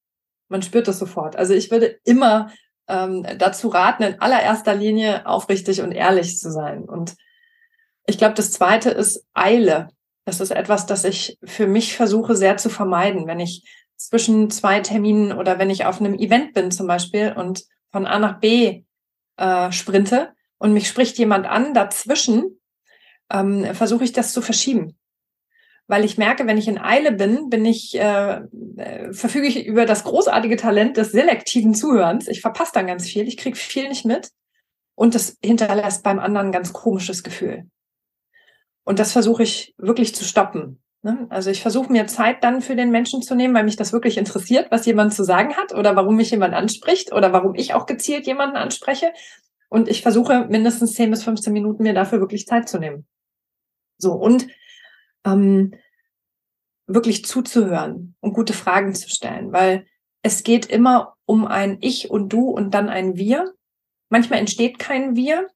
Man 0.49 0.61
spürt 0.61 0.89
das 0.89 0.99
sofort. 0.99 1.37
Also 1.37 1.53
ich 1.53 1.71
würde 1.71 1.99
immer 2.03 2.51
ähm, 2.87 3.25
dazu 3.37 3.67
raten, 3.69 4.03
in 4.03 4.21
allererster 4.21 4.75
Linie 4.75 5.25
aufrichtig 5.25 5.81
und 5.81 5.91
ehrlich 5.91 6.37
zu 6.39 6.51
sein. 6.51 6.83
Und 6.83 7.15
ich 8.05 8.17
glaube, 8.17 8.35
das 8.35 8.51
Zweite 8.51 8.89
ist 8.89 9.25
Eile. 9.33 9.89
Das 10.25 10.39
ist 10.39 10.51
etwas, 10.51 10.85
das 10.85 11.03
ich 11.03 11.37
für 11.43 11.67
mich 11.67 11.95
versuche 11.95 12.35
sehr 12.35 12.57
zu 12.57 12.69
vermeiden, 12.69 13.27
wenn 13.27 13.39
ich 13.39 13.63
zwischen 13.97 14.49
zwei 14.49 14.79
Terminen 14.79 15.33
oder 15.33 15.59
wenn 15.59 15.69
ich 15.69 15.85
auf 15.85 15.99
einem 15.99 16.15
Event 16.15 16.53
bin 16.53 16.71
zum 16.71 16.87
Beispiel 16.87 17.33
und 17.35 17.63
von 17.91 18.05
A 18.05 18.19
nach 18.19 18.39
B 18.39 18.83
äh, 19.37 19.71
sprinte 19.71 20.33
und 20.57 20.73
mich 20.73 20.87
spricht 20.87 21.17
jemand 21.17 21.47
an 21.47 21.73
dazwischen, 21.73 22.59
ähm, 23.31 23.73
versuche 23.73 24.03
ich 24.03 24.13
das 24.13 24.33
zu 24.33 24.41
verschieben. 24.41 24.97
Weil 25.87 26.03
ich 26.03 26.17
merke, 26.17 26.45
wenn 26.47 26.57
ich 26.57 26.67
in 26.67 26.77
Eile 26.77 27.13
bin, 27.13 27.49
bin 27.49 27.65
ich, 27.65 27.97
äh, 27.97 28.41
äh, 28.75 29.13
verfüge 29.13 29.47
ich 29.47 29.65
über 29.65 29.85
das 29.85 30.03
großartige 30.03 30.57
Talent 30.57 30.97
des 30.97 31.11
selektiven 31.11 31.73
Zuhörens. 31.73 32.27
Ich 32.27 32.41
verpasse 32.41 32.71
dann 32.73 32.87
ganz 32.87 33.07
viel, 33.07 33.27
ich 33.27 33.37
kriege 33.37 33.55
viel 33.55 33.87
nicht 33.87 34.05
mit 34.05 34.29
und 34.95 35.15
das 35.15 35.37
hinterlässt 35.43 36.03
beim 36.03 36.19
anderen 36.19 36.47
ein 36.47 36.51
ganz 36.51 36.73
komisches 36.73 37.23
Gefühl. 37.23 37.69
Und 38.83 38.99
das 38.99 39.13
versuche 39.13 39.43
ich 39.43 39.73
wirklich 39.77 40.13
zu 40.13 40.23
stoppen. 40.23 40.81
Ne? 41.03 41.27
Also 41.29 41.49
ich 41.49 41.61
versuche 41.61 41.91
mir 41.91 42.07
Zeit 42.07 42.43
dann 42.43 42.61
für 42.61 42.75
den 42.75 42.89
Menschen 42.89 43.21
zu 43.21 43.35
nehmen, 43.35 43.53
weil 43.53 43.63
mich 43.63 43.75
das 43.75 43.93
wirklich 43.93 44.17
interessiert, 44.17 44.71
was 44.71 44.85
jemand 44.85 45.13
zu 45.13 45.23
sagen 45.23 45.55
hat 45.55 45.73
oder 45.73 45.95
warum 45.95 46.15
mich 46.15 46.31
jemand 46.31 46.53
anspricht 46.53 47.13
oder 47.13 47.31
warum 47.31 47.55
ich 47.55 47.73
auch 47.73 47.85
gezielt 47.85 48.27
jemanden 48.27 48.57
anspreche. 48.57 49.13
Und 49.69 49.87
ich 49.87 50.01
versuche 50.01 50.47
mindestens 50.49 50.93
10 50.93 51.11
bis 51.11 51.23
15 51.23 51.53
Minuten 51.53 51.83
mir 51.83 51.93
dafür 51.93 52.19
wirklich 52.19 52.45
Zeit 52.45 52.67
zu 52.67 52.79
nehmen. 52.79 53.05
So, 53.97 54.13
und 54.13 54.47
ähm, 55.25 55.73
wirklich 56.87 57.25
zuzuhören 57.25 58.15
und 58.19 58.33
gute 58.33 58.53
Fragen 58.53 58.95
zu 58.95 59.09
stellen, 59.09 59.51
weil 59.51 59.85
es 60.21 60.43
geht 60.43 60.65
immer 60.65 61.15
um 61.25 61.45
ein 61.45 61.77
Ich 61.81 62.09
und 62.09 62.29
Du 62.29 62.49
und 62.49 62.71
dann 62.73 62.89
ein 62.89 63.17
Wir. 63.17 63.53
Manchmal 64.09 64.39
entsteht 64.39 64.79
kein 64.79 65.15
Wir, 65.15 65.47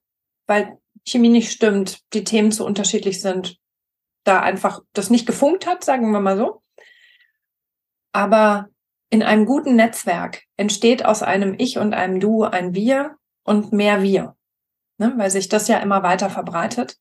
weil 0.46 0.78
Chemie 1.06 1.30
nicht 1.30 1.50
stimmt, 1.50 2.00
die 2.12 2.24
Themen 2.24 2.52
zu 2.52 2.64
unterschiedlich 2.64 3.20
sind, 3.20 3.58
da 4.24 4.40
einfach 4.40 4.80
das 4.92 5.10
nicht 5.10 5.26
gefunkt 5.26 5.66
hat, 5.66 5.84
sagen 5.84 6.10
wir 6.12 6.20
mal 6.20 6.36
so. 6.36 6.62
Aber 8.12 8.68
in 9.10 9.22
einem 9.22 9.46
guten 9.46 9.76
Netzwerk 9.76 10.44
entsteht 10.56 11.04
aus 11.04 11.22
einem 11.22 11.54
Ich 11.58 11.78
und 11.78 11.94
einem 11.94 12.20
Du 12.20 12.44
ein 12.44 12.74
Wir 12.74 13.16
und 13.42 13.72
mehr 13.72 14.02
Wir, 14.02 14.36
ne? 14.98 15.14
weil 15.16 15.30
sich 15.30 15.48
das 15.48 15.68
ja 15.68 15.78
immer 15.78 16.02
weiter 16.02 16.30
verbreitet. 16.30 16.98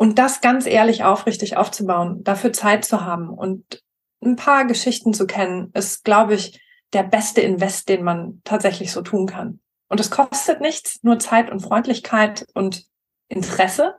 Und 0.00 0.18
das 0.18 0.40
ganz 0.40 0.64
ehrlich 0.64 1.04
aufrichtig 1.04 1.58
aufzubauen, 1.58 2.24
dafür 2.24 2.54
Zeit 2.54 2.86
zu 2.86 3.04
haben 3.04 3.28
und 3.28 3.82
ein 4.24 4.34
paar 4.34 4.64
Geschichten 4.64 5.12
zu 5.12 5.26
kennen, 5.26 5.70
ist, 5.74 6.04
glaube 6.04 6.32
ich, 6.32 6.58
der 6.94 7.02
beste 7.02 7.42
Invest, 7.42 7.90
den 7.90 8.02
man 8.02 8.40
tatsächlich 8.44 8.92
so 8.92 9.02
tun 9.02 9.26
kann. 9.26 9.60
Und 9.90 10.00
es 10.00 10.10
kostet 10.10 10.62
nichts, 10.62 11.02
nur 11.02 11.18
Zeit 11.18 11.50
und 11.50 11.60
Freundlichkeit 11.60 12.46
und 12.54 12.86
Interesse. 13.28 13.96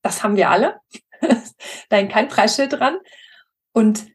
Das 0.00 0.22
haben 0.22 0.36
wir 0.36 0.48
alle. 0.48 0.80
da 1.90 1.96
hängt 1.98 2.12
kein 2.12 2.28
Preisschild 2.28 2.72
dran. 2.72 2.96
Und 3.72 4.06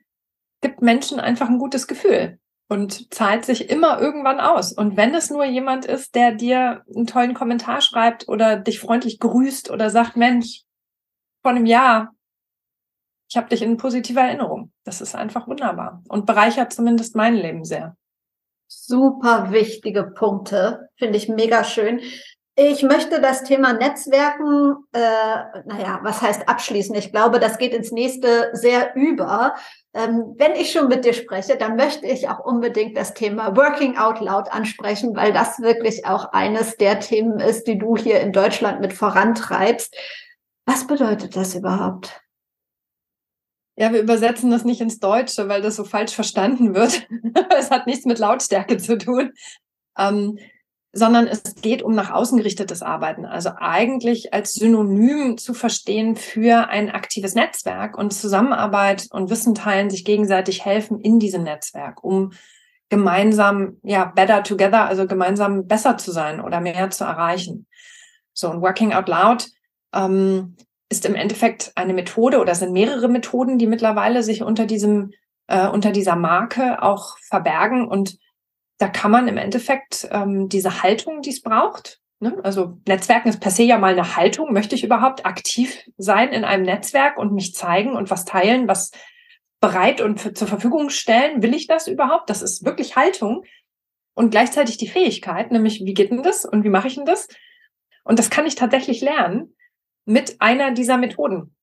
gibt 0.62 0.82
Menschen 0.82 1.20
einfach 1.20 1.48
ein 1.48 1.60
gutes 1.60 1.86
Gefühl 1.86 2.40
und 2.70 3.14
zahlt 3.14 3.46
sich 3.46 3.70
immer 3.70 4.02
irgendwann 4.02 4.40
aus. 4.40 4.74
Und 4.74 4.98
wenn 4.98 5.14
es 5.14 5.30
nur 5.30 5.46
jemand 5.46 5.86
ist, 5.86 6.16
der 6.16 6.32
dir 6.32 6.84
einen 6.88 7.06
tollen 7.06 7.36
Kommentar 7.36 7.82
schreibt 7.82 8.28
oder 8.28 8.56
dich 8.56 8.80
freundlich 8.80 9.20
grüßt 9.20 9.70
oder 9.70 9.92
sagt, 9.92 10.18
Mensch, 10.18 10.64
vor 11.44 11.52
einem 11.52 11.66
Jahr, 11.66 12.16
ich 13.30 13.38
habe 13.38 13.50
dich 13.50 13.62
in 13.62 13.78
positiver 13.78 14.22
Erinnerung. 14.22 14.72
Das 14.86 15.02
ist 15.02 15.16
einfach 15.16 15.48
wunderbar 15.48 16.02
und 16.08 16.26
bereichert 16.26 16.74
zumindest 16.74 17.16
mein 17.16 17.36
Leben 17.36 17.66
sehr. 17.66 17.96
Super 18.68 19.52
wichtige 19.52 20.04
Punkte, 20.04 20.90
finde 20.98 21.18
ich 21.18 21.30
mega 21.30 21.64
schön. 21.64 22.00
Ich 22.56 22.84
möchte 22.84 23.20
das 23.20 23.44
Thema 23.44 23.74
Netzwerken, 23.74 24.76
äh, 24.92 25.00
naja, 25.66 26.00
was 26.04 26.22
heißt 26.22 26.48
abschließen? 26.48 26.94
Ich 26.96 27.12
glaube, 27.12 27.40
das 27.40 27.58
geht 27.58 27.74
ins 27.74 27.92
nächste 27.92 28.52
sehr 28.54 28.96
über. 28.96 29.56
Ähm, 29.96 30.36
wenn 30.38 30.54
ich 30.54 30.72
schon 30.72 30.88
mit 30.88 31.04
dir 31.04 31.14
spreche, 31.14 31.58
dann 31.58 31.76
möchte 31.76 32.06
ich 32.06 32.30
auch 32.30 32.40
unbedingt 32.46 32.96
das 32.96 33.16
Thema 33.16 33.56
Working 33.58 33.98
Out 33.98 34.20
Loud 34.20 34.52
ansprechen, 34.52 35.16
weil 35.16 35.34
das 35.34 35.60
wirklich 35.62 36.06
auch 36.06 36.32
eines 36.32 36.78
der 36.78 37.00
Themen 37.00 37.40
ist, 37.40 37.66
die 37.66 37.80
du 37.80 37.98
hier 37.98 38.22
in 38.22 38.32
Deutschland 38.32 38.82
mit 38.82 38.94
vorantreibst. 38.94 39.96
Was 40.66 40.88
bedeutet 40.88 41.36
das 41.36 41.56
überhaupt? 41.56 42.22
Ja, 43.76 43.92
wir 43.92 44.02
übersetzen 44.02 44.52
das 44.52 44.66
nicht 44.66 44.82
ins 44.82 45.00
Deutsche, 45.00 45.50
weil 45.50 45.62
das 45.62 45.76
so 45.76 45.84
falsch 45.84 46.14
verstanden 46.14 46.76
wird. 46.76 47.08
es 47.58 47.72
hat 47.72 47.88
nichts 47.88 48.06
mit 48.06 48.20
Lautstärke 48.20 48.78
zu 48.78 48.98
tun. 48.98 49.32
Ähm, 49.98 50.38
sondern 50.96 51.26
es 51.28 51.56
geht 51.56 51.82
um 51.82 51.96
nach 51.96 52.12
außen 52.12 52.38
gerichtetes 52.38 52.84
Arbeiten. 52.84 53.26
Also 53.26 53.50
eigentlich 53.58 54.32
als 54.32 54.54
Synonym 54.54 55.40
zu 55.40 55.56
verstehen 55.56 56.16
für 56.16 56.70
ein 56.70 56.92
aktives 56.92 57.34
Netzwerk 57.34 57.98
und 57.98 58.14
Zusammenarbeit 58.14 59.08
und 59.10 59.32
Wissen 59.32 59.56
teilen, 59.56 59.90
sich 59.90 60.06
gegenseitig 60.06 60.64
helfen 60.64 61.02
in 61.02 61.18
diesem 61.18 61.42
Netzwerk, 61.44 62.04
um 62.04 62.34
gemeinsam, 62.90 63.78
ja, 63.82 64.06
better 64.06 64.44
together, 64.44 64.86
also 64.86 65.08
gemeinsam 65.08 65.66
besser 65.66 65.98
zu 65.98 66.12
sein 66.12 66.40
oder 66.40 66.62
mehr 66.62 66.92
zu 66.92 67.06
erreichen. 67.06 67.66
So, 68.34 68.52
und 68.52 68.62
Working 68.62 68.94
Out 68.94 69.10
Loud 69.10 69.48
ähm, 69.94 70.56
ist 70.90 71.06
im 71.06 71.16
Endeffekt 71.16 71.72
eine 71.76 71.94
Methode 71.94 72.40
oder 72.40 72.56
sind 72.56 72.72
mehrere 72.72 73.08
Methoden, 73.08 73.58
die 73.58 73.68
mittlerweile 73.68 74.24
sich 74.24 74.44
unter 74.44 74.66
diesem, 74.66 75.12
äh, 75.48 75.68
unter 75.68 75.92
dieser 75.92 76.16
Marke 76.16 76.82
auch 76.82 77.18
verbergen 77.28 77.88
und 77.88 78.18
da 78.78 78.88
kann 78.88 79.12
man 79.12 79.28
im 79.28 79.38
Endeffekt 79.38 80.08
ähm, 80.12 80.50
diese 80.50 80.84
Haltung, 80.84 81.22
die 81.22 81.30
es 81.30 81.42
braucht, 81.42 82.00
ne? 82.20 82.38
also 82.44 82.78
Netzwerken 82.88 83.30
ist 83.30 83.40
per 83.40 83.52
se 83.52 83.64
ja 83.64 83.78
mal 83.78 83.94
eine 83.94 84.16
Haltung, 84.16 84.52
möchte 84.52 84.76
ich 84.76 84.84
überhaupt 84.84 85.26
aktiv 85.26 85.90
sein 85.98 86.30
in 86.30 86.44
einem 86.44 86.64
Netzwerk 86.64 87.18
und 87.18 87.34
mich 87.34 87.54
zeigen 87.56 87.96
und 87.96 88.10
was 88.12 88.26
teilen, 88.26 88.68
was 88.68 88.92
bereit 89.62 90.02
und 90.02 90.20
für, 90.20 90.34
zur 90.34 90.48
Verfügung 90.48 90.90
stellen, 90.90 91.42
will 91.42 91.54
ich 91.54 91.68
das 91.68 91.88
überhaupt? 91.88 92.30
Das 92.30 92.42
ist 92.42 92.66
wirklich 92.66 92.96
Haltung 92.96 93.46
und 94.14 94.32
gleichzeitig 94.32 94.78
die 94.78 94.90
Fähigkeit, 94.90 95.52
nämlich 95.52 95.80
wie 95.86 95.94
geht 95.94 96.12
denn 96.12 96.24
das 96.24 96.44
und 96.46 96.64
wie 96.64 96.70
mache 96.70 96.88
ich 96.88 96.96
denn 96.96 97.06
das? 97.06 97.28
Und 98.04 98.20
das 98.20 98.30
kann 98.30 98.46
ich 98.46 98.56
tatsächlich 98.56 99.02
lernen 99.02 99.56
mit 100.06 100.42
einer 100.42 100.72
dieser 100.72 100.98
Methoden. 100.98 101.56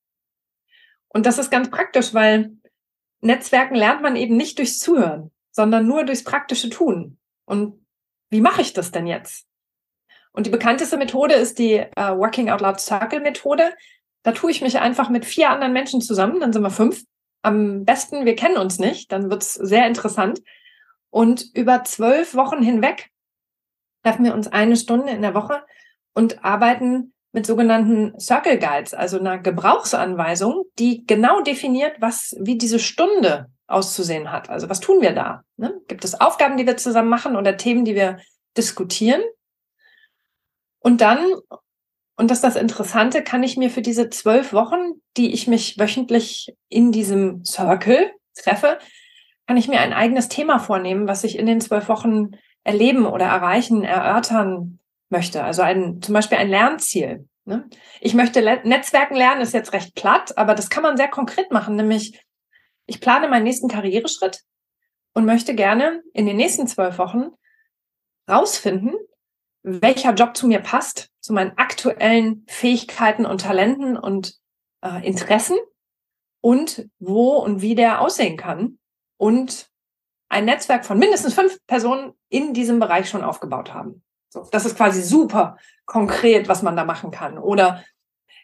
Und 1.08 1.26
das 1.26 1.38
ist 1.38 1.50
ganz 1.50 1.70
praktisch, 1.70 2.14
weil 2.14 2.52
Netzwerken 3.20 3.74
lernt 3.74 4.02
man 4.02 4.16
eben 4.16 4.36
nicht 4.36 4.58
durchs 4.58 4.78
Zuhören 4.78 5.30
sondern 5.50 5.86
nur 5.86 6.04
durchs 6.04 6.24
praktische 6.24 6.70
Tun. 6.70 7.18
Und 7.44 7.84
wie 8.30 8.40
mache 8.40 8.62
ich 8.62 8.72
das 8.72 8.90
denn 8.92 9.06
jetzt? 9.06 9.46
Und 10.32 10.46
die 10.46 10.50
bekannteste 10.50 10.96
Methode 10.96 11.34
ist 11.34 11.58
die 11.58 11.74
äh, 11.74 12.16
Working 12.16 12.50
Out 12.50 12.60
Loud 12.60 12.80
Circle 12.80 13.20
Methode. 13.20 13.74
Da 14.22 14.32
tue 14.32 14.50
ich 14.50 14.60
mich 14.60 14.78
einfach 14.78 15.08
mit 15.08 15.24
vier 15.24 15.50
anderen 15.50 15.72
Menschen 15.72 16.00
zusammen, 16.00 16.40
dann 16.40 16.52
sind 16.52 16.62
wir 16.62 16.70
fünf. 16.70 17.02
Am 17.42 17.84
besten, 17.84 18.26
wir 18.26 18.36
kennen 18.36 18.58
uns 18.58 18.78
nicht, 18.78 19.10
dann 19.12 19.30
wird's 19.30 19.54
sehr 19.54 19.86
interessant. 19.86 20.40
Und 21.08 21.46
über 21.54 21.84
zwölf 21.84 22.34
Wochen 22.34 22.62
hinweg 22.62 23.10
treffen 24.04 24.24
wir 24.24 24.34
uns 24.34 24.46
eine 24.46 24.76
Stunde 24.76 25.10
in 25.10 25.22
der 25.22 25.34
Woche 25.34 25.64
und 26.14 26.44
arbeiten 26.44 27.12
mit 27.32 27.46
sogenannten 27.46 28.18
Circle 28.18 28.58
Guides, 28.58 28.94
also 28.94 29.18
einer 29.18 29.38
Gebrauchsanweisung, 29.38 30.64
die 30.78 31.06
genau 31.06 31.42
definiert, 31.42 31.96
was, 32.00 32.36
wie 32.40 32.58
diese 32.58 32.78
Stunde 32.78 33.46
auszusehen 33.68 34.32
hat. 34.32 34.50
Also 34.50 34.68
was 34.68 34.80
tun 34.80 35.00
wir 35.00 35.12
da? 35.12 35.44
Ne? 35.56 35.80
Gibt 35.86 36.04
es 36.04 36.20
Aufgaben, 36.20 36.56
die 36.56 36.66
wir 36.66 36.76
zusammen 36.76 37.08
machen 37.08 37.36
oder 37.36 37.56
Themen, 37.56 37.84
die 37.84 37.94
wir 37.94 38.18
diskutieren? 38.56 39.22
Und 40.80 41.00
dann, 41.00 41.18
und 42.16 42.30
das 42.30 42.38
ist 42.38 42.44
das 42.44 42.56
Interessante, 42.56 43.22
kann 43.22 43.44
ich 43.44 43.56
mir 43.56 43.70
für 43.70 43.82
diese 43.82 44.10
zwölf 44.10 44.52
Wochen, 44.52 45.00
die 45.16 45.32
ich 45.32 45.46
mich 45.46 45.78
wöchentlich 45.78 46.54
in 46.68 46.90
diesem 46.90 47.44
Circle 47.44 48.10
treffe, 48.34 48.78
kann 49.46 49.56
ich 49.56 49.68
mir 49.68 49.80
ein 49.80 49.92
eigenes 49.92 50.28
Thema 50.28 50.58
vornehmen, 50.58 51.06
was 51.06 51.22
ich 51.22 51.38
in 51.38 51.46
den 51.46 51.60
zwölf 51.60 51.88
Wochen 51.88 52.30
erleben 52.64 53.06
oder 53.06 53.26
erreichen, 53.26 53.84
erörtern 53.84 54.80
möchte. 55.10 55.44
Also 55.44 55.62
ein, 55.62 56.00
zum 56.02 56.14
Beispiel 56.14 56.38
ein 56.38 56.48
Lernziel. 56.48 57.28
Ne? 57.44 57.68
Ich 58.00 58.14
möchte 58.14 58.40
Le 58.40 58.60
Netzwerken 58.64 59.16
lernen, 59.16 59.40
ist 59.40 59.54
jetzt 59.54 59.72
recht 59.72 59.94
platt, 59.94 60.36
aber 60.38 60.54
das 60.54 60.70
kann 60.70 60.82
man 60.82 60.96
sehr 60.96 61.08
konkret 61.08 61.50
machen, 61.50 61.76
nämlich 61.76 62.24
ich 62.86 63.00
plane 63.00 63.28
meinen 63.28 63.44
nächsten 63.44 63.68
Karriereschritt 63.68 64.40
und 65.14 65.24
möchte 65.24 65.54
gerne 65.54 66.02
in 66.12 66.26
den 66.26 66.36
nächsten 66.36 66.66
zwölf 66.66 66.98
Wochen 66.98 67.30
rausfinden, 68.28 68.94
welcher 69.62 70.14
Job 70.14 70.36
zu 70.36 70.46
mir 70.46 70.60
passt, 70.60 71.10
zu 71.20 71.32
meinen 71.32 71.56
aktuellen 71.58 72.44
Fähigkeiten 72.48 73.26
und 73.26 73.42
Talenten 73.42 73.96
und 73.96 74.34
äh, 74.82 75.06
Interessen 75.06 75.58
und 76.40 76.88
wo 76.98 77.36
und 77.36 77.60
wie 77.60 77.74
der 77.74 78.00
aussehen 78.00 78.36
kann 78.36 78.78
und 79.18 79.68
ein 80.28 80.44
Netzwerk 80.44 80.86
von 80.86 80.98
mindestens 80.98 81.34
fünf 81.34 81.58
Personen 81.66 82.12
in 82.28 82.54
diesem 82.54 82.78
Bereich 82.78 83.08
schon 83.08 83.22
aufgebaut 83.22 83.74
haben. 83.74 84.02
So, 84.30 84.46
das 84.50 84.64
ist 84.64 84.76
quasi 84.76 85.02
super 85.02 85.58
konkret, 85.84 86.48
was 86.48 86.62
man 86.62 86.76
da 86.76 86.84
machen 86.84 87.10
kann. 87.10 87.36
Oder 87.36 87.84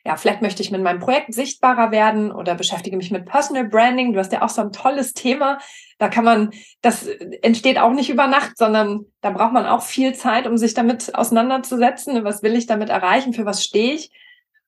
ja, 0.04 0.16
vielleicht 0.16 0.42
möchte 0.42 0.62
ich 0.62 0.70
mit 0.70 0.82
meinem 0.82 1.00
Projekt 1.00 1.34
sichtbarer 1.34 1.90
werden 1.90 2.30
oder 2.30 2.54
beschäftige 2.54 2.96
mich 2.96 3.10
mit 3.10 3.24
Personal 3.24 3.64
Branding. 3.64 4.12
Du 4.12 4.20
hast 4.20 4.32
ja 4.32 4.42
auch 4.42 4.48
so 4.48 4.62
ein 4.62 4.70
tolles 4.70 5.14
Thema. 5.14 5.58
Da 5.98 6.08
kann 6.08 6.24
man, 6.24 6.50
das 6.80 7.06
entsteht 7.42 7.78
auch 7.78 7.92
nicht 7.92 8.10
über 8.10 8.28
Nacht, 8.28 8.56
sondern 8.56 9.06
da 9.20 9.30
braucht 9.30 9.52
man 9.52 9.66
auch 9.66 9.82
viel 9.82 10.14
Zeit, 10.14 10.46
um 10.46 10.58
sich 10.58 10.74
damit 10.74 11.14
auseinanderzusetzen. 11.16 12.22
Was 12.22 12.44
will 12.44 12.54
ich 12.54 12.66
damit 12.66 12.88
erreichen? 12.88 13.32
Für 13.32 13.46
was 13.46 13.64
stehe 13.64 13.94
ich? 13.94 14.12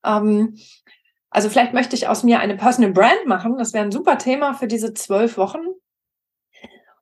Ähm, 0.04 0.58
also 1.30 1.50
vielleicht 1.50 1.72
möchte 1.72 1.94
ich 1.94 2.08
aus 2.08 2.24
mir 2.24 2.40
eine 2.40 2.56
Personal 2.56 2.92
Brand 2.92 3.26
machen. 3.26 3.58
Das 3.58 3.72
wäre 3.72 3.84
ein 3.84 3.92
super 3.92 4.18
Thema 4.18 4.54
für 4.54 4.66
diese 4.66 4.94
zwölf 4.94 5.36
Wochen. 5.36 5.60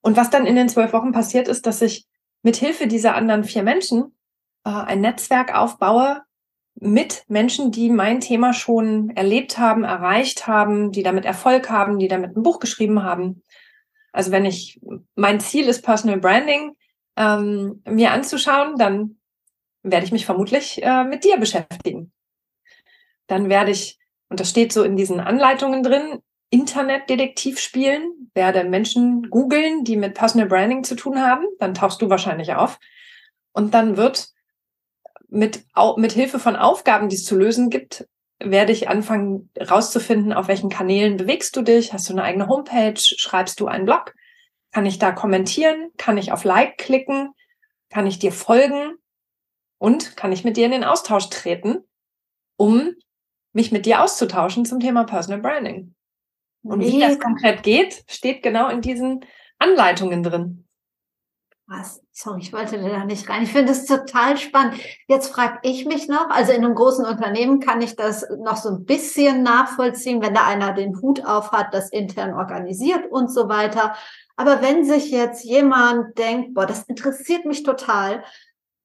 Und 0.03 0.19
was 0.19 0.29
dann 0.29 0.47
in 0.47 0.57
den 0.57 0.69
zwölf 0.69 0.93
Wochen 0.93 1.13
passiert 1.13 1.49
ist, 1.49 1.67
dass 1.67 1.81
ich 1.81 2.07
mit 2.47 2.55
Hilfe 2.55 2.87
dieser 2.87 3.17
anderen 3.17 3.43
vier 3.43 3.65
Menschen 3.65 4.17
äh, 4.65 4.71
ein 4.71 5.01
Netzwerk 5.01 5.53
aufbaue 5.53 6.23
mit 6.77 7.25
Menschen, 7.27 7.73
die 7.73 7.91
mein 7.91 8.21
Thema 8.21 8.53
schon 8.53 9.11
erlebt 9.17 9.59
haben, 9.59 9.83
erreicht 9.83 10.47
haben, 10.47 10.93
die 10.93 11.03
damit 11.03 11.25
Erfolg 11.25 11.71
haben, 11.71 11.99
die 11.99 12.07
damit 12.07 12.37
ein 12.37 12.45
Buch 12.45 12.61
geschrieben 12.61 13.03
haben. 13.03 13.43
Also 14.13 14.31
wenn 14.31 14.45
ich 14.45 14.81
mein 15.17 15.41
Ziel 15.41 15.67
ist 15.67 15.83
Personal 15.83 16.21
Branding 16.21 16.77
ähm, 17.17 17.83
mir 17.85 18.13
anzuschauen, 18.13 18.77
dann 18.79 19.17
werde 19.83 20.07
ich 20.07 20.13
mich 20.13 20.25
vermutlich 20.25 20.81
äh, 20.85 21.03
mit 21.03 21.25
dir 21.25 21.39
beschäftigen. 21.39 22.13
Dann 23.27 23.49
werde 23.49 23.73
ich, 23.73 23.99
und 24.29 24.39
das 24.39 24.51
steht 24.51 24.73
so 24.73 24.85
in 24.85 24.95
diesen 24.95 25.19
Anleitungen 25.19 25.83
drin, 25.83 26.21
Internetdetektiv 26.57 27.61
spielen, 27.61 28.31
werde 28.33 28.65
Menschen 28.65 29.29
googeln, 29.29 29.85
die 29.85 29.97
mit 29.97 30.15
Personal 30.15 30.49
Branding 30.49 30.85
zu 30.85 30.97
tun 30.97 31.21
haben, 31.21 31.45
dann 31.59 31.75
tauchst 31.75 32.01
du 32.01 32.09
wahrscheinlich 32.09 32.55
auf. 32.55 32.79
Und 33.53 33.75
dann 33.75 33.99
wird 33.99 34.29
mit, 35.29 35.67
mit 35.97 36.13
Hilfe 36.13 36.39
von 36.39 36.57
Aufgaben, 36.57 37.11
die 37.11 37.17
es 37.17 37.27
zu 37.27 37.37
lösen 37.37 37.69
gibt, 37.69 38.09
werde 38.39 38.73
ich 38.73 38.89
anfangen 38.89 39.51
rauszufinden, 39.59 40.33
auf 40.33 40.49
welchen 40.49 40.71
Kanälen 40.71 41.19
bewegst 41.19 41.57
du 41.57 41.63
dich? 41.63 41.93
Hast 41.93 42.09
du 42.09 42.15
eine 42.15 42.23
eigene 42.23 42.49
Homepage? 42.49 42.99
Schreibst 42.99 43.61
du 43.61 43.67
einen 43.67 43.85
Blog? 43.85 44.15
Kann 44.73 44.87
ich 44.87 44.99
da 44.99 45.13
kommentieren? 45.13 45.91
Kann 45.99 46.17
ich 46.17 46.33
auf 46.33 46.45
Like 46.45 46.79
klicken? 46.79 47.35
Kann 47.91 48.07
ich 48.07 48.19
dir 48.19 48.33
folgen? 48.33 48.95
Und 49.79 50.17
kann 50.17 50.33
ich 50.33 50.43
mit 50.43 50.57
dir 50.57 50.65
in 50.65 50.73
den 50.73 50.85
Austausch 50.85 51.29
treten, 51.29 51.85
um 52.57 52.93
mich 53.53 53.73
mit 53.73 53.85
dir 53.85 54.03
auszutauschen 54.03 54.65
zum 54.65 54.81
Thema 54.81 55.05
Personal 55.05 55.43
Branding? 55.43 55.95
Und 56.69 56.81
wie 56.81 57.01
das 57.01 57.19
konkret 57.19 57.63
geht, 57.63 58.05
steht 58.09 58.43
genau 58.43 58.69
in 58.69 58.81
diesen 58.81 59.25
Anleitungen 59.59 60.23
drin. 60.23 60.67
Was? 61.69 62.01
Sorry, 62.13 62.43
ich 62.43 62.53
wollte 62.53 62.79
da 62.79 63.05
nicht 63.05 63.29
rein. 63.29 63.43
Ich 63.43 63.51
finde 63.51 63.73
es 63.73 63.87
total 63.87 64.37
spannend. 64.37 64.75
Jetzt 65.09 65.33
frage 65.33 65.59
ich 65.63 65.85
mich 65.85 66.07
noch, 66.07 66.31
also 66.31 66.53
in 66.53 66.65
einem 66.65 66.77
großen 66.77 67.05
Unternehmen 67.05 67.59
kann 67.59 67.83
ich 67.83 67.97
das 67.97 68.25
noch 68.39 68.57
so 68.57 68.69
ein 68.69 68.85
bisschen 68.85 69.43
nachvollziehen, 69.43 70.23
wenn 70.23 70.33
da 70.33 70.47
einer 70.47 70.75
den 70.75 71.01
Hut 71.03 71.25
auf 71.25 71.51
hat, 71.51 71.75
das 71.75 71.91
intern 71.91 72.35
organisiert 72.35 73.11
und 73.11 73.33
so 73.33 73.49
weiter. 73.49 73.97
Aber 74.37 74.63
wenn 74.63 74.85
sich 74.85 75.11
jetzt 75.11 75.45
jemand 75.45 76.17
denkt, 76.19 76.55
boah, 76.55 76.67
das 76.67 76.85
interessiert 76.85 77.47
mich 77.47 77.65
total, 77.65 78.23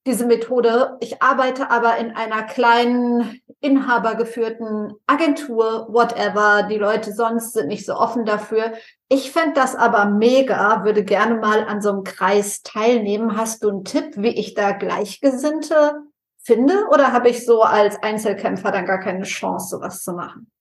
diese 0.06 0.26
Methode. 0.26 0.98
Ich 1.00 1.22
arbeite 1.22 1.70
aber 1.70 1.98
in 1.98 2.12
einer 2.12 2.44
kleinen, 2.44 3.42
inhabergeführten 3.60 4.94
Agentur, 5.06 5.88
whatever. 5.90 6.64
Die 6.64 6.78
Leute 6.78 7.14
sonst 7.14 7.54
sind 7.54 7.68
nicht 7.68 7.86
so 7.86 7.96
offen 7.96 8.26
dafür. 8.26 8.74
Ich 9.10 9.32
fände 9.32 9.54
das 9.54 9.76
aber 9.76 10.06
mega, 10.06 10.84
würde 10.84 11.04
gerne 11.04 11.36
mal 11.36 11.66
an 11.66 11.82
so 11.82 11.90
einem 11.90 12.04
Kreis 12.04 12.64
teilnehmen. 12.64 13.38
Hast 13.38 13.64
du 13.64 13.70
einen 13.70 13.84
Tipp, 13.84 14.14
wie 14.18 14.36
ich 14.36 14.56
da 14.56 14.72
Gleichgesinnte 14.72 15.94
finde? 16.42 16.88
Oder 16.92 17.14
habe 17.14 17.30
ich 17.30 17.46
so 17.46 17.62
als 17.62 18.02
Einzelkämpfer 18.02 18.72
dann 18.72 18.88
gar 18.88 19.00
keine 19.00 19.24
Chance, 19.24 19.76
sowas 19.76 20.04
zu 20.04 20.14
machen? 20.14 20.52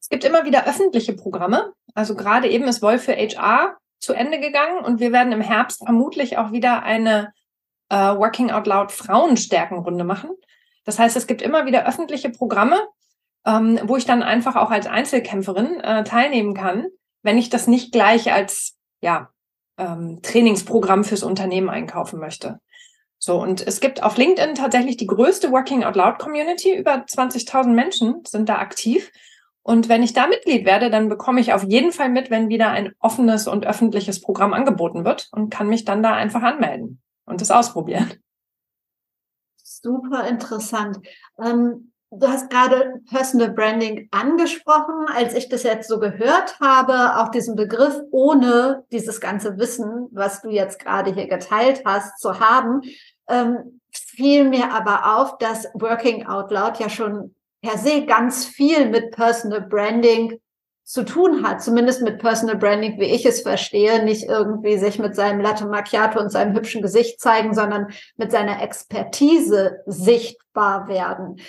Es 0.00 0.08
gibt 0.08 0.24
immer 0.24 0.44
wieder 0.44 0.66
öffentliche 0.66 1.14
Programme. 1.14 1.72
Also 1.94 2.16
gerade 2.16 2.48
eben 2.48 2.64
ist 2.64 2.82
Wolf 2.82 3.04
für 3.04 3.14
HR 3.14 3.76
zu 4.00 4.12
Ende 4.12 4.40
gegangen 4.40 4.84
und 4.84 5.00
wir 5.00 5.12
werden 5.12 5.32
im 5.32 5.40
Herbst 5.40 5.84
vermutlich 5.84 6.36
auch 6.36 6.52
wieder 6.52 6.82
eine 6.82 7.32
äh, 7.88 7.96
Working 7.96 8.50
Out 8.50 8.66
Loud 8.66 8.92
Frauenstärkenrunde 8.92 10.04
machen. 10.04 10.30
Das 10.84 10.98
heißt, 10.98 11.16
es 11.16 11.26
gibt 11.26 11.42
immer 11.42 11.66
wieder 11.66 11.86
öffentliche 11.86 12.30
Programme, 12.30 12.80
ähm, 13.46 13.80
wo 13.84 13.96
ich 13.96 14.04
dann 14.04 14.22
einfach 14.22 14.56
auch 14.56 14.70
als 14.70 14.86
Einzelkämpferin 14.86 15.80
äh, 15.80 16.04
teilnehmen 16.04 16.54
kann, 16.54 16.86
wenn 17.22 17.38
ich 17.38 17.50
das 17.50 17.66
nicht 17.66 17.92
gleich 17.92 18.32
als 18.32 18.76
ja, 19.00 19.30
ähm, 19.78 20.20
Trainingsprogramm 20.22 21.04
fürs 21.04 21.22
Unternehmen 21.22 21.70
einkaufen 21.70 22.18
möchte. 22.18 22.60
So, 23.18 23.40
und 23.40 23.66
es 23.66 23.80
gibt 23.80 24.02
auf 24.02 24.18
LinkedIn 24.18 24.54
tatsächlich 24.54 24.98
die 24.98 25.06
größte 25.06 25.50
Working 25.50 25.84
Out 25.84 25.96
Loud 25.96 26.18
Community. 26.18 26.76
Über 26.76 26.96
20.000 26.96 27.68
Menschen 27.68 28.22
sind 28.26 28.50
da 28.50 28.58
aktiv. 28.58 29.10
Und 29.62 29.88
wenn 29.88 30.02
ich 30.02 30.12
da 30.12 30.26
Mitglied 30.26 30.66
werde, 30.66 30.90
dann 30.90 31.08
bekomme 31.08 31.40
ich 31.40 31.54
auf 31.54 31.64
jeden 31.64 31.90
Fall 31.90 32.10
mit, 32.10 32.30
wenn 32.30 32.50
wieder 32.50 32.68
ein 32.68 32.92
offenes 32.98 33.48
und 33.48 33.64
öffentliches 33.64 34.20
Programm 34.20 34.52
angeboten 34.52 35.06
wird 35.06 35.30
und 35.32 35.48
kann 35.48 35.68
mich 35.68 35.86
dann 35.86 36.02
da 36.02 36.12
einfach 36.12 36.42
anmelden 36.42 37.00
und 37.26 37.40
das 37.40 37.50
ausprobieren. 37.50 38.12
Super 39.62 40.26
interessant. 40.26 40.98
Ähm, 41.38 41.92
du 42.10 42.28
hast 42.28 42.50
gerade 42.50 43.02
Personal 43.10 43.50
Branding 43.50 44.08
angesprochen. 44.10 45.06
Als 45.12 45.34
ich 45.34 45.48
das 45.48 45.62
jetzt 45.62 45.88
so 45.88 45.98
gehört 45.98 46.58
habe, 46.60 47.18
auch 47.18 47.30
diesen 47.30 47.56
Begriff 47.56 47.98
ohne 48.10 48.84
dieses 48.92 49.20
ganze 49.20 49.58
Wissen, 49.58 50.08
was 50.12 50.42
du 50.42 50.48
jetzt 50.48 50.78
gerade 50.78 51.12
hier 51.12 51.28
geteilt 51.28 51.82
hast, 51.84 52.18
zu 52.18 52.40
haben, 52.40 52.82
ähm, 53.28 53.80
fiel 53.90 54.48
mir 54.48 54.72
aber 54.72 55.18
auf, 55.18 55.38
dass 55.38 55.66
Working 55.74 56.26
Out 56.26 56.50
Loud 56.50 56.78
ja 56.78 56.88
schon 56.88 57.34
per 57.62 57.78
se 57.78 58.04
ganz 58.04 58.44
viel 58.44 58.88
mit 58.90 59.12
Personal 59.12 59.62
Branding 59.62 60.38
zu 60.84 61.02
tun 61.02 61.42
hat, 61.42 61.62
zumindest 61.62 62.02
mit 62.02 62.18
Personal 62.18 62.56
Branding, 62.56 63.00
wie 63.00 63.06
ich 63.06 63.24
es 63.24 63.40
verstehe, 63.40 64.04
nicht 64.04 64.24
irgendwie 64.24 64.76
sich 64.76 64.98
mit 64.98 65.16
seinem 65.16 65.40
Latte 65.40 65.66
Macchiato 65.66 66.20
und 66.20 66.30
seinem 66.30 66.54
hübschen 66.54 66.82
Gesicht 66.82 67.20
zeigen, 67.20 67.54
sondern 67.54 67.88
mit 68.16 68.30
seiner 68.30 68.62
Expertise 68.62 69.78
sichtbar 69.86 70.86
werden. 70.86 71.40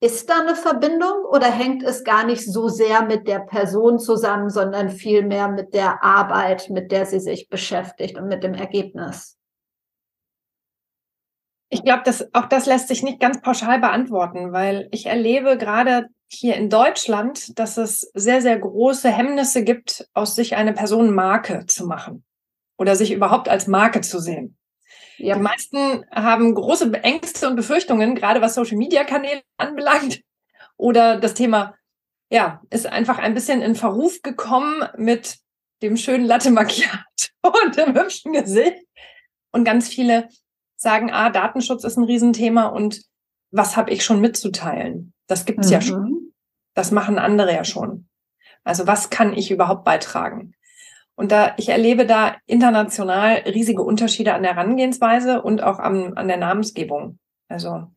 Ist 0.00 0.30
da 0.30 0.40
eine 0.40 0.54
Verbindung 0.54 1.24
oder 1.28 1.50
hängt 1.50 1.82
es 1.82 2.04
gar 2.04 2.24
nicht 2.24 2.44
so 2.44 2.68
sehr 2.68 3.02
mit 3.02 3.26
der 3.26 3.40
Person 3.40 3.98
zusammen, 3.98 4.50
sondern 4.50 4.90
vielmehr 4.90 5.48
mit 5.48 5.74
der 5.74 6.04
Arbeit, 6.04 6.70
mit 6.70 6.92
der 6.92 7.06
sie 7.06 7.20
sich 7.20 7.48
beschäftigt 7.48 8.16
und 8.16 8.28
mit 8.28 8.44
dem 8.44 8.54
Ergebnis? 8.54 9.38
Ich 11.68 11.82
glaube, 11.82 12.02
dass 12.04 12.32
auch 12.34 12.46
das 12.46 12.66
lässt 12.66 12.86
sich 12.88 13.02
nicht 13.02 13.18
ganz 13.18 13.40
pauschal 13.40 13.80
beantworten, 13.80 14.52
weil 14.52 14.88
ich 14.92 15.06
erlebe 15.06 15.58
gerade 15.58 16.06
hier 16.34 16.56
in 16.56 16.70
Deutschland, 16.70 17.58
dass 17.58 17.76
es 17.76 18.00
sehr, 18.14 18.42
sehr 18.42 18.58
große 18.58 19.10
Hemmnisse 19.10 19.64
gibt, 19.64 20.08
aus 20.14 20.34
sich 20.34 20.56
eine 20.56 20.72
Personenmarke 20.72 21.66
zu 21.66 21.86
machen 21.86 22.24
oder 22.76 22.96
sich 22.96 23.12
überhaupt 23.12 23.48
als 23.48 23.66
Marke 23.66 24.00
zu 24.00 24.18
sehen. 24.18 24.56
Ja. 25.18 25.36
Die 25.36 25.42
meisten 25.42 26.04
haben 26.10 26.54
große 26.54 26.92
Ängste 27.02 27.48
und 27.48 27.56
Befürchtungen, 27.56 28.14
gerade 28.14 28.40
was 28.40 28.54
Social-Media-Kanäle 28.54 29.42
anbelangt 29.56 30.22
Oder 30.76 31.18
das 31.18 31.34
Thema, 31.34 31.74
ja, 32.30 32.60
ist 32.70 32.86
einfach 32.86 33.18
ein 33.18 33.34
bisschen 33.34 33.62
in 33.62 33.76
Verruf 33.76 34.22
gekommen 34.22 34.84
mit 34.96 35.38
dem 35.82 35.96
schönen 35.96 36.24
Latte 36.24 36.50
Macchiato 36.50 36.98
und 37.64 37.76
dem 37.76 37.94
hübschen 37.94 38.32
Gesicht. 38.32 38.84
Und 39.52 39.64
ganz 39.64 39.88
viele 39.88 40.28
sagen, 40.76 41.12
ah, 41.12 41.30
Datenschutz 41.30 41.84
ist 41.84 41.96
ein 41.96 42.04
Riesenthema 42.04 42.66
und 42.66 43.02
was 43.52 43.76
habe 43.76 43.92
ich 43.92 44.04
schon 44.04 44.20
mitzuteilen? 44.20 45.12
Das 45.28 45.44
gibt's 45.44 45.68
mhm. 45.68 45.72
ja 45.72 45.80
schon. 45.80 46.13
Das 46.74 46.90
machen 46.90 47.18
andere 47.18 47.54
ja 47.54 47.64
schon. 47.64 48.08
Also 48.64 48.86
was 48.86 49.10
kann 49.10 49.34
ich 49.34 49.50
überhaupt 49.50 49.84
beitragen? 49.84 50.54
Und 51.16 51.30
da, 51.30 51.54
ich 51.58 51.68
erlebe 51.68 52.06
da 52.06 52.36
international 52.46 53.36
riesige 53.46 53.82
Unterschiede 53.82 54.34
an 54.34 54.42
der 54.42 54.56
Herangehensweise 54.56 55.42
und 55.42 55.62
auch 55.62 55.78
am, 55.78 56.14
an 56.16 56.26
der 56.26 56.38
Namensgebung. 56.38 57.18
Also 57.48 57.92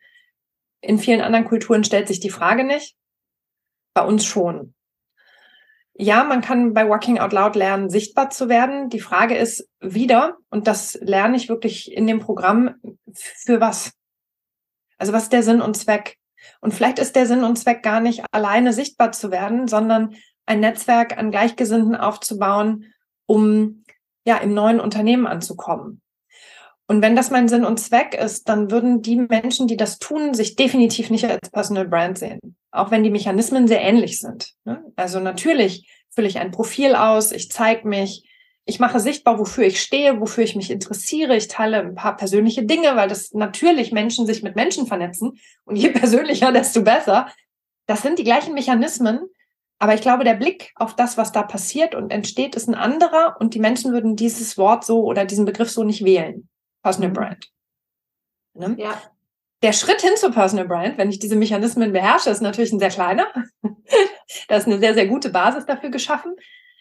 in 0.81 0.99
vielen 0.99 1.21
anderen 1.21 1.45
Kulturen 1.45 1.83
stellt 1.83 2.07
sich 2.07 2.19
die 2.19 2.29
Frage 2.29 2.63
nicht. 2.63 2.95
Bei 3.93 4.03
uns 4.03 4.25
schon. 4.25 4.75
Ja, 5.99 6.23
man 6.23 6.41
kann 6.41 6.73
bei 6.73 6.87
Walking 6.87 7.17
Out 7.17 7.33
Loud 7.33 7.55
lernen, 7.55 7.89
sichtbar 7.89 8.29
zu 8.29 8.49
werden. 8.49 8.89
Die 8.89 8.99
Frage 8.99 9.35
ist 9.35 9.67
wieder, 9.79 10.37
und 10.51 10.67
das 10.67 10.93
lerne 11.01 11.37
ich 11.37 11.49
wirklich 11.49 11.91
in 11.91 12.05
dem 12.05 12.19
Programm, 12.19 12.75
für 13.11 13.59
was? 13.59 13.93
Also 14.99 15.11
was 15.11 15.23
ist 15.23 15.33
der 15.33 15.41
Sinn 15.41 15.61
und 15.61 15.75
Zweck? 15.75 16.17
Und 16.61 16.73
vielleicht 16.73 16.99
ist 16.99 17.15
der 17.15 17.25
Sinn 17.25 17.43
und 17.43 17.57
Zweck 17.57 17.83
gar 17.83 17.99
nicht 17.99 18.23
alleine 18.31 18.73
sichtbar 18.73 19.11
zu 19.11 19.31
werden, 19.31 19.67
sondern 19.67 20.15
ein 20.45 20.59
Netzwerk 20.59 21.17
an 21.17 21.31
Gleichgesinnten 21.31 21.95
aufzubauen, 21.95 22.85
um 23.25 23.83
ja 24.25 24.37
im 24.37 24.53
neuen 24.53 24.79
Unternehmen 24.79 25.27
anzukommen. 25.27 26.01
Und 26.87 27.01
wenn 27.01 27.17
das 27.17 27.31
mein 27.31 27.49
Sinn 27.49 27.65
und 27.65 27.79
Zweck 27.79 28.13
ist, 28.13 28.47
dann 28.47 28.71
würden 28.71 29.01
die 29.01 29.17
Menschen, 29.17 29.67
die 29.67 29.75
das 29.75 29.99
tun, 29.99 30.33
sich 30.33 30.55
definitiv 30.55 31.09
nicht 31.09 31.25
als 31.25 31.49
Personal 31.49 31.87
Brand 31.87 32.17
sehen. 32.17 32.55
Auch 32.71 32.91
wenn 32.91 33.03
die 33.03 33.09
Mechanismen 33.09 33.67
sehr 33.67 33.81
ähnlich 33.81 34.19
sind. 34.19 34.53
Ne? 34.63 34.81
Also 34.95 35.19
natürlich 35.19 35.91
fülle 36.09 36.29
ich 36.29 36.39
ein 36.39 36.51
Profil 36.51 36.95
aus, 36.95 37.33
ich 37.33 37.51
zeige 37.51 37.87
mich, 37.87 38.23
ich 38.67 38.79
mache 38.79 38.99
sichtbar, 38.99 39.39
wofür 39.39 39.63
ich 39.63 39.81
stehe, 39.81 40.19
wofür 40.19 40.43
ich 40.43 40.55
mich 40.55 40.69
interessiere. 40.69 41.37
Ich 41.37 41.47
teile 41.47 41.79
ein 41.79 41.95
paar 41.95 42.17
persönliche 42.17 42.65
Dinge, 42.65 42.97
weil 42.97 43.07
das 43.07 43.31
natürlich 43.33 43.93
Menschen 43.93 44.27
sich 44.27 44.43
mit 44.43 44.57
Menschen 44.57 44.87
vernetzen. 44.87 45.39
Und 45.63 45.77
je 45.77 45.89
persönlicher, 45.91 46.51
desto 46.51 46.83
besser. 46.83 47.31
Das 47.85 48.01
sind 48.01 48.19
die 48.19 48.25
gleichen 48.25 48.53
Mechanismen. 48.53 49.21
Aber 49.79 49.93
ich 49.93 50.01
glaube, 50.01 50.25
der 50.25 50.33
Blick 50.33 50.73
auf 50.75 50.97
das, 50.97 51.17
was 51.17 51.31
da 51.31 51.43
passiert 51.43 51.95
und 51.95 52.11
entsteht, 52.11 52.55
ist 52.55 52.67
ein 52.67 52.75
anderer. 52.75 53.37
Und 53.39 53.53
die 53.53 53.59
Menschen 53.59 53.93
würden 53.93 54.17
dieses 54.17 54.57
Wort 54.57 54.83
so 54.83 55.05
oder 55.05 55.23
diesen 55.23 55.45
Begriff 55.45 55.71
so 55.71 55.85
nicht 55.85 56.03
wählen. 56.03 56.49
Personal 56.83 57.11
mhm. 57.11 57.13
Brand. 57.13 57.51
Ne? 58.53 58.75
Ja. 58.77 59.01
Der 59.63 59.71
Schritt 59.71 60.01
hin 60.01 60.17
zur 60.17 60.31
Personal 60.31 60.67
Brand, 60.67 60.97
wenn 60.97 61.09
ich 61.09 61.19
diese 61.19 61.37
Mechanismen 61.37 61.93
beherrsche, 61.93 62.31
ist 62.31 62.41
natürlich 62.41 62.73
ein 62.73 62.79
sehr 62.79 62.89
kleiner. 62.89 63.27
da 64.49 64.57
ist 64.57 64.67
eine 64.67 64.79
sehr, 64.79 64.93
sehr 64.93 65.07
gute 65.07 65.29
Basis 65.29 65.65
dafür 65.65 65.89
geschaffen. 65.89 66.35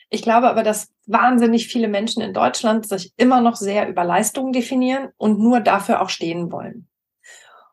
Ich 0.09 0.23
glaube 0.23 0.49
aber, 0.49 0.63
dass 0.63 0.93
wahnsinnig 1.07 1.67
viele 1.67 1.89
Menschen 1.89 2.23
in 2.23 2.33
Deutschland 2.33 2.87
sich 2.89 3.13
immer 3.17 3.41
noch 3.41 3.57
sehr 3.57 3.89
über 3.89 4.05
Leistungen 4.05 4.53
definieren 4.53 5.09
und 5.17 5.39
nur 5.39 5.61
dafür 5.61 6.01
auch 6.01 6.11
stehen 6.11 6.53
wollen. 6.53 6.89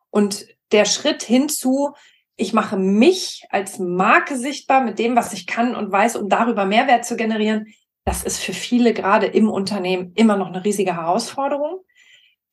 Und 0.09 0.47
der 0.71 0.85
Schritt 0.85 1.23
hinzu, 1.23 1.93
ich 2.35 2.53
mache 2.53 2.77
mich 2.77 3.45
als 3.49 3.77
Marke 3.77 4.35
sichtbar 4.35 4.81
mit 4.81 4.97
dem, 4.97 5.15
was 5.15 5.33
ich 5.33 5.45
kann 5.45 5.75
und 5.75 5.91
weiß, 5.91 6.15
um 6.15 6.29
darüber 6.29 6.65
Mehrwert 6.65 7.05
zu 7.05 7.15
generieren, 7.15 7.67
das 8.05 8.23
ist 8.23 8.39
für 8.39 8.53
viele 8.53 8.93
gerade 8.93 9.27
im 9.27 9.49
Unternehmen 9.49 10.11
immer 10.15 10.35
noch 10.35 10.47
eine 10.47 10.65
riesige 10.65 10.95
Herausforderung. 10.95 11.85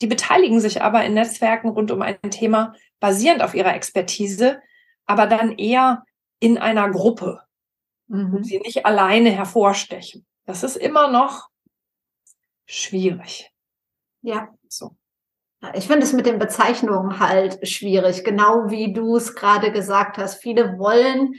Die 0.01 0.07
beteiligen 0.07 0.61
sich 0.61 0.83
aber 0.83 1.05
in 1.05 1.15
Netzwerken 1.15 1.71
rund 1.71 1.91
um 1.91 2.03
ein 2.03 2.21
Thema 2.31 2.75
basierend 3.01 3.43
auf 3.43 3.55
ihrer 3.55 3.75
Expertise, 3.75 4.61
aber 5.07 5.27
dann 5.27 5.53
eher 5.53 6.05
in 6.39 6.57
einer 6.57 6.89
Gruppe, 6.91 7.43
mhm. 8.11 8.33
wo 8.33 8.43
sie 8.43 8.59
nicht 8.59 8.85
alleine 8.85 9.31
hervorstechen. 9.31 10.27
Das 10.47 10.63
ist 10.63 10.77
immer 10.77 11.11
noch 11.11 11.49
schwierig. 12.67 13.51
Ja. 14.23 14.49
So. 14.69 14.97
Ich 15.75 15.87
finde 15.87 16.05
es 16.05 16.13
mit 16.13 16.27
den 16.27 16.39
Bezeichnungen 16.39 17.19
halt 17.19 17.67
schwierig, 17.69 18.25
genau 18.25 18.71
wie 18.71 18.93
du 18.93 19.17
es 19.17 19.35
gerade 19.35 19.73
gesagt 19.73 20.19
hast. 20.19 20.43
Viele 20.43 20.79
wollen 20.79 21.35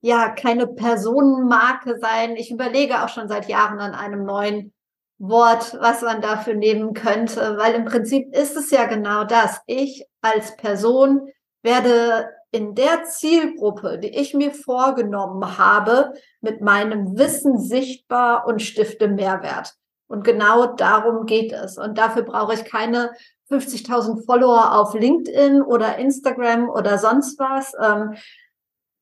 ja 0.00 0.30
keine 0.30 0.66
Personenmarke 0.66 1.98
sein. 2.00 2.36
Ich 2.36 2.50
überlege 2.50 3.04
auch 3.04 3.08
schon 3.08 3.28
seit 3.28 3.48
Jahren 3.48 3.78
an 3.78 3.94
einem 3.94 4.24
neuen 4.24 4.72
Wort, 5.18 5.76
was 5.78 6.02
man 6.02 6.20
dafür 6.20 6.54
nehmen 6.54 6.94
könnte, 6.94 7.56
weil 7.56 7.74
im 7.74 7.84
Prinzip 7.84 8.34
ist 8.34 8.56
es 8.56 8.72
ja 8.72 8.86
genau 8.86 9.22
das. 9.22 9.60
Ich 9.66 10.04
als 10.20 10.56
Person 10.56 11.28
werde 11.62 12.28
in 12.50 12.74
der 12.74 13.04
Zielgruppe, 13.04 13.98
die 13.98 14.10
ich 14.10 14.34
mir 14.34 14.52
vorgenommen 14.52 15.56
habe, 15.56 16.12
mit 16.40 16.60
meinem 16.60 17.16
Wissen 17.16 17.58
sichtbar 17.58 18.46
und 18.46 18.60
stifte 18.60 19.08
Mehrwert. 19.08 19.74
Und 20.06 20.24
genau 20.24 20.66
darum 20.66 21.24
geht 21.24 21.52
es. 21.52 21.78
Und 21.78 21.96
dafür 21.96 22.22
brauche 22.22 22.52
ich 22.52 22.66
keine 22.66 23.12
50.000 23.50 24.26
Follower 24.26 24.78
auf 24.78 24.92
LinkedIn 24.92 25.62
oder 25.62 25.96
Instagram 25.96 26.68
oder 26.68 26.98
sonst 26.98 27.38
was, 27.38 27.72
ähm, 27.82 28.14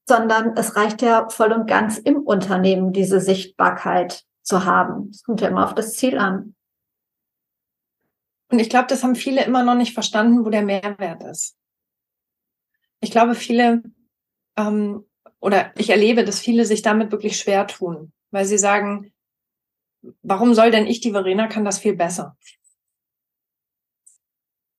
sondern 0.08 0.56
es 0.56 0.76
reicht 0.76 1.02
ja 1.02 1.28
voll 1.28 1.52
und 1.52 1.66
ganz 1.66 1.98
im 1.98 2.18
Unternehmen, 2.22 2.92
diese 2.92 3.20
Sichtbarkeit 3.20 4.24
zu 4.42 4.64
haben. 4.64 5.10
Es 5.10 5.24
kommt 5.24 5.40
ja 5.40 5.48
immer 5.48 5.64
auf 5.64 5.74
das 5.74 5.94
Ziel 5.94 6.18
an. 6.18 6.54
Und 8.50 8.58
ich 8.58 8.68
glaube, 8.68 8.86
das 8.88 9.02
haben 9.02 9.14
viele 9.14 9.44
immer 9.44 9.62
noch 9.62 9.76
nicht 9.76 9.94
verstanden, 9.94 10.44
wo 10.44 10.50
der 10.50 10.62
Mehrwert 10.62 11.22
ist. 11.24 11.56
Ich 13.00 13.10
glaube, 13.10 13.34
viele, 13.34 13.82
ähm, 14.56 15.04
oder 15.40 15.72
ich 15.76 15.90
erlebe, 15.90 16.24
dass 16.24 16.40
viele 16.40 16.64
sich 16.64 16.82
damit 16.82 17.12
wirklich 17.12 17.38
schwer 17.38 17.66
tun, 17.66 18.12
weil 18.30 18.44
sie 18.44 18.58
sagen, 18.58 19.12
warum 20.22 20.54
soll 20.54 20.70
denn 20.70 20.86
ich, 20.86 21.00
die 21.00 21.12
Verena, 21.12 21.46
kann 21.46 21.64
das 21.64 21.78
viel 21.78 21.96
besser? 21.96 22.36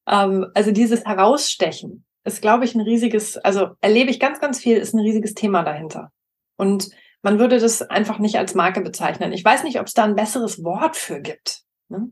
Ähm, 0.08 0.48
also 0.54 0.72
dieses 0.72 1.06
Herausstechen 1.06 2.06
ist, 2.24 2.42
glaube 2.42 2.66
ich, 2.66 2.76
ein 2.76 2.82
riesiges, 2.82 3.38
also 3.38 3.72
erlebe 3.82 4.12
ich 4.12 4.20
ganz, 4.20 4.40
ganz 4.40 4.60
viel, 4.60 4.78
ist 4.78 4.94
ein 4.94 5.00
riesiges 5.00 5.34
Thema 5.34 5.64
dahinter. 5.64 6.12
Und 6.58 6.90
man 7.24 7.40
würde 7.40 7.60
das 7.60 7.82
einfach 7.82 8.20
nicht 8.20 8.38
als 8.38 8.56
Marke 8.56 8.82
bezeichnen. 8.82 9.34
Ich 9.34 9.46
weiß 9.46 9.64
nicht, 9.64 9.80
ob 9.80 9.88
es 9.88 9.94
da 9.94 10.04
ein 10.04 10.16
besseres 10.16 10.64
Wort 10.64 10.96
für 10.96 11.22
gibt. 11.22 11.64
Ne? 11.90 12.12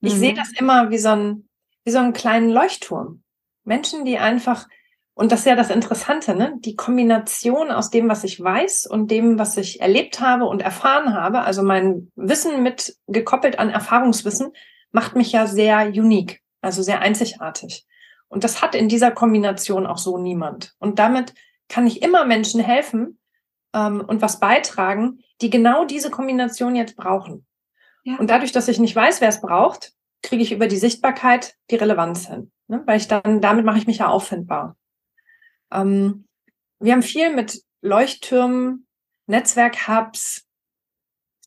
Ich 0.00 0.14
mhm. 0.14 0.18
sehe 0.18 0.34
das 0.34 0.50
immer 0.56 0.90
wie 0.90 0.98
so, 0.98 1.10
ein, 1.10 1.48
wie 1.84 1.90
so 1.90 1.98
einen 1.98 2.12
kleinen 2.12 2.50
Leuchtturm. 2.50 3.22
Menschen, 3.64 4.04
die 4.04 4.18
einfach, 4.18 4.66
und 5.14 5.30
das 5.30 5.40
ist 5.40 5.46
ja 5.46 5.56
das 5.56 5.70
Interessante, 5.70 6.34
ne? 6.34 6.54
die 6.58 6.76
Kombination 6.76 7.70
aus 7.70 7.90
dem, 7.90 8.08
was 8.08 8.24
ich 8.24 8.42
weiß 8.42 8.86
und 8.86 9.10
dem, 9.10 9.38
was 9.38 9.56
ich 9.56 9.80
erlebt 9.80 10.20
habe 10.20 10.46
und 10.46 10.62
erfahren 10.62 11.14
habe, 11.14 11.42
also 11.42 11.62
mein 11.62 12.10
Wissen 12.16 12.62
mit 12.62 12.96
gekoppelt 13.06 13.58
an 13.58 13.70
Erfahrungswissen, 13.70 14.52
macht 14.90 15.14
mich 15.16 15.32
ja 15.32 15.46
sehr 15.46 15.88
unique, 15.88 16.40
also 16.60 16.82
sehr 16.82 17.00
einzigartig. 17.00 17.86
Und 18.28 18.44
das 18.44 18.62
hat 18.62 18.74
in 18.74 18.88
dieser 18.88 19.10
Kombination 19.10 19.86
auch 19.86 19.98
so 19.98 20.16
niemand. 20.16 20.74
Und 20.78 20.98
damit 20.98 21.34
kann 21.68 21.86
ich 21.86 22.02
immer 22.02 22.24
Menschen 22.24 22.60
helfen, 22.60 23.18
ähm, 23.74 24.04
und 24.06 24.22
was 24.22 24.40
beitragen, 24.40 25.20
die 25.40 25.50
genau 25.50 25.84
diese 25.84 26.10
Kombination 26.10 26.76
jetzt 26.76 26.96
brauchen. 26.96 27.46
Ja. 28.04 28.16
Und 28.16 28.30
dadurch, 28.30 28.52
dass 28.52 28.68
ich 28.68 28.78
nicht 28.78 28.94
weiß, 28.94 29.20
wer 29.20 29.28
es 29.28 29.40
braucht, 29.40 29.92
kriege 30.22 30.42
ich 30.42 30.52
über 30.52 30.66
die 30.66 30.76
Sichtbarkeit 30.76 31.56
die 31.70 31.76
Relevanz 31.76 32.28
hin. 32.28 32.52
Ne? 32.68 32.82
Weil 32.86 32.98
ich 32.98 33.08
dann, 33.08 33.40
damit 33.40 33.64
mache 33.64 33.78
ich 33.78 33.86
mich 33.86 33.98
ja 33.98 34.08
auffindbar. 34.08 34.76
Ähm, 35.72 36.26
wir 36.80 36.92
haben 36.92 37.02
viel 37.02 37.34
mit 37.34 37.62
Leuchttürmen, 37.80 38.86
Netzwerk-Hubs, 39.26 40.46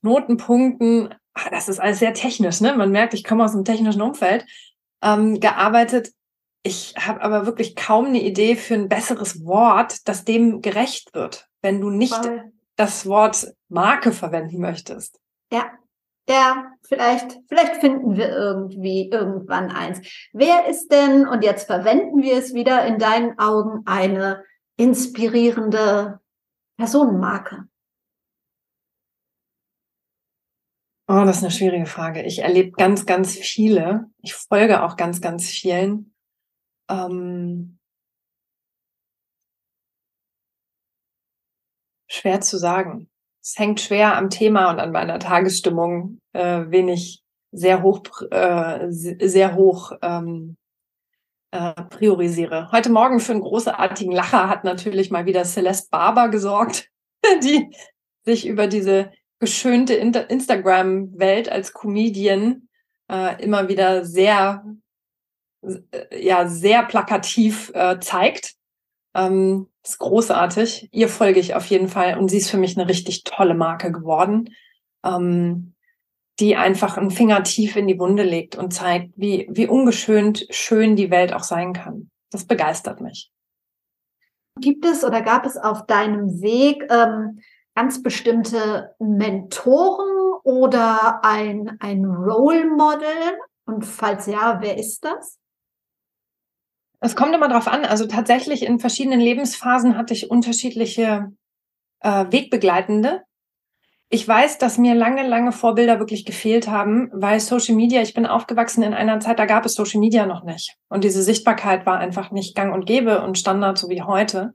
Notenpunkten, 0.02 1.16
ach, 1.34 1.50
das 1.50 1.70
ist 1.70 1.80
alles 1.80 2.00
sehr 2.00 2.14
technisch, 2.14 2.62
ne? 2.62 2.76
Man 2.76 2.92
merkt, 2.92 3.14
ich 3.14 3.24
komme 3.24 3.44
aus 3.44 3.54
einem 3.54 3.66
technischen 3.66 4.02
Umfeld, 4.02 4.46
ähm, 5.02 5.40
gearbeitet. 5.40 6.12
Ich 6.64 6.96
habe 6.98 7.22
aber 7.22 7.46
wirklich 7.46 7.76
kaum 7.76 8.06
eine 8.06 8.22
Idee 8.22 8.56
für 8.56 8.74
ein 8.76 8.90
besseres 8.90 9.46
Wort, 9.46 10.08
das 10.08 10.26
dem 10.26 10.62
gerecht 10.62 11.14
wird 11.14 11.48
wenn 11.66 11.82
du 11.82 11.90
nicht 11.90 12.14
Voll. 12.14 12.54
das 12.76 13.08
Wort 13.08 13.52
Marke 13.70 14.12
verwenden 14.12 14.60
möchtest. 14.60 15.20
Ja, 15.52 15.72
ja, 16.28 16.72
vielleicht, 16.84 17.40
vielleicht 17.48 17.76
finden 17.76 18.16
wir 18.16 18.30
irgendwie 18.30 19.10
irgendwann 19.10 19.70
eins. 19.70 20.02
Wer 20.34 20.68
ist 20.68 20.90
denn, 20.92 21.28
und 21.28 21.44
jetzt 21.44 21.68
verwenden 21.68 22.22
wir 22.22 22.38
es 22.38 22.54
wieder 22.54 22.86
in 22.86 22.98
deinen 22.98 23.38
Augen, 23.38 23.84
eine 23.86 24.44
inspirierende 24.78 26.20
Personenmarke? 26.78 27.68
Oh, 31.08 31.22
das 31.24 31.38
ist 31.38 31.44
eine 31.44 31.52
schwierige 31.52 31.86
Frage. 31.86 32.24
Ich 32.24 32.40
erlebe 32.40 32.72
ganz, 32.72 33.06
ganz 33.06 33.36
viele. 33.36 34.10
Ich 34.24 34.34
folge 34.34 34.82
auch 34.84 34.96
ganz, 34.96 35.22
ganz 35.22 35.48
vielen. 35.48 36.16
Ähm, 36.90 37.78
Schwer 42.08 42.42
zu 42.42 42.58
sagen. 42.58 43.10
Es 43.46 43.60
hängt 43.60 43.80
schwer 43.80 44.18
am 44.18 44.32
Thema 44.32 44.72
und 44.72 44.80
an 44.80 44.92
meiner 44.92 45.20
Tagesstimmung, 45.20 46.20
äh, 46.34 46.64
wen 46.68 46.90
ich 46.90 47.22
sehr 47.52 47.84
hoch, 47.84 48.02
äh, 48.32 48.88
sehr 48.90 49.54
hoch 49.54 49.92
ähm, 50.02 50.58
äh, 51.52 51.74
priorisiere. 51.92 52.72
Heute 52.72 52.92
Morgen 52.92 53.20
für 53.20 53.34
einen 53.34 53.44
großartigen 53.44 54.12
Lacher 54.12 54.50
hat 54.50 54.64
natürlich 54.64 55.12
mal 55.12 55.28
wieder 55.28 55.44
Celeste 55.44 55.90
Barber 55.92 56.30
gesorgt, 56.30 56.90
die 57.44 57.70
sich 58.24 58.48
über 58.48 58.66
diese 58.66 59.12
geschönte 59.38 59.94
Instagram-Welt 59.94 61.48
als 61.48 61.72
Comedian 61.72 62.68
äh, 63.12 63.44
immer 63.44 63.70
wieder 63.70 64.06
sehr, 64.06 64.66
äh, 65.62 66.20
ja, 66.20 66.48
sehr 66.48 66.82
plakativ 66.82 67.72
äh, 67.76 68.00
zeigt. 68.00 68.56
Ähm, 69.16 69.68
ist 69.84 69.98
großartig. 70.00 70.90
Ihr 70.92 71.10
folge 71.10 71.40
ich 71.40 71.56
auf 71.56 71.66
jeden 71.68 71.88
Fall 71.88 72.18
und 72.20 72.30
sie 72.30 72.38
ist 72.38 72.50
für 72.52 72.58
mich 72.58 72.78
eine 72.78 72.90
richtig 72.90 73.24
tolle 73.24 73.56
Marke 73.56 73.92
geworden. 73.92 74.50
Ähm, 75.04 75.76
die 76.40 76.56
einfach 76.56 76.98
einen 76.98 77.12
Finger 77.12 77.44
tief 77.44 77.76
in 77.76 77.88
die 77.88 78.00
Wunde 78.00 78.24
legt 78.24 78.58
und 78.58 78.74
zeigt, 78.74 79.14
wie, 79.16 79.48
wie 79.50 79.68
ungeschönt 79.68 80.46
schön 80.50 80.96
die 80.96 81.10
Welt 81.10 81.34
auch 81.34 81.44
sein 81.44 81.74
kann. 81.74 82.10
Das 82.30 82.46
begeistert 82.46 83.00
mich. 83.00 83.32
Gibt 84.60 84.86
es 84.86 85.04
oder 85.04 85.22
gab 85.22 85.46
es 85.46 85.58
auf 85.58 85.86
deinem 85.86 86.42
Weg 86.42 86.86
ähm, 86.90 87.40
ganz 87.74 88.04
bestimmte 88.04 88.96
Mentoren 89.00 90.34
oder 90.44 91.24
ein, 91.24 91.78
ein 91.80 92.06
Role 92.06 92.66
Model? 92.68 93.40
Und 93.66 93.86
falls 93.86 94.28
ja, 94.28 94.60
wer 94.62 94.78
ist 94.78 95.04
das? 95.04 95.40
Es 97.00 97.16
kommt 97.16 97.36
immer 97.36 97.50
drauf 97.50 97.68
an. 97.68 97.86
Also 97.86 98.08
tatsächlich 98.08 98.64
in 98.64 98.80
verschiedenen 98.80 99.20
Lebensphasen 99.20 99.98
hatte 99.98 100.14
ich 100.14 100.30
unterschiedliche 100.32 101.32
äh, 102.02 102.26
Wegbegleitende, 102.30 103.24
ich 104.10 104.28
weiß, 104.28 104.60
dass 104.60 104.78
mir 104.78 104.94
lange, 104.94 105.28
lange 105.28 105.52
Vorbilder 105.52 106.00
wirklich 106.00 106.26
gefehlt 106.26 106.68
haben, 106.68 107.10
weil 107.12 107.40
Social 107.40 107.76
Media, 107.76 108.02
ich 108.02 108.14
bin 108.14 108.28
aufgewachsen 108.28 108.84
in 108.84 108.94
einer 108.94 109.20
Zeit, 109.20 109.40
da 109.40 109.46
gab 109.46 109.66
es 109.66 109.74
Social 109.74 110.00
Media 110.00 110.26
noch 110.28 110.44
nicht. 110.44 110.76
Und 110.90 111.04
diese 111.04 111.24
Sichtbarkeit 111.24 111.86
war 111.86 111.98
einfach 111.98 112.32
nicht 112.32 112.56
gang 112.56 112.74
und 112.74 112.86
gäbe 112.86 113.22
und 113.24 113.38
Standard 113.38 113.78
so 113.78 113.90
wie 113.90 114.04
heute. 114.04 114.54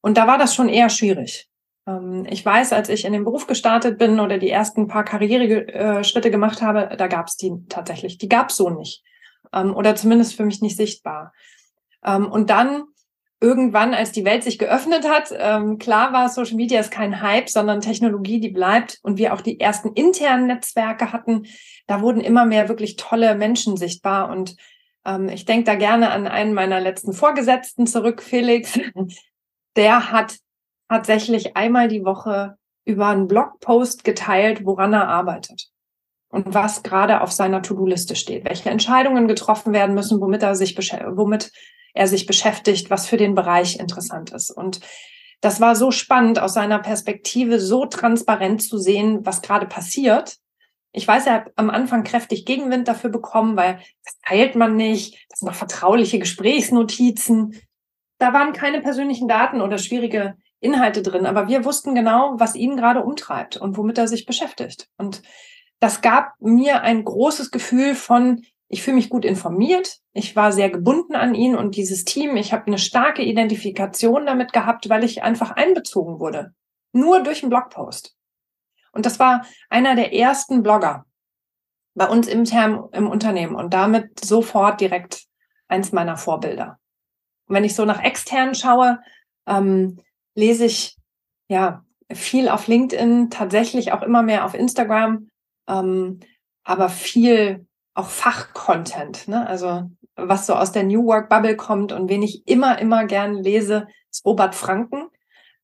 Und 0.00 0.16
da 0.16 0.26
war 0.26 0.38
das 0.38 0.54
schon 0.54 0.70
eher 0.70 0.88
schwierig. 0.88 1.48
Ähm, 1.86 2.26
ich 2.30 2.44
weiß, 2.44 2.72
als 2.72 2.88
ich 2.88 3.04
in 3.04 3.12
den 3.12 3.24
Beruf 3.24 3.46
gestartet 3.46 3.98
bin 3.98 4.20
oder 4.20 4.38
die 4.38 4.50
ersten 4.50 4.88
paar 4.88 5.04
Karriereschritte 5.04 6.30
gemacht 6.30 6.62
habe, 6.62 6.96
da 6.96 7.08
gab 7.08 7.26
es 7.26 7.36
die 7.36 7.52
tatsächlich. 7.68 8.16
Die 8.16 8.28
gab 8.28 8.48
es 8.48 8.56
so 8.56 8.70
nicht. 8.70 9.02
Ähm, 9.52 9.76
oder 9.76 9.96
zumindest 9.96 10.34
für 10.34 10.46
mich 10.46 10.62
nicht 10.62 10.78
sichtbar. 10.78 11.34
Ähm, 12.04 12.30
und 12.30 12.50
dann 12.50 12.84
irgendwann, 13.40 13.94
als 13.94 14.12
die 14.12 14.24
Welt 14.24 14.42
sich 14.42 14.58
geöffnet 14.58 15.08
hat, 15.08 15.32
ähm, 15.36 15.78
klar 15.78 16.12
war, 16.12 16.28
Social 16.28 16.56
Media 16.56 16.80
ist 16.80 16.90
kein 16.90 17.22
Hype, 17.22 17.48
sondern 17.48 17.80
Technologie, 17.80 18.40
die 18.40 18.50
bleibt. 18.50 18.98
Und 19.02 19.18
wir 19.18 19.32
auch 19.32 19.40
die 19.40 19.60
ersten 19.60 19.92
internen 19.92 20.46
Netzwerke 20.46 21.12
hatten, 21.12 21.46
da 21.86 22.00
wurden 22.00 22.20
immer 22.20 22.44
mehr 22.44 22.68
wirklich 22.68 22.96
tolle 22.96 23.34
Menschen 23.34 23.76
sichtbar. 23.76 24.30
Und 24.30 24.56
ähm, 25.04 25.28
ich 25.28 25.44
denke 25.44 25.64
da 25.64 25.74
gerne 25.76 26.10
an 26.10 26.26
einen 26.26 26.52
meiner 26.52 26.80
letzten 26.80 27.12
Vorgesetzten 27.12 27.86
zurück, 27.86 28.22
Felix. 28.22 28.78
Der 29.76 30.10
hat 30.10 30.38
tatsächlich 30.88 31.56
einmal 31.56 31.86
die 31.86 32.04
Woche 32.04 32.56
über 32.84 33.08
einen 33.08 33.28
Blogpost 33.28 34.02
geteilt, 34.02 34.64
woran 34.64 34.94
er 34.94 35.08
arbeitet 35.08 35.68
und 36.30 36.54
was 36.54 36.82
gerade 36.82 37.20
auf 37.20 37.30
seiner 37.32 37.62
To-Do-Liste 37.62 38.16
steht, 38.16 38.44
welche 38.44 38.70
Entscheidungen 38.70 39.28
getroffen 39.28 39.72
werden 39.72 39.94
müssen, 39.94 40.20
womit 40.20 40.42
er 40.42 40.54
sich 40.54 40.76
womit 40.76 41.52
er 41.94 42.06
sich 42.06 42.26
beschäftigt, 42.26 42.90
was 42.90 43.06
für 43.06 43.16
den 43.16 43.34
Bereich 43.34 43.78
interessant 43.78 44.32
ist. 44.32 44.50
Und 44.50 44.80
das 45.40 45.60
war 45.60 45.76
so 45.76 45.90
spannend, 45.90 46.40
aus 46.40 46.54
seiner 46.54 46.78
Perspektive 46.80 47.60
so 47.60 47.86
transparent 47.86 48.62
zu 48.62 48.78
sehen, 48.78 49.24
was 49.24 49.42
gerade 49.42 49.66
passiert. 49.66 50.36
Ich 50.92 51.06
weiß, 51.06 51.26
er 51.26 51.34
hat 51.34 51.52
am 51.56 51.70
Anfang 51.70 52.02
kräftig 52.02 52.44
Gegenwind 52.44 52.88
dafür 52.88 53.10
bekommen, 53.10 53.56
weil 53.56 53.80
das 54.04 54.18
teilt 54.26 54.56
man 54.56 54.74
nicht. 54.74 55.26
Das 55.28 55.40
sind 55.40 55.48
noch 55.48 55.54
vertrauliche 55.54 56.18
Gesprächsnotizen. 56.18 57.60
Da 58.18 58.32
waren 58.32 58.52
keine 58.52 58.80
persönlichen 58.80 59.28
Daten 59.28 59.60
oder 59.60 59.78
schwierige 59.78 60.36
Inhalte 60.60 61.02
drin, 61.02 61.24
aber 61.24 61.46
wir 61.46 61.64
wussten 61.64 61.94
genau, 61.94 62.34
was 62.36 62.56
ihn 62.56 62.76
gerade 62.76 63.04
umtreibt 63.04 63.56
und 63.56 63.76
womit 63.76 63.96
er 63.98 64.08
sich 64.08 64.26
beschäftigt. 64.26 64.88
Und 64.96 65.22
das 65.78 66.00
gab 66.00 66.32
mir 66.40 66.82
ein 66.82 67.04
großes 67.04 67.52
Gefühl 67.52 67.94
von, 67.94 68.42
ich 68.68 68.82
fühle 68.82 68.96
mich 68.96 69.08
gut 69.08 69.24
informiert, 69.24 69.98
ich 70.12 70.36
war 70.36 70.52
sehr 70.52 70.70
gebunden 70.70 71.14
an 71.14 71.34
ihn 71.34 71.56
und 71.56 71.74
dieses 71.76 72.04
Team, 72.04 72.36
ich 72.36 72.52
habe 72.52 72.66
eine 72.66 72.78
starke 72.78 73.22
Identifikation 73.22 74.26
damit 74.26 74.52
gehabt, 74.52 74.88
weil 74.88 75.04
ich 75.04 75.22
einfach 75.22 75.52
einbezogen 75.52 76.20
wurde. 76.20 76.54
Nur 76.92 77.22
durch 77.22 77.42
einen 77.42 77.50
Blogpost. 77.50 78.14
Und 78.92 79.06
das 79.06 79.18
war 79.18 79.46
einer 79.70 79.94
der 79.94 80.14
ersten 80.14 80.62
Blogger 80.62 81.06
bei 81.94 82.08
uns 82.08 82.28
intern 82.28 82.88
im 82.92 83.08
Unternehmen 83.08 83.56
und 83.56 83.74
damit 83.74 84.24
sofort 84.24 84.80
direkt 84.80 85.24
eins 85.66 85.92
meiner 85.92 86.16
Vorbilder. 86.16 86.78
Und 87.46 87.54
wenn 87.56 87.64
ich 87.64 87.74
so 87.74 87.84
nach 87.84 88.02
extern 88.02 88.54
schaue, 88.54 89.00
ähm, 89.46 90.00
lese 90.34 90.66
ich 90.66 90.96
ja 91.48 91.84
viel 92.10 92.48
auf 92.48 92.66
LinkedIn, 92.66 93.30
tatsächlich 93.30 93.92
auch 93.92 94.02
immer 94.02 94.22
mehr 94.22 94.44
auf 94.44 94.54
Instagram, 94.54 95.30
ähm, 95.68 96.20
aber 96.64 96.88
viel 96.88 97.67
auch 97.98 98.08
Fachcontent, 98.08 99.28
ne? 99.28 99.46
also 99.46 99.90
was 100.16 100.46
so 100.46 100.54
aus 100.54 100.72
der 100.72 100.84
New 100.84 101.04
Work 101.06 101.28
Bubble 101.28 101.56
kommt 101.56 101.92
und 101.92 102.08
wen 102.08 102.22
ich 102.22 102.46
immer, 102.46 102.78
immer 102.78 103.04
gern 103.04 103.34
lese, 103.34 103.86
ist 104.10 104.24
Robert 104.24 104.54
Franken. 104.54 105.08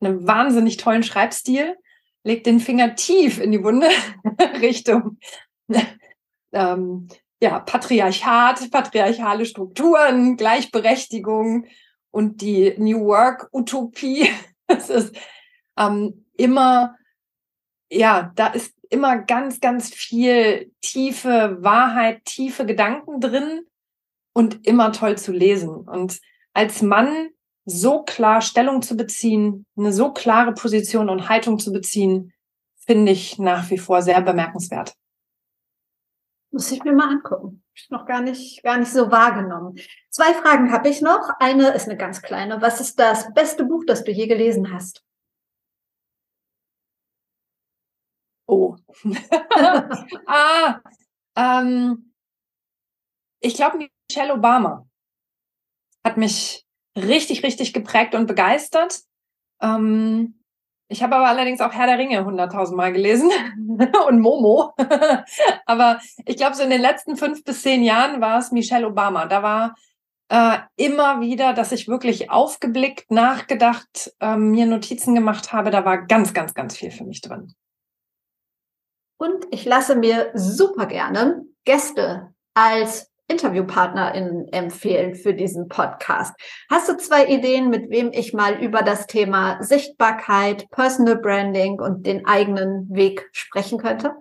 Einen 0.01 0.27
wahnsinnig 0.27 0.77
tollen 0.77 1.03
Schreibstil, 1.03 1.77
legt 2.25 2.47
den 2.47 2.61
Finger 2.61 2.95
tief 2.95 3.41
in 3.41 3.53
die 3.53 3.63
Wunde 3.63 3.89
Richtung 4.61 5.19
ähm, 6.55 7.09
ja, 7.41 7.59
Patriarchat, 7.59 8.71
patriarchale 8.71 9.45
Strukturen, 9.45 10.37
Gleichberechtigung 10.37 11.67
und 12.11 12.41
die 12.41 12.75
New 12.79 13.05
Work 13.05 13.49
Utopie. 13.53 14.31
Es 14.67 14.89
ist 14.89 15.15
ähm, 15.77 16.25
immer, 16.39 16.97
ja, 17.91 18.33
da 18.35 18.47
ist 18.47 18.74
immer 18.91 19.19
ganz, 19.19 19.61
ganz 19.61 19.93
viel 19.93 20.73
tiefe 20.81 21.59
Wahrheit, 21.61 22.25
tiefe 22.25 22.67
Gedanken 22.67 23.21
drin 23.21 23.67
und 24.33 24.67
immer 24.67 24.93
toll 24.93 25.17
zu 25.19 25.33
lesen. 25.33 25.71
Und 25.71 26.21
als 26.53 26.83
Mann 26.83 27.29
so 27.65 28.03
klar 28.03 28.41
Stellung 28.41 28.83
zu 28.83 28.97
beziehen, 28.97 29.67
eine 29.77 29.93
so 29.93 30.13
klare 30.13 30.53
Position 30.53 31.09
und 31.09 31.29
Haltung 31.29 31.59
zu 31.59 31.73
beziehen, 31.73 32.33
finde 32.77 33.13
ich 33.13 33.39
nach 33.39 33.71
wie 33.71 33.79
vor 33.79 34.03
sehr 34.03 34.21
bemerkenswert. 34.21 34.95
Muss 36.51 36.71
ich 36.71 36.85
mir 36.85 36.93
mal 36.93 37.09
angucken. 37.09 37.65
Ich 37.75 37.91
noch 37.91 38.07
gar 38.07 38.21
nicht, 38.21 38.63
gar 38.63 38.79
nicht 38.79 38.93
so 38.93 39.11
wahrgenommen. 39.11 39.77
Zwei 40.11 40.33
Fragen 40.35 40.71
habe 40.71 40.89
ich 40.89 41.01
noch. 41.01 41.31
Eine 41.41 41.71
ist 41.71 41.89
eine 41.89 41.97
ganz 41.97 42.23
kleine. 42.23 42.63
Was 42.63 42.81
ist 42.81 43.01
das 43.01 43.33
beste 43.35 43.65
Buch, 43.65 43.85
das 43.87 44.05
du 44.05 44.13
je 44.13 44.29
gelesen 44.29 44.73
hast? 44.73 45.04
Oh. 48.47 48.77
ah, 50.27 50.81
ähm, 51.37 52.13
ich 53.41 53.55
glaube, 53.55 53.89
Michelle 54.09 54.35
Obama 54.35 54.87
hat 56.05 56.17
mich 56.17 56.65
richtig, 56.97 57.43
richtig 57.43 57.73
geprägt 57.73 58.15
und 58.15 58.27
begeistert. 58.27 59.01
Ähm, 59.61 60.41
ich 60.89 61.03
habe 61.03 61.17
aber 61.17 61.29
allerdings 61.29 61.61
auch 61.61 61.73
Herr 61.73 61.87
der 61.87 61.99
Ringe 61.99 62.25
hunderttausend 62.25 62.77
Mal 62.77 62.93
gelesen 62.93 63.31
und 64.09 64.21
Momo. 64.21 64.75
aber 65.67 66.01
ich 66.27 66.37
glaube, 66.37 66.55
so 66.55 66.63
in 66.63 66.71
den 66.71 66.83
letzten 66.83 67.17
fünf 67.17 67.43
bis 67.45 67.63
zehn 67.63 67.83
Jahren 67.83 68.21
war 68.21 68.39
es 68.39 68.53
Michelle 68.53 68.87
Obama. 68.87 69.27
Da 69.27 69.43
war 69.43 69.75
äh, 70.29 70.59
immer 70.77 71.21
wieder, 71.21 71.55
dass 71.55 71.73
ich 71.73 71.89
wirklich 71.89 72.31
aufgeblickt, 72.31 73.11
nachgedacht, 73.11 74.13
äh, 74.21 74.37
mir 74.37 74.67
Notizen 74.67 75.15
gemacht 75.15 75.53
habe. 75.53 75.71
Da 75.71 75.85
war 75.85 76.07
ganz, 76.07 76.35
ganz, 76.35 76.55
ganz 76.55 76.77
viel 76.77 76.91
für 76.91 77.05
mich 77.05 77.23
drin. 77.23 77.55
Und 79.25 79.47
ich 79.51 79.65
lasse 79.65 79.97
mir 79.97 80.33
super 80.35 80.85
gerne 80.85 81.47
Gäste 81.65 82.35
als 82.53 83.11
InterviewpartnerInnen 83.27 84.53
empfehlen 84.53 85.15
für 85.15 85.33
diesen 85.33 85.69
Podcast. 85.69 86.35
Hast 86.71 86.91
du 86.91 86.97
zwei 86.99 87.27
Ideen, 87.29 87.71
mit 87.71 87.89
wem 87.89 88.13
ich 88.13 88.35
mal 88.35 88.63
über 88.63 88.83
das 88.83 89.07
Thema 89.07 89.63
Sichtbarkeit, 89.63 90.69
Personal 90.69 91.17
Branding 91.17 91.81
und 91.81 92.07
den 92.07 92.27
eigenen 92.27 92.87
Weg 92.91 93.27
sprechen 93.33 93.79
könnte? 93.79 94.13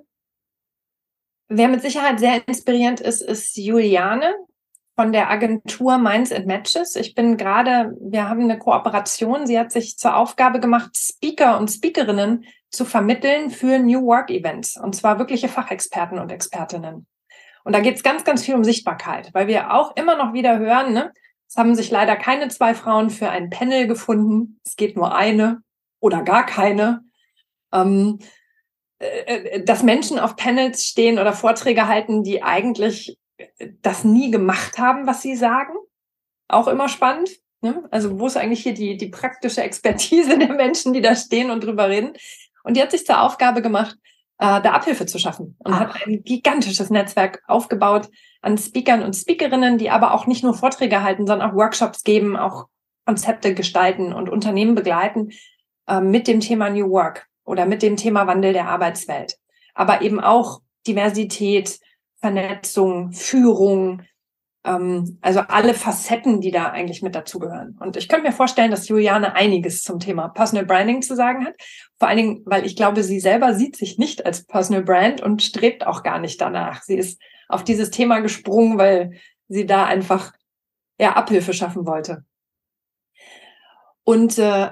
Wer 1.50 1.68
mit 1.68 1.82
Sicherheit 1.82 2.22
sehr 2.22 2.48
inspirierend 2.48 3.02
ist, 3.02 3.22
ist 3.22 3.58
Juliane 3.58 4.34
von 4.96 5.12
der 5.12 5.30
Agentur 5.30 5.98
Minds 5.98 6.32
and 6.32 6.46
Matches. 6.46 6.96
Ich 6.96 7.14
bin 7.14 7.36
gerade, 7.36 7.94
wir 8.00 8.30
haben 8.30 8.44
eine 8.44 8.58
Kooperation. 8.58 9.48
Sie 9.48 9.60
hat 9.60 9.74
sich 9.74 9.98
zur 9.98 10.16
Aufgabe 10.16 10.62
gemacht, 10.62 10.96
Speaker 10.96 11.58
und 11.60 11.70
Speakerinnen 11.70 12.46
zu 12.74 12.86
vermitteln 12.86 13.52
für 13.52 13.80
New 13.80 14.06
Work 14.06 14.30
Events 14.30 14.78
und 14.78 14.96
zwar 14.96 15.20
wirkliche 15.20 15.48
Fachexperten 15.48 16.20
und 16.20 16.32
Expertinnen. 16.32 17.08
Und 17.64 17.74
da 17.74 17.80
geht 17.80 17.96
es 17.96 18.04
ganz, 18.04 18.24
ganz 18.24 18.44
viel 18.44 18.56
um 18.56 18.64
Sichtbarkeit, 18.64 19.30
weil 19.34 19.48
wir 19.48 19.74
auch 19.74 19.96
immer 19.96 20.18
noch 20.18 20.34
wieder 20.34 20.60
hören, 20.60 20.94
ne, 20.94 21.14
es 21.54 21.58
haben 21.58 21.76
sich 21.76 21.92
leider 21.92 22.16
keine 22.16 22.48
zwei 22.48 22.74
Frauen 22.74 23.12
für 23.12 23.30
ein 23.30 23.52
Panel 23.52 23.86
gefunden. 23.86 24.60
Es 24.66 24.76
geht 24.76 24.96
nur 24.96 25.16
eine 25.16 25.62
oder 26.00 26.24
gar 26.24 26.48
keine. 26.48 27.04
Ähm, 27.72 28.18
äh, 28.98 29.06
äh 29.06 29.64
dass 29.64 29.84
Menschen 29.84 30.18
auf 30.18 30.36
Panels 30.36 30.84
stehen 30.84 31.20
oder 31.20 31.32
Vorträge 31.32 31.88
halten, 31.88 32.24
die 32.24 32.42
eigentlich 32.42 33.20
das 33.84 34.04
nie 34.04 34.32
gemacht 34.32 34.80
haben, 34.80 35.06
was 35.06 35.22
sie 35.22 35.36
sagen. 35.36 35.74
auch 36.48 36.68
immer 36.68 36.90
spannend. 36.90 37.30
Ne? 37.62 37.88
Also 37.92 38.20
wo 38.20 38.28
ist 38.28 38.36
eigentlich 38.36 38.64
hier 38.64 38.74
die, 38.74 38.98
die 38.98 39.10
praktische 39.10 39.62
Expertise 39.62 40.38
der 40.40 40.54
Menschen, 40.54 40.92
die 40.92 41.02
da 41.02 41.16
stehen 41.16 41.52
und 41.52 41.64
drüber 41.64 41.88
reden? 41.88 42.14
Und 42.64 42.76
die 42.76 42.82
hat 42.82 42.92
sich 42.92 43.06
zur 43.06 43.22
Aufgabe 43.22 43.62
gemacht, 43.62 43.98
äh, 44.40 44.62
da 44.62 44.72
Abhilfe 44.72 45.06
zu 45.06 45.20
schaffen 45.20 45.56
und 45.60 45.74
Ach. 45.74 45.80
hat 45.80 46.08
ein 46.08 46.24
gigantisches 46.24 46.90
Netzwerk 46.90 47.44
aufgebaut 47.48 48.10
an 48.42 48.58
Speakern 48.58 49.04
und 49.04 49.16
Speakerinnen, 49.16 49.78
die 49.78 49.90
aber 49.90 50.14
auch 50.14 50.28
nicht 50.28 50.44
nur 50.44 50.54
Vorträge 50.54 51.04
halten, 51.04 51.28
sondern 51.28 51.52
auch 51.52 51.56
Workshops 51.56 52.04
geben, 52.04 52.36
auch 52.36 52.68
Konzepte 53.06 53.54
gestalten 53.54 54.14
und 54.14 54.30
Unternehmen 54.30 54.76
begleiten 54.76 55.32
äh, 55.88 56.02
mit 56.02 56.28
dem 56.28 56.40
Thema 56.40 56.70
New 56.70 56.90
Work 56.90 57.28
oder 57.46 57.66
mit 57.66 57.82
dem 57.82 57.98
Thema 57.98 58.28
Wandel 58.28 58.54
der 58.54 58.68
Arbeitswelt. 58.68 59.38
Aber 59.74 60.02
eben 60.02 60.20
auch 60.20 60.62
Diversität, 60.88 61.80
Vernetzung, 62.18 63.12
Führung, 63.12 64.04
ähm, 64.66 65.18
also 65.22 65.42
alle 65.42 65.74
Facetten, 65.74 66.42
die 66.42 66.52
da 66.52 66.70
eigentlich 66.70 67.02
mit 67.02 67.16
dazugehören. 67.16 67.78
Und 67.80 67.98
ich 67.98 68.08
könnte 68.08 68.28
mir 68.28 68.34
vorstellen, 68.34 68.72
dass 68.72 68.88
Juliane 68.88 69.36
einiges 69.36 69.84
zum 69.84 70.00
Thema 70.00 70.30
Personal 70.30 70.66
Branding 70.66 71.02
zu 71.02 71.16
sagen 71.16 71.46
hat. 71.46 71.56
Vor 72.00 72.08
allen 72.08 72.18
Dingen, 72.18 72.42
weil 72.46 72.66
ich 72.66 72.76
glaube, 72.76 73.04
sie 73.04 73.20
selber 73.20 73.54
sieht 73.54 73.76
sich 73.76 73.98
nicht 73.98 74.26
als 74.26 74.46
Personal 74.46 74.84
Brand 74.84 75.22
und 75.22 75.42
strebt 75.42 75.86
auch 75.86 76.04
gar 76.04 76.20
nicht 76.20 76.40
danach. 76.40 76.82
Sie 76.84 76.96
ist 76.96 77.22
auf 77.50 77.64
dieses 77.64 77.92
Thema 77.92 78.20
gesprungen, 78.20 78.78
weil 78.78 79.20
sie 79.48 79.66
da 79.66 79.86
einfach 79.86 80.34
ja, 81.00 81.14
Abhilfe 81.14 81.54
schaffen 81.54 81.86
wollte. 81.86 82.24
Und 84.04 84.38
äh, 84.38 84.72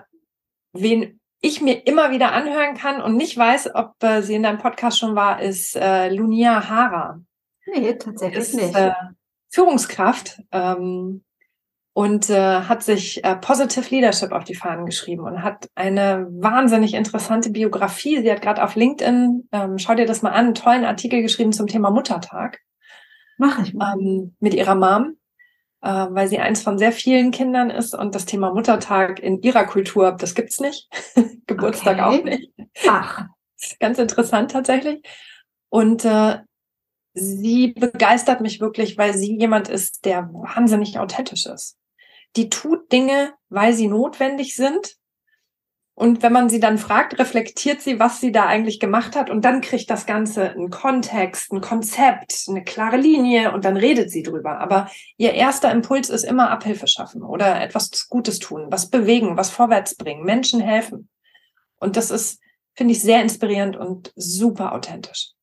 wen 0.73 1.19
ich 1.41 1.61
mir 1.61 1.85
immer 1.87 2.11
wieder 2.11 2.31
anhören 2.33 2.75
kann 2.75 3.01
und 3.01 3.17
nicht 3.17 3.35
weiß, 3.35 3.73
ob 3.73 4.01
äh, 4.03 4.21
sie 4.21 4.35
in 4.35 4.43
deinem 4.43 4.59
Podcast 4.59 4.99
schon 4.99 5.15
war, 5.15 5.41
ist 5.41 5.75
äh, 5.75 6.09
Lunia 6.09 6.69
Hara. 6.69 7.19
Nee, 7.65 7.93
tatsächlich 7.93 8.39
ist, 8.39 8.55
nicht. 8.55 8.75
Äh, 8.75 8.93
Führungskraft 9.51 10.41
ähm, 10.51 11.23
und 11.93 12.29
äh, 12.29 12.61
hat 12.61 12.83
sich 12.83 13.23
äh, 13.23 13.35
Positive 13.35 13.89
Leadership 13.89 14.31
auf 14.31 14.45
die 14.45 14.55
Fahnen 14.55 14.85
geschrieben 14.85 15.23
und 15.23 15.43
hat 15.43 15.69
eine 15.75 16.25
wahnsinnig 16.31 16.93
interessante 16.93 17.49
Biografie. 17.49 18.21
Sie 18.21 18.31
hat 18.31 18.41
gerade 18.41 18.63
auf 18.63 18.75
LinkedIn, 18.75 19.49
ähm, 19.51 19.77
schau 19.77 19.93
dir 19.93 20.05
das 20.05 20.21
mal 20.21 20.29
an, 20.29 20.45
einen 20.45 20.55
tollen 20.55 20.85
Artikel 20.85 21.21
geschrieben 21.21 21.51
zum 21.51 21.67
Thema 21.67 21.91
Muttertag. 21.91 22.59
Mache 23.37 23.63
ich 23.63 23.73
mal. 23.73 23.97
Ähm, 23.99 24.35
mit 24.39 24.53
ihrer 24.53 24.75
Mom, 24.75 25.17
äh, 25.81 26.07
weil 26.09 26.29
sie 26.29 26.39
eins 26.39 26.61
von 26.63 26.77
sehr 26.77 26.93
vielen 26.93 27.31
Kindern 27.31 27.69
ist 27.69 27.93
und 27.93 28.15
das 28.15 28.25
Thema 28.25 28.53
Muttertag 28.53 29.19
in 29.19 29.41
ihrer 29.41 29.65
Kultur, 29.65 30.13
das 30.13 30.33
gibt's 30.33 30.61
nicht. 30.61 30.87
Geburtstag 31.45 31.99
okay. 31.99 32.01
auch 32.19 32.23
nicht. 32.23 32.51
Ach. 32.87 33.25
Ganz 33.79 33.99
interessant 33.99 34.51
tatsächlich. 34.51 35.03
Und 35.69 36.05
äh, 36.05 36.39
sie 37.13 37.73
begeistert 37.73 38.41
mich 38.41 38.59
wirklich, 38.59 38.97
weil 38.97 39.13
sie 39.15 39.37
jemand 39.37 39.67
ist, 39.69 40.05
der 40.05 40.29
wahnsinnig 40.33 40.99
authentisch 40.99 41.45
ist. 41.45 41.77
Die 42.35 42.49
tut 42.49 42.91
Dinge, 42.91 43.33
weil 43.49 43.73
sie 43.73 43.87
notwendig 43.87 44.55
sind. 44.55 44.95
Und 45.93 46.23
wenn 46.23 46.31
man 46.31 46.49
sie 46.49 46.61
dann 46.61 46.77
fragt, 46.77 47.19
reflektiert 47.19 47.81
sie, 47.81 47.99
was 47.99 48.21
sie 48.21 48.31
da 48.31 48.45
eigentlich 48.45 48.79
gemacht 48.79 49.15
hat. 49.15 49.29
Und 49.29 49.43
dann 49.43 49.59
kriegt 49.59 49.89
das 49.89 50.05
Ganze 50.05 50.49
einen 50.49 50.69
Kontext, 50.69 51.51
ein 51.51 51.61
Konzept, 51.61 52.45
eine 52.47 52.63
klare 52.63 52.97
Linie 52.97 53.51
und 53.51 53.65
dann 53.65 53.75
redet 53.75 54.09
sie 54.09 54.23
drüber. 54.23 54.59
Aber 54.59 54.89
ihr 55.17 55.33
erster 55.33 55.69
Impuls 55.69 56.09
ist 56.09 56.23
immer 56.23 56.49
Abhilfe 56.49 56.87
schaffen 56.87 57.21
oder 57.21 57.61
etwas 57.61 58.07
Gutes 58.07 58.39
tun, 58.39 58.67
was 58.69 58.89
bewegen, 58.89 59.35
was 59.37 59.49
vorwärts 59.51 59.95
bringen, 59.95 60.23
Menschen 60.23 60.61
helfen. 60.61 61.09
Und 61.77 61.97
das 61.97 62.09
ist, 62.09 62.39
finde 62.73 62.93
ich, 62.93 63.01
sehr 63.01 63.21
inspirierend 63.21 63.75
und 63.75 64.13
super 64.15 64.73
authentisch. 64.73 65.33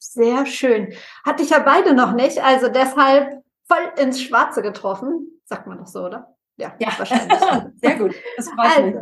Sehr 0.00 0.46
schön. 0.46 0.94
Hatte 1.24 1.42
ich 1.42 1.50
ja 1.50 1.58
beide 1.58 1.94
noch 1.94 2.12
nicht, 2.12 2.42
also 2.42 2.68
deshalb 2.68 3.44
voll 3.68 4.02
ins 4.02 4.20
Schwarze 4.20 4.62
getroffen. 4.62 5.40
Sagt 5.44 5.66
man 5.66 5.78
doch 5.78 5.86
so, 5.86 6.06
oder? 6.06 6.34
Ja, 6.56 6.74
ja. 6.78 6.88
wahrscheinlich. 6.96 7.38
Sehr 7.82 7.96
gut. 7.96 8.14
Das 8.36 8.48
freut 8.48 8.76
also, 8.76 8.82
mich. 8.82 8.94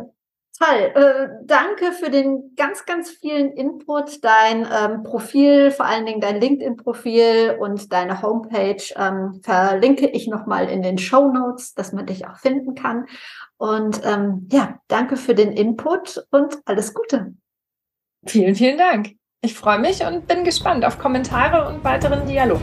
Toll. 0.59 0.91
Äh, 0.93 1.29
danke 1.45 1.93
für 1.93 2.09
den 2.09 2.53
ganz, 2.57 2.85
ganz 2.85 3.09
vielen 3.09 3.53
Input. 3.53 4.23
Dein 4.23 4.67
ähm, 4.69 5.03
Profil, 5.03 5.71
vor 5.71 5.85
allen 5.85 6.05
Dingen 6.05 6.19
dein 6.19 6.41
LinkedIn-Profil 6.41 7.57
und 7.59 7.93
deine 7.93 8.21
Homepage 8.21 8.83
ähm, 8.97 9.39
verlinke 9.41 10.07
ich 10.07 10.27
nochmal 10.27 10.69
in 10.69 10.81
den 10.81 10.97
Show 10.97 11.31
Notes, 11.31 11.75
dass 11.75 11.93
man 11.93 12.07
dich 12.07 12.27
auch 12.27 12.37
finden 12.37 12.75
kann. 12.75 13.05
Und 13.57 14.01
ähm, 14.03 14.49
ja, 14.51 14.79
danke 14.89 15.15
für 15.15 15.33
den 15.33 15.53
Input 15.53 16.25
und 16.29 16.59
alles 16.65 16.93
Gute. 16.93 17.33
Vielen, 18.25 18.55
vielen 18.55 18.77
Dank. 18.77 19.18
Ich 19.41 19.53
freue 19.53 19.79
mich 19.79 20.05
und 20.05 20.27
bin 20.27 20.43
gespannt 20.43 20.83
auf 20.83 20.99
Kommentare 20.99 21.69
und 21.69 21.81
weiteren 21.85 22.27
Dialog. 22.27 22.59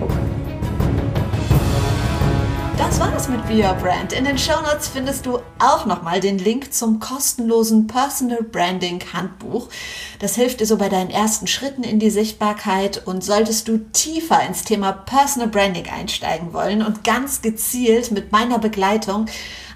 Das 2.77 3.01
war's 3.01 3.31
mit 3.31 3.49
Be 3.49 3.65
Your 3.65 3.73
Brand. 3.77 4.13
In 4.13 4.27
den 4.27 4.37
Show 4.37 4.61
Notes 4.61 4.89
findest 4.89 5.25
du 5.25 5.39
auch 5.59 5.87
nochmal 5.87 6.21
den 6.21 6.39
Link 6.39 6.75
zum 6.75 7.01
kostenlosen 7.01 7.87
Personal 7.87 8.43
Branding 8.43 9.03
Handbuch. 9.15 9.71
Das 10.19 10.35
hilft 10.35 10.61
dir 10.61 10.67
so 10.67 10.77
bei 10.77 10.91
deinen 10.91 11.09
ersten 11.09 11.47
Schritten 11.47 11.83
in 11.83 11.99
die 11.99 12.11
Sichtbarkeit 12.11 13.07
und 13.07 13.25
solltest 13.25 13.69
du 13.69 13.79
tiefer 13.93 14.47
ins 14.47 14.65
Thema 14.65 14.93
Personal 14.93 15.49
Branding 15.49 15.87
einsteigen 15.89 16.53
wollen 16.53 16.85
und 16.85 17.05
ganz 17.05 17.41
gezielt 17.41 18.11
mit 18.11 18.33
meiner 18.33 18.59
Begleitung 18.59 19.25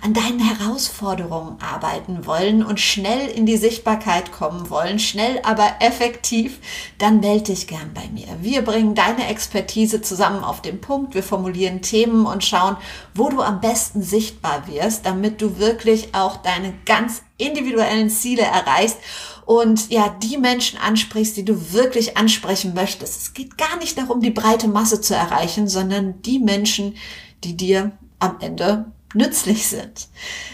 an 0.03 0.15
deinen 0.15 0.41
Herausforderungen 0.41 1.57
arbeiten 1.61 2.27
wollen 2.27 2.65
und 2.65 2.81
schnell 2.81 3.29
in 3.29 3.45
die 3.45 3.59
Sichtbarkeit 3.59 4.33
kommen 4.33 4.71
wollen, 4.71 4.99
schnell 4.99 5.41
aber 5.43 5.75
effektiv, 5.81 6.59
dann 6.99 7.21
melde 7.21 7.53
dich 7.53 7.67
gern 7.67 7.93
bei 7.93 8.09
mir. 8.09 8.27
Wir 8.41 8.63
bringen 8.63 8.95
deine 8.95 9.29
Expertise 9.29 10.01
zusammen 10.01 10.43
auf 10.43 10.63
den 10.63 10.81
Punkt, 10.81 11.15
wir 11.15 11.23
formulieren 11.23 11.83
Themen 11.83 12.25
und 12.25 12.45
schauen, 12.45 12.77
wo 13.15 13.29
du 13.29 13.43
am 13.43 13.61
besten 13.61 14.03
sichtbar 14.03 14.67
wirst, 14.69 15.05
damit 15.05 15.43
du 15.43 15.59
wirklich 15.59 16.15
auch 16.15 16.39
deine 16.39 16.73
ganz 16.87 17.23
individuellen 17.37 18.09
Ziele 18.09 18.43
erreichst 18.43 18.99
und 19.45 19.91
ja, 19.91 20.09
die 20.23 20.39
Menschen 20.39 20.79
ansprichst, 20.79 21.37
die 21.37 21.45
du 21.45 21.73
wirklich 21.73 22.17
ansprechen 22.17 22.73
möchtest. 22.73 23.21
Es 23.21 23.35
geht 23.35 23.59
gar 23.59 23.77
nicht 23.79 23.99
darum, 23.99 24.21
die 24.21 24.31
breite 24.31 24.69
Masse 24.69 25.01
zu 25.01 25.15
erreichen, 25.15 25.69
sondern 25.69 26.23
die 26.23 26.39
Menschen, 26.39 26.97
die 27.45 27.57
dir 27.57 27.93
am 28.19 28.37
Ende 28.41 28.93
nützlich 29.15 29.67
sind. 29.67 30.09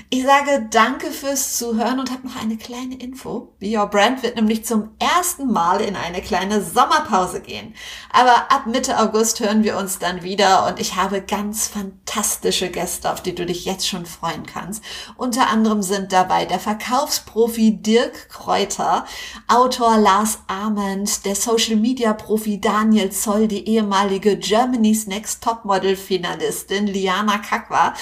Ich 0.08 0.24
sage 0.24 0.66
danke 0.70 1.10
fürs 1.10 1.58
Zuhören 1.58 1.98
und 1.98 2.10
habe 2.12 2.28
noch 2.28 2.40
eine 2.40 2.56
kleine 2.56 2.94
Info. 2.94 3.52
Be 3.58 3.76
Your 3.76 3.86
Brand 3.86 4.22
wird 4.22 4.36
nämlich 4.36 4.64
zum 4.64 4.90
ersten 4.98 5.52
Mal 5.52 5.80
in 5.80 5.96
eine 5.96 6.22
kleine 6.22 6.62
Sommerpause 6.62 7.40
gehen. 7.40 7.74
Aber 8.10 8.52
ab 8.52 8.66
Mitte 8.66 8.98
August 8.98 9.40
hören 9.40 9.64
wir 9.64 9.76
uns 9.76 9.98
dann 9.98 10.22
wieder 10.22 10.66
und 10.66 10.80
ich 10.80 10.94
habe 10.94 11.22
ganz 11.22 11.66
fantastische 11.66 12.70
Gäste, 12.70 13.12
auf 13.12 13.20
die 13.20 13.34
du 13.34 13.44
dich 13.44 13.64
jetzt 13.64 13.88
schon 13.88 14.06
freuen 14.06 14.46
kannst. 14.46 14.82
Unter 15.16 15.48
anderem 15.48 15.82
sind 15.82 16.12
dabei 16.12 16.44
der 16.44 16.60
Verkaufsprofi 16.60 17.82
Dirk 17.82 18.28
Kräuter, 18.28 19.06
Autor 19.48 19.98
Lars 19.98 20.38
Arment, 20.46 21.24
der 21.24 21.34
Social 21.34 21.76
Media 21.76 22.12
Profi 22.12 22.60
Daniel 22.60 23.10
Zoll, 23.10 23.48
die 23.48 23.68
ehemalige 23.68 24.36
Germany's 24.36 25.08
Next 25.08 25.42
Topmodel 25.42 25.96
Finalistin 25.96 26.86
Liana 26.86 27.38
Kakwa. 27.38 27.92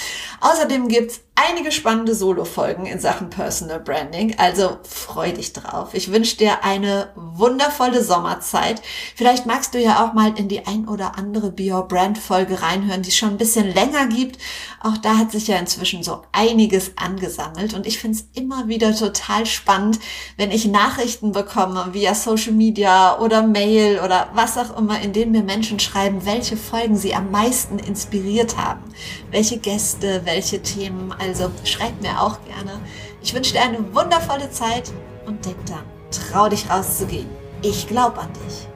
Außerdem 0.45 0.87
gibt's 0.87 1.21
einige 1.35 1.71
spannende 1.71 2.15
Solo-Folgen 2.15 2.85
in 2.85 2.99
Sachen 2.99 3.29
Personal 3.29 3.79
Branding. 3.79 4.35
Also 4.37 4.77
freu 4.83 5.31
dich 5.31 5.51
drauf. 5.53 5.93
Ich 5.93 6.11
wünsche 6.11 6.37
dir 6.37 6.63
eine 6.63 7.09
wundervolle 7.15 8.01
Sommerzeit. 8.03 8.81
Vielleicht 9.15 9.45
magst 9.45 9.73
du 9.73 9.79
ja 9.79 10.03
auch 10.03 10.13
mal 10.13 10.33
in 10.37 10.47
die 10.47 10.65
ein 10.65 10.87
oder 10.87 11.17
andere 11.17 11.51
Be 11.51 11.73
Your 11.73 11.87
Brand 11.87 12.17
Folge 12.17 12.61
reinhören, 12.61 13.01
die 13.01 13.09
es 13.09 13.17
schon 13.17 13.31
ein 13.31 13.37
bisschen 13.37 13.73
länger 13.73 14.07
gibt. 14.07 14.39
Auch 14.81 14.97
da 14.97 15.17
hat 15.17 15.31
sich 15.31 15.47
ja 15.47 15.57
inzwischen 15.57 16.03
so 16.03 16.21
einiges 16.31 16.91
angesammelt 16.95 17.73
und 17.73 17.85
ich 17.85 17.99
finde 17.99 18.19
es 18.19 18.39
immer 18.39 18.67
wieder 18.67 18.95
total 18.95 19.45
spannend, 19.45 19.99
wenn 20.37 20.51
ich 20.51 20.67
Nachrichten 20.67 21.31
bekomme 21.31 21.89
via 21.91 22.13
Social 22.13 22.53
Media 22.53 23.19
oder 23.19 23.41
Mail 23.41 23.99
oder 23.99 24.29
was 24.33 24.57
auch 24.57 24.77
immer, 24.77 25.01
in 25.01 25.11
denen 25.11 25.31
mir 25.31 25.43
Menschen 25.43 25.79
schreiben, 25.79 26.25
welche 26.25 26.55
Folgen 26.55 26.95
sie 26.95 27.15
am 27.15 27.31
meisten 27.31 27.79
inspiriert 27.79 28.57
haben, 28.57 28.83
welche 29.31 29.57
Gäste, 29.57 30.21
welche 30.25 30.61
Themen. 30.61 31.11
Also 31.25 31.49
schreib 31.63 31.99
mir 32.01 32.21
auch 32.21 32.37
gerne. 32.45 32.79
Ich 33.23 33.33
wünsche 33.33 33.53
dir 33.53 33.63
eine 33.63 33.79
wundervolle 33.95 34.51
Zeit 34.51 34.91
und 35.25 35.43
denk 35.43 35.65
dran, 35.65 35.83
trau 36.11 36.47
dich 36.47 36.69
rauszugehen. 36.69 37.27
Ich 37.63 37.87
glaube 37.87 38.19
an 38.19 38.29
dich. 38.33 38.67